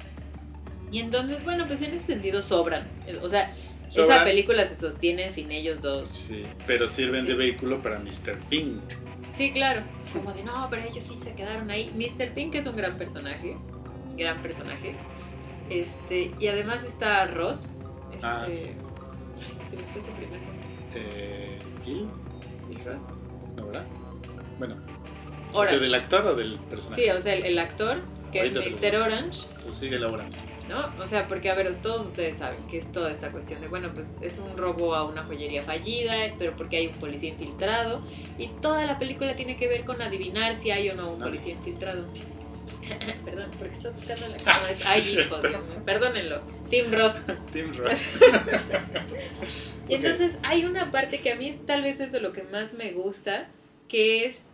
Y 0.92 1.00
entonces, 1.00 1.42
bueno, 1.44 1.66
pues 1.66 1.82
en 1.82 1.94
ese 1.94 2.04
sentido 2.04 2.40
sobran. 2.42 2.86
O 3.22 3.28
sea, 3.28 3.52
esa 3.88 4.22
película 4.24 4.66
se 4.68 4.76
sostiene 4.76 5.30
sin 5.30 5.50
ellos 5.50 5.82
dos. 5.82 6.08
Sí, 6.08 6.44
pero 6.66 6.86
sirven 6.86 7.26
de 7.26 7.34
vehículo 7.34 7.82
para 7.82 7.98
Mr. 7.98 8.38
Pink. 8.48 8.80
Sí, 9.36 9.50
claro. 9.50 9.82
Como 10.12 10.32
de, 10.32 10.44
no, 10.44 10.68
pero 10.70 10.82
ellos 10.88 11.02
sí 11.02 11.18
se 11.18 11.34
quedaron 11.34 11.68
ahí. 11.70 11.90
Mr. 11.96 12.32
Pink 12.34 12.54
es 12.54 12.66
un 12.68 12.76
gran 12.76 12.96
personaje. 12.96 13.56
Gran 14.16 14.40
personaje. 14.42 14.94
Este, 15.70 16.30
y 16.38 16.46
además 16.46 16.84
está 16.84 17.26
Ross. 17.26 17.60
Este, 18.12 18.26
Ah, 18.26 18.46
sí. 18.52 18.70
ay, 19.40 19.68
se 19.70 19.76
me 19.76 19.82
fue 19.92 20.00
su 20.00 20.12
primer 20.12 20.40
nombre. 20.40 20.66
Eh, 20.94 21.58
¿Gil? 21.84 22.06
¿Gil 22.68 22.84
Grant? 22.84 23.02
¿No, 23.56 23.66
verdad? 23.66 23.84
Bueno, 24.58 24.76
o 25.52 25.64
sea, 25.64 25.78
¿del 25.78 25.94
actor 25.94 26.24
o 26.26 26.34
del 26.34 26.58
personaje? 26.58 27.02
Sí, 27.04 27.10
o 27.10 27.20
sea, 27.20 27.34
el, 27.34 27.44
el 27.44 27.58
actor, 27.58 28.00
que 28.32 28.40
Ahorita 28.40 28.60
es 28.64 28.74
Mr. 28.80 28.96
Orange, 28.96 29.46
Pues 29.64 29.76
sigue 29.78 29.98
Laura. 29.98 30.26
¿no? 30.68 30.90
O 31.02 31.06
sea, 31.06 31.28
porque, 31.28 31.50
a 31.50 31.54
ver, 31.54 31.74
todos 31.82 32.06
ustedes 32.06 32.38
saben 32.38 32.58
que 32.70 32.78
es 32.78 32.90
toda 32.90 33.10
esta 33.12 33.30
cuestión 33.30 33.60
de, 33.60 33.68
bueno, 33.68 33.90
pues 33.94 34.16
es 34.22 34.38
un 34.38 34.56
robo 34.56 34.94
a 34.94 35.04
una 35.04 35.24
joyería 35.24 35.62
fallida, 35.62 36.14
pero 36.38 36.52
porque 36.56 36.78
hay 36.78 36.86
un 36.86 36.94
policía 36.94 37.28
infiltrado, 37.30 38.02
y 38.38 38.48
toda 38.48 38.84
la 38.86 38.98
película 38.98 39.36
tiene 39.36 39.56
que 39.58 39.68
ver 39.68 39.84
con 39.84 40.00
adivinar 40.00 40.56
si 40.56 40.70
hay 40.70 40.88
o 40.88 40.94
no 40.94 41.08
un 41.10 41.18
Nice. 41.18 41.24
policía 41.26 41.52
infiltrado. 41.54 42.04
Perdón, 43.24 43.50
porque 43.58 43.74
estás 43.74 43.94
buscando 43.94 44.28
la 44.28 44.36
Ah, 44.46 44.60
no, 44.62 44.68
es- 44.68 44.78
sí, 44.78 44.88
Ay, 44.90 45.00
sí. 45.00 45.20
hijos, 45.20 45.42
Dios 45.42 45.52
mío, 45.52 45.82
perdónenlo. 45.84 46.40
Tim 46.70 46.90
Roth. 46.92 47.16
Tim 47.52 47.72
Roth. 47.76 47.92
Y 49.88 49.94
entonces 49.96 50.36
hay 50.42 50.64
una 50.64 50.90
parte 50.90 51.18
que 51.18 51.30
a 51.30 51.36
mí 51.36 51.48
es, 51.50 51.66
tal 51.66 51.82
vez 51.82 52.00
es 52.00 52.10
de 52.10 52.18
lo 52.20 52.32
que 52.32 52.42
más 52.44 52.72
me 52.72 52.92
gusta, 52.92 53.48
que 53.94 54.24
es 54.24 54.48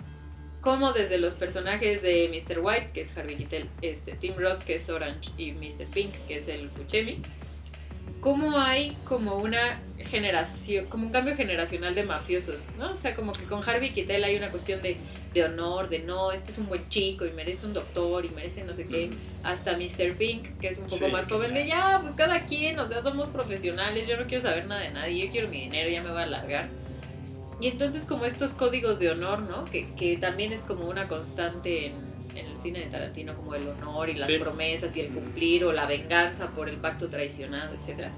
cómo 0.60 0.92
desde 0.92 1.16
los 1.16 1.32
personajes 1.32 2.02
de 2.02 2.28
Mr. 2.28 2.58
White, 2.60 2.90
que 2.92 3.00
es 3.00 3.16
Harvey 3.16 3.36
Keitel, 3.36 3.70
este, 3.80 4.12
Tim 4.12 4.34
Roth, 4.36 4.58
que 4.64 4.74
es 4.74 4.90
Orange, 4.90 5.30
y 5.38 5.52
Mr. 5.52 5.86
Pink, 5.86 6.12
que 6.28 6.36
es 6.36 6.46
el 6.48 6.68
Buscemi, 6.68 7.22
cómo 8.20 8.58
hay 8.58 8.94
como 9.04 9.36
una 9.36 9.80
generación, 9.98 10.84
como 10.88 11.06
un 11.06 11.12
cambio 11.12 11.34
generacional 11.36 11.94
de 11.94 12.02
mafiosos, 12.02 12.68
¿no? 12.76 12.92
O 12.92 12.96
sea, 12.96 13.14
como 13.16 13.32
que 13.32 13.44
con 13.44 13.66
Harvey 13.66 13.92
Keitel 13.92 14.22
hay 14.24 14.36
una 14.36 14.50
cuestión 14.50 14.82
de, 14.82 14.98
de 15.32 15.44
honor, 15.44 15.88
de 15.88 16.00
no, 16.00 16.32
este 16.32 16.50
es 16.50 16.58
un 16.58 16.66
buen 16.68 16.86
chico 16.90 17.24
y 17.24 17.30
merece 17.32 17.64
un 17.64 17.72
doctor 17.72 18.26
y 18.26 18.28
merece 18.28 18.62
no 18.64 18.74
sé 18.74 18.86
qué 18.88 19.06
Mm. 19.06 19.46
hasta 19.46 19.74
Mr. 19.78 20.16
Pink, 20.18 20.58
que 20.60 20.68
es 20.68 20.76
un 20.76 20.84
poco 20.84 21.06
Sí, 21.06 21.10
más 21.12 21.26
joven, 21.26 21.54
de 21.54 21.66
ya 21.66 21.78
ya, 21.78 21.96
es- 21.96 22.02
pues 22.02 22.14
cada 22.14 22.44
quien, 22.44 22.78
o 22.78 22.84
sea, 22.86 23.02
somos 23.02 23.28
profesionales, 23.28 24.06
yo 24.06 24.18
no 24.18 24.26
quiero 24.26 24.42
saber 24.42 24.66
nada 24.66 24.82
de 24.82 24.90
nadie, 24.90 25.24
yo 25.24 25.32
quiero 25.32 25.48
mi 25.48 25.62
dinero, 25.62 25.88
ya 25.88 26.02
me 26.02 26.10
voy 26.10 26.20
a 26.20 26.26
largar. 26.26 26.68
Y 27.60 27.68
entonces 27.68 28.04
como 28.04 28.24
estos 28.24 28.54
códigos 28.54 28.98
de 28.98 29.10
honor, 29.10 29.40
¿no? 29.42 29.64
Que, 29.66 29.92
que 29.94 30.16
también 30.16 30.52
es 30.52 30.62
como 30.62 30.86
una 30.88 31.08
constante 31.08 31.86
en, 31.86 31.94
en 32.34 32.46
el 32.46 32.58
cine 32.58 32.78
de 32.80 32.86
Tarantino, 32.86 33.34
como 33.36 33.54
el 33.54 33.68
honor 33.68 34.08
y 34.08 34.14
las 34.14 34.28
Sí. 34.28 34.38
promesas 34.38 34.96
y 34.96 35.00
el 35.00 35.08
cumplir 35.12 35.64
o 35.64 35.72
la 35.72 35.84
venganza 35.86 36.48
por 36.52 36.68
el 36.68 36.76
pacto 36.78 37.08
traicionado, 37.08 37.74
etc. 37.74 38.08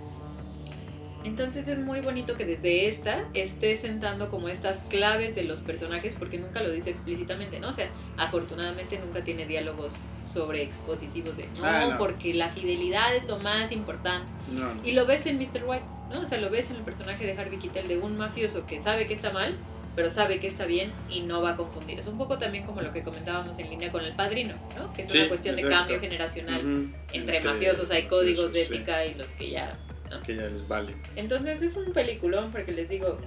Entonces 1.24 1.68
es 1.68 1.78
muy 1.78 2.00
bonito 2.00 2.34
que 2.34 2.44
desde 2.44 2.88
esta 2.88 3.24
esté 3.32 3.76
sentando 3.76 4.28
como 4.28 4.48
estas 4.48 4.78
claves 4.88 5.36
de 5.36 5.44
los 5.44 5.60
personajes 5.60 6.16
porque 6.16 6.36
nunca 6.36 6.60
lo 6.64 6.70
dice 6.70 6.90
explícitamente, 6.90 7.60
¿no? 7.60 7.68
O 7.68 7.72
sea, 7.72 7.88
afortunadamente 8.16 8.98
nunca 8.98 9.22
tiene 9.22 9.46
diálogos 9.46 10.06
sobre 10.24 10.62
expositivos 10.64 11.36
de 11.36 11.44
no, 11.60 11.64
Ah, 11.64 11.86
no. 11.92 11.98
porque 11.98 12.34
la 12.34 12.48
fidelidad 12.48 13.14
es 13.14 13.26
lo 13.28 13.38
más 13.38 13.70
importante. 13.70 14.32
No, 14.50 14.74
no. 14.74 14.80
Y 14.84 14.92
lo 14.92 15.06
ves 15.06 15.26
en 15.26 15.38
Mr. 15.38 15.62
White, 15.64 15.84
¿no? 16.12 16.20
O 16.22 16.26
sea, 16.26 16.40
lo 16.40 16.50
ves 16.50 16.70
en 16.70 16.76
el 16.76 16.82
personaje 16.82 17.24
de 17.26 17.32
Harvey 17.32 17.58
Keitel 17.58 17.88
de 17.88 17.98
un 17.98 18.16
mafioso 18.16 18.66
que 18.66 18.80
sabe 18.80 19.06
que 19.06 19.14
está 19.14 19.30
mal, 19.30 19.56
pero 19.94 20.08
sabe 20.08 20.40
que 20.40 20.46
está 20.46 20.64
bien 20.66 20.90
y 21.10 21.20
no 21.20 21.42
va 21.42 21.50
a 21.50 21.56
confundir. 21.56 21.98
Es 21.98 22.06
un 22.06 22.16
poco 22.16 22.38
también 22.38 22.64
como 22.64 22.80
lo 22.80 22.92
que 22.92 23.02
comentábamos 23.02 23.58
en 23.58 23.68
línea 23.70 23.92
con 23.92 24.02
el 24.04 24.14
padrino, 24.14 24.54
¿no? 24.76 24.92
Que 24.94 25.02
es 25.02 25.08
Sí, 25.08 25.18
una 25.18 25.28
cuestión 25.28 25.56
de 25.56 25.68
cambio 25.68 26.00
generacional. 26.00 26.92
Entre 27.12 27.40
mafiosos 27.42 27.90
hay 27.90 28.04
códigos 28.04 28.52
de 28.52 28.64
sí, 28.64 28.74
ética 28.74 29.04
y 29.04 29.14
los 29.14 29.28
que 29.30 29.50
ya 29.50 29.78
Que 30.24 30.36
ya 30.36 30.42
les 30.42 30.66
vale. 30.68 30.94
entonces 31.16 31.60
es 31.62 31.76
un 31.76 31.92
peliculón 31.92 32.50
porque 32.52 32.72
les 32.72 32.88
digo, 32.88 33.18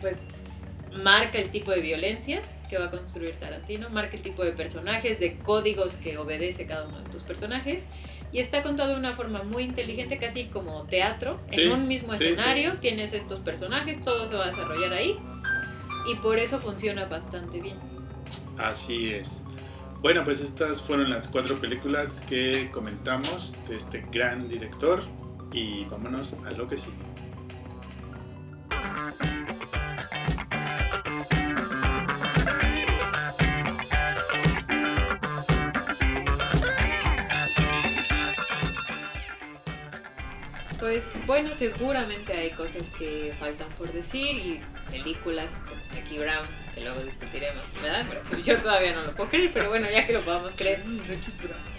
pues 0.00 0.26
marca 1.02 1.38
el 1.38 1.48
tipo 1.50 1.70
de 1.70 1.80
violencia 1.80 2.40
que 2.68 2.78
va 2.78 2.86
a 2.86 2.90
construir 2.90 3.34
Tarantino, 3.34 3.88
marca 3.90 4.16
el 4.16 4.22
tipo 4.22 4.44
de 4.44 4.52
personajes, 4.52 5.18
de 5.20 5.36
códigos 5.38 5.96
que 5.96 6.16
obedece 6.18 6.66
cada 6.66 6.86
uno 6.86 6.96
de 6.96 7.02
estos 7.02 7.22
personajes 7.22 7.84
y 8.34 8.40
está 8.40 8.64
contado 8.64 8.90
de 8.90 8.96
una 8.96 9.14
forma 9.14 9.44
muy 9.44 9.62
inteligente, 9.62 10.18
casi 10.18 10.46
como 10.46 10.82
teatro, 10.82 11.40
Sí, 11.52 11.62
en 11.62 11.72
un 11.72 11.86
mismo 11.86 12.16
sí, 12.16 12.24
escenario 12.24 12.74
tienes 12.80 13.14
estos 13.14 13.38
personajes, 13.38 14.02
todo 14.02 14.26
se 14.26 14.36
va 14.36 14.44
a 14.44 14.46
desarrollar 14.48 14.92
ahí 14.92 15.16
y 16.10 16.16
por 16.16 16.38
eso 16.40 16.58
funciona 16.58 17.04
bastante 17.04 17.60
bien. 17.60 17.76
Así 18.58 19.12
es. 19.12 19.44
Bueno, 20.02 20.24
pues 20.24 20.40
estas 20.40 20.82
fueron 20.82 21.10
las 21.10 21.28
cuatro 21.28 21.56
películas 21.60 22.22
que 22.28 22.70
comentamos 22.72 23.54
de 23.68 23.76
este 23.76 24.04
gran 24.10 24.48
director 24.48 25.00
y 25.52 25.84
vámonos 25.84 26.34
a 26.44 26.50
lo 26.50 26.66
que 26.66 26.76
sigue. 26.76 26.96
Pues 40.84 41.02
bueno, 41.26 41.48
seguramente 41.54 42.34
hay 42.34 42.50
cosas 42.50 42.82
que 42.98 43.32
faltan 43.40 43.66
por 43.78 43.90
decir 43.90 44.36
y 44.36 44.60
películas 44.92 45.50
como 45.66 45.80
Jackie 45.94 46.18
Brown, 46.18 46.46
que 46.74 46.82
luego 46.82 47.00
discutiremos, 47.00 47.62
¿verdad? 47.82 48.04
Pero 48.28 48.42
yo 48.42 48.58
todavía 48.58 48.92
no 48.92 49.00
lo 49.00 49.12
puedo 49.12 49.30
creer, 49.30 49.50
pero 49.50 49.70
bueno, 49.70 49.88
ya 49.90 50.06
que 50.06 50.12
lo 50.12 50.20
podamos 50.20 50.52
creer. 50.54 50.82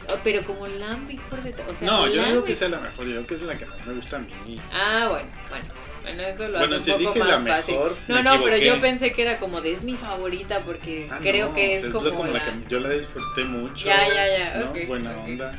Oh, 0.09 0.15
Pero 0.23 0.41
como 0.41 0.65
la 0.65 0.97
mejor 0.97 1.43
de 1.43 1.53
todas. 1.53 1.69
O 1.69 1.75
sea, 1.75 1.87
No, 1.87 2.07
yo 2.07 2.23
no 2.23 2.27
digo 2.29 2.45
que 2.45 2.55
sea 2.55 2.69
la 2.69 2.79
mejor, 2.79 3.05
yo 3.05 3.11
digo 3.11 3.27
que 3.27 3.35
es 3.35 3.41
la 3.43 3.53
que 3.53 3.67
más 3.67 3.85
me 3.85 3.93
gusta 3.93 4.15
a 4.15 4.19
mí. 4.21 4.59
Ah, 4.73 5.07
bueno, 5.11 5.29
bueno. 5.51 5.65
Bueno, 6.01 6.23
eso 6.23 6.47
lo 6.47 6.57
Bueno, 6.57 6.75
hace 6.77 6.83
si 6.85 6.91
un 6.91 7.03
poco 7.03 7.13
dije 7.13 7.29
la 7.29 7.39
más 7.39 7.57
fácil. 7.57 7.75
mejor, 7.75 7.97
No, 8.07 8.23
no, 8.23 8.43
pero 8.43 8.57
yo 8.57 8.81
pensé 8.81 9.11
que 9.13 9.21
era 9.21 9.37
como 9.37 9.61
de 9.61 9.73
es 9.73 9.83
mi 9.83 9.95
favorita 9.97 10.61
porque 10.61 11.07
Ah, 11.11 11.19
creo 11.21 11.49
no, 11.49 11.53
que 11.53 11.67
o 11.67 11.73
es 11.75 11.81
sea, 11.81 11.91
como, 11.91 12.09
como 12.09 12.25
la... 12.25 12.33
la 12.33 12.43
que 12.43 12.51
yo 12.69 12.79
la 12.79 12.89
disfruté 12.89 13.43
mucho. 13.43 13.85
Ya, 13.85 14.07
ya, 14.07 14.27
ya, 14.35 14.55
¿no? 14.61 14.71
ok, 14.71 14.77
Buena 14.87 15.11
ok. 15.11 15.17
onda. 15.27 15.53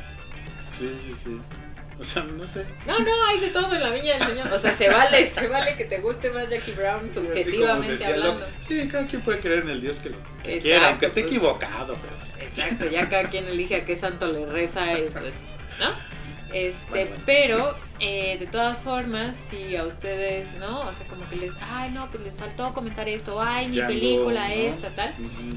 Sí, 0.77 0.89
sí, 1.05 1.13
sí. 1.23 1.37
O 1.99 2.03
sea, 2.03 2.23
no 2.23 2.45
sé. 2.45 2.65
No, 2.85 2.99
no, 2.99 3.25
hay 3.27 3.39
de 3.39 3.49
todo 3.49 3.73
en 3.73 3.81
la 3.81 3.89
viña 3.89 4.17
del 4.17 4.27
señor. 4.27 4.53
O 4.53 4.59
sea, 4.59 4.73
se 4.73 4.87
vale, 4.87 5.25
se 5.27 5.47
vale 5.47 5.75
que 5.75 5.85
te 5.85 5.97
guste 5.99 6.29
más 6.29 6.47
Jackie 6.49 6.73
Brown 6.73 7.07
Sí, 7.07 7.13
subjetivamente 7.15 8.05
lo- 8.09 8.13
hablando. 8.13 8.45
Sí, 8.61 8.87
cada 8.87 9.07
quien 9.07 9.21
puede 9.23 9.39
creer 9.39 9.59
en 9.63 9.69
el 9.69 9.81
Dios 9.81 9.97
que 9.99 10.09
lo 10.11 10.17
que 10.43 10.53
Exacto, 10.57 10.61
quiera, 10.63 10.89
aunque 10.89 11.05
esté 11.07 11.21
pues. 11.21 11.31
equivocado, 11.33 11.95
pero 11.99 12.13
pues, 12.19 12.37
Exacto, 12.41 12.89
ya 12.89 13.09
cada 13.09 13.23
quien 13.23 13.47
elige 13.47 13.75
a 13.77 13.85
qué 13.85 13.95
santo 13.95 14.31
le 14.31 14.45
reza 14.45 14.93
y 14.99 15.03
pues, 15.09 15.33
¿no? 15.79 15.89
Este, 16.53 16.85
Bueno, 16.89 17.09
bueno. 17.09 17.23
pero 17.25 17.77
eh, 17.99 18.37
de 18.39 18.47
todas 18.47 18.83
formas, 18.83 19.35
si 19.35 19.75
a 19.75 19.83
ustedes, 19.83 20.53
¿no? 20.59 20.81
O 20.81 20.93
sea, 20.93 21.07
como 21.07 21.27
que 21.29 21.35
les, 21.35 21.51
ay, 21.61 21.91
no, 21.91 22.09
pues 22.11 22.23
les 22.23 22.39
faltó 22.39 22.73
comentar 22.73 23.09
esto, 23.09 23.41
ay, 23.41 23.69
mi 23.69 23.77
Ya 23.77 23.87
película, 23.87 24.47
¿no? 24.47 24.53
esta, 24.53 24.89
tal. 24.89 25.13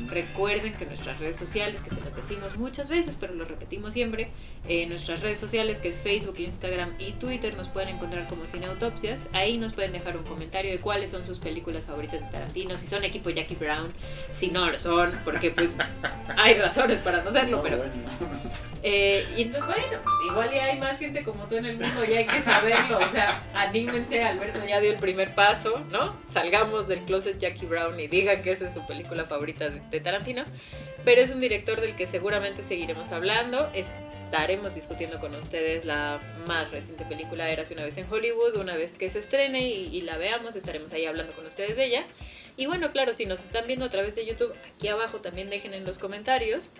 Recuerden 0.08 0.72
que 0.74 0.86
nuestras 0.86 1.18
redes 1.18 1.36
sociales, 1.36 1.80
que 1.82 1.94
se 1.94 2.00
las 2.00 2.16
decimos 2.16 2.56
muchas 2.56 2.88
veces, 2.88 3.16
pero 3.20 3.34
lo 3.34 3.44
repetimos 3.44 3.92
siempre, 3.92 4.30
eh, 4.68 4.86
nuestras 4.86 5.20
redes 5.20 5.38
sociales, 5.38 5.80
que 5.80 5.88
es 5.88 6.00
Facebook, 6.00 6.38
Instagram 6.38 6.94
y 6.98 7.12
Twitter, 7.12 7.54
nos 7.56 7.68
pueden 7.68 7.90
encontrar 7.90 8.26
como 8.26 8.46
Cineautopsias. 8.46 9.28
Ahí 9.32 9.58
nos 9.58 9.72
pueden 9.72 9.92
dejar 9.92 10.16
un 10.16 10.24
comentario 10.24 10.70
de 10.70 10.78
cuáles 10.80 11.10
son 11.10 11.26
sus 11.26 11.38
películas 11.38 11.86
favoritas 11.86 12.20
de 12.20 12.30
Tarantino, 12.30 12.76
si 12.76 12.86
son 12.86 13.04
equipo 13.04 13.30
Jackie 13.30 13.54
Brown, 13.56 13.92
si 14.34 14.48
no 14.48 14.70
lo 14.70 14.78
son, 14.78 15.12
porque 15.24 15.50
pues 15.50 15.70
hay 16.36 16.54
razones 16.54 16.98
para 16.98 17.22
no 17.22 17.30
serlo, 17.30 17.58
No, 17.58 17.62
pero 17.62 17.78
bueno. 17.78 17.92
eh, 18.82 19.26
y 19.36 19.42
entonces, 19.42 19.66
bueno, 19.66 20.02
pues 20.02 20.14
igual 20.30 20.50
ya 20.54 20.64
hay 20.64 20.78
más 20.78 20.98
gente 20.98 21.22
como 21.22 21.44
tú 21.44 21.56
en 21.56 21.66
el 21.66 21.76
mundo 21.76 22.04
y 22.08 22.14
hay 22.14 22.26
que 22.30 22.40
saberlo. 22.40 22.98
O 22.98 23.08
sea, 23.08 23.42
anímense, 23.54 24.22
Alberto 24.22 24.60
ya 24.66 24.80
dio 24.80 24.90
el 24.90 24.96
primer 24.96 25.34
paso, 25.34 25.78
¿no? 25.90 26.20
Salgamos 26.22 26.88
del 26.88 27.00
closet 27.00 27.38
Jackie 27.38 27.66
Brown 27.66 27.98
y 27.98 28.06
digan 28.06 28.42
que 28.42 28.50
esa 28.50 28.68
es 28.68 28.74
su 28.74 28.86
película 28.86 29.24
favorita 29.24 29.68
de, 29.68 30.00
Tarantino. 30.00 30.44
Pero 31.04 31.20
es 31.20 31.30
un 31.30 31.40
director 31.40 31.80
del 31.80 31.96
que 31.96 32.06
seguramente 32.06 32.62
seguiremos 32.62 33.12
hablando. 33.12 33.70
Estaremos 33.74 34.74
discutiendo 34.74 35.18
con 35.18 35.34
ustedes 35.34 35.84
la 35.84 36.20
más 36.46 36.70
reciente 36.70 37.04
película, 37.04 37.48
Eras 37.50 37.70
una 37.70 37.84
vez 37.84 37.96
en 37.98 38.06
Hollywood. 38.10 38.56
Una 38.56 38.76
vez 38.76 38.96
que 38.96 39.10
se 39.10 39.18
estrene 39.18 39.68
y, 39.68 39.96
y 39.96 40.02
la 40.02 40.16
veamos, 40.16 40.56
estaremos 40.56 40.92
ahí 40.92 41.06
hablando 41.06 41.32
con 41.32 41.46
ustedes 41.46 41.76
de 41.76 41.84
ella. 41.86 42.04
Y 42.56 42.66
bueno, 42.66 42.92
claro, 42.92 43.12
si 43.12 43.26
nos 43.26 43.42
están 43.42 43.66
viendo 43.66 43.86
a 43.86 43.90
través 43.90 44.14
de 44.14 44.26
YouTube, 44.26 44.52
aquí 44.74 44.88
abajo 44.88 45.20
también 45.20 45.48
dejen 45.48 45.72
en 45.72 45.84
los 45.84 45.98
comentarios 45.98 46.72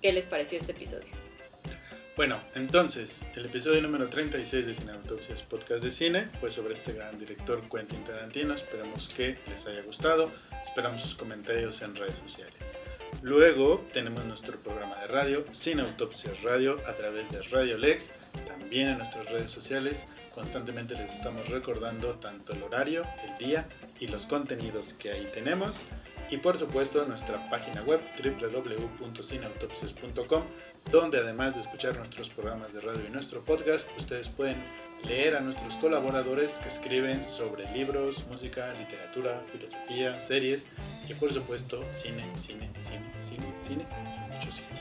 qué 0.00 0.12
les 0.12 0.26
pareció 0.26 0.58
este 0.58 0.72
episodio. 0.72 1.25
Bueno, 2.16 2.40
entonces, 2.54 3.26
el 3.34 3.44
episodio 3.44 3.82
número 3.82 4.08
36 4.08 4.66
de 4.66 4.74
Cineautopsias 4.74 5.42
Podcast 5.42 5.84
de 5.84 5.90
Cine 5.90 6.30
fue 6.40 6.50
sobre 6.50 6.72
este 6.72 6.94
gran 6.94 7.18
director 7.18 7.62
Quentin 7.68 8.02
Tarantino. 8.04 8.54
Esperamos 8.54 9.10
que 9.14 9.36
les 9.50 9.66
haya 9.66 9.82
gustado. 9.82 10.30
Esperamos 10.64 11.02
sus 11.02 11.14
comentarios 11.14 11.82
en 11.82 11.94
redes 11.94 12.14
sociales. 12.14 12.74
Luego 13.20 13.86
tenemos 13.92 14.24
nuestro 14.24 14.58
programa 14.60 14.98
de 15.00 15.08
radio, 15.08 15.44
Cineautopsias 15.52 16.42
Radio, 16.42 16.80
a 16.86 16.94
través 16.94 17.32
de 17.32 17.42
Radio 17.42 17.76
Lex. 17.76 18.12
También 18.48 18.88
en 18.88 18.96
nuestras 18.96 19.30
redes 19.30 19.50
sociales 19.50 20.08
constantemente 20.34 20.94
les 20.94 21.16
estamos 21.16 21.46
recordando 21.50 22.14
tanto 22.14 22.54
el 22.54 22.62
horario, 22.62 23.06
el 23.28 23.46
día 23.46 23.68
y 24.00 24.08
los 24.08 24.24
contenidos 24.24 24.94
que 24.94 25.10
ahí 25.10 25.28
tenemos. 25.34 25.82
Y 26.30 26.38
por 26.38 26.58
supuesto 26.58 27.04
nuestra 27.06 27.48
página 27.48 27.82
web 27.82 28.00
www.cineautopsias.com 28.22 30.42
donde 30.90 31.18
además 31.18 31.54
de 31.54 31.60
escuchar 31.60 31.96
nuestros 31.96 32.28
programas 32.28 32.72
de 32.72 32.80
radio 32.80 33.06
y 33.06 33.10
nuestro 33.10 33.44
podcast, 33.44 33.88
ustedes 33.96 34.28
pueden 34.28 34.62
leer 35.06 35.36
a 35.36 35.40
nuestros 35.40 35.76
colaboradores 35.76 36.54
que 36.54 36.68
escriben 36.68 37.22
sobre 37.22 37.70
libros, 37.72 38.26
música, 38.28 38.72
literatura, 38.78 39.42
filosofía, 39.52 40.18
series 40.20 40.70
y 41.08 41.14
por 41.14 41.32
supuesto 41.32 41.84
cine, 41.92 42.24
cine, 42.36 42.70
cine, 42.78 43.04
cine, 43.22 43.54
cine 43.60 43.86
y 43.92 44.32
mucho 44.32 44.52
cine. 44.52 44.80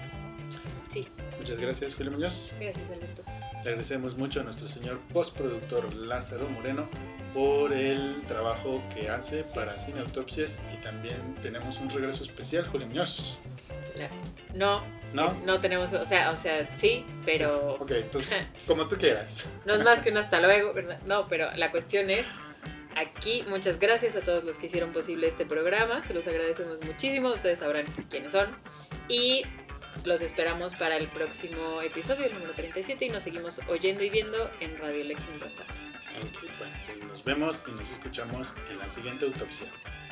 Sí. 0.91 1.07
Muchas 1.37 1.57
gracias, 1.57 1.95
Julio 1.95 2.11
Muñoz. 2.11 2.53
Gracias, 2.59 2.89
Alberto. 2.89 3.23
Le 3.25 3.71
agradecemos 3.71 4.15
mucho 4.15 4.41
a 4.41 4.43
nuestro 4.43 4.67
señor 4.67 4.99
postproductor 5.11 5.93
Lázaro 5.95 6.47
Moreno 6.49 6.87
por 7.35 7.73
el 7.73 8.23
trabajo 8.27 8.81
que 8.95 9.09
hace 9.09 9.43
para 9.53 9.77
Cine 9.77 9.99
Autopsias 9.99 10.61
y 10.73 10.77
también 10.77 11.35
tenemos 11.41 11.81
un 11.81 11.89
regreso 11.89 12.23
especial, 12.23 12.65
Julio 12.65 12.87
Muñoz. 12.87 13.39
No, 14.53 14.83
¿No? 15.13 15.33
no 15.45 15.59
tenemos, 15.59 15.91
o 15.91 16.05
sea, 16.05 16.31
o 16.31 16.35
sea, 16.37 16.65
sí, 16.77 17.05
pero 17.25 17.73
Ok, 17.81 17.91
entonces, 17.91 18.47
como 18.65 18.87
tú 18.87 18.95
quieras. 18.95 19.53
no 19.65 19.75
es 19.75 19.83
más 19.83 20.01
que 20.01 20.11
un 20.11 20.17
hasta 20.17 20.39
luego, 20.39 20.73
¿verdad? 20.73 20.99
No, 21.05 21.27
pero 21.27 21.51
la 21.57 21.71
cuestión 21.71 22.09
es, 22.09 22.25
aquí 22.95 23.43
muchas 23.49 23.79
gracias 23.79 24.15
a 24.15 24.21
todos 24.21 24.45
los 24.45 24.57
que 24.57 24.67
hicieron 24.67 24.93
posible 24.93 25.27
este 25.27 25.45
programa, 25.45 26.01
se 26.01 26.13
los 26.13 26.25
agradecemos 26.27 26.85
muchísimo, 26.85 27.33
ustedes 27.33 27.59
sabrán 27.59 27.85
quiénes 28.09 28.31
son 28.31 28.47
y 29.09 29.43
los 30.05 30.21
esperamos 30.21 30.73
para 30.75 30.95
el 30.95 31.07
próximo 31.07 31.81
episodio, 31.81 32.27
el 32.27 32.33
número 32.33 32.53
37, 32.53 33.05
y 33.05 33.09
nos 33.09 33.23
seguimos 33.23 33.59
oyendo 33.67 34.03
y 34.03 34.09
viendo 34.09 34.49
en 34.61 34.77
Radio 34.77 35.03
Lex 35.03 35.21
mientras 35.27 35.51
bueno, 36.57 37.07
nos 37.09 37.23
vemos 37.23 37.63
y 37.67 37.71
nos 37.71 37.89
escuchamos 37.89 38.53
en 38.71 38.79
la 38.79 38.89
siguiente 38.89 39.25
autopsia. 39.25 39.67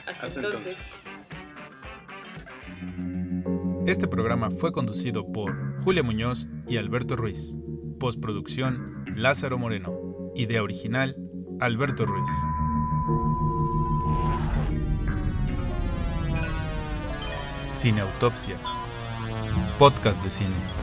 Hasta, 0.06 0.28
Hasta 0.28 0.40
entonces. 0.40 0.78
entonces. 0.78 1.04
Este 3.88 4.08
programa 4.08 4.50
fue 4.50 4.72
conducido 4.72 5.30
por 5.32 5.82
Julia 5.82 6.04
Muñoz 6.04 6.48
y 6.68 6.78
Alberto 6.78 7.16
Ruiz. 7.16 7.58
Postproducción 8.00 9.04
Lázaro 9.16 9.58
Moreno. 9.58 10.32
Idea 10.36 10.64
original 10.64 11.16
Alberto 11.60 12.06
Ruiz. 12.06 12.30
Cineautopsias. 17.70 18.62
Podcast 19.80 20.24
de 20.24 20.30
cine. 20.30 20.83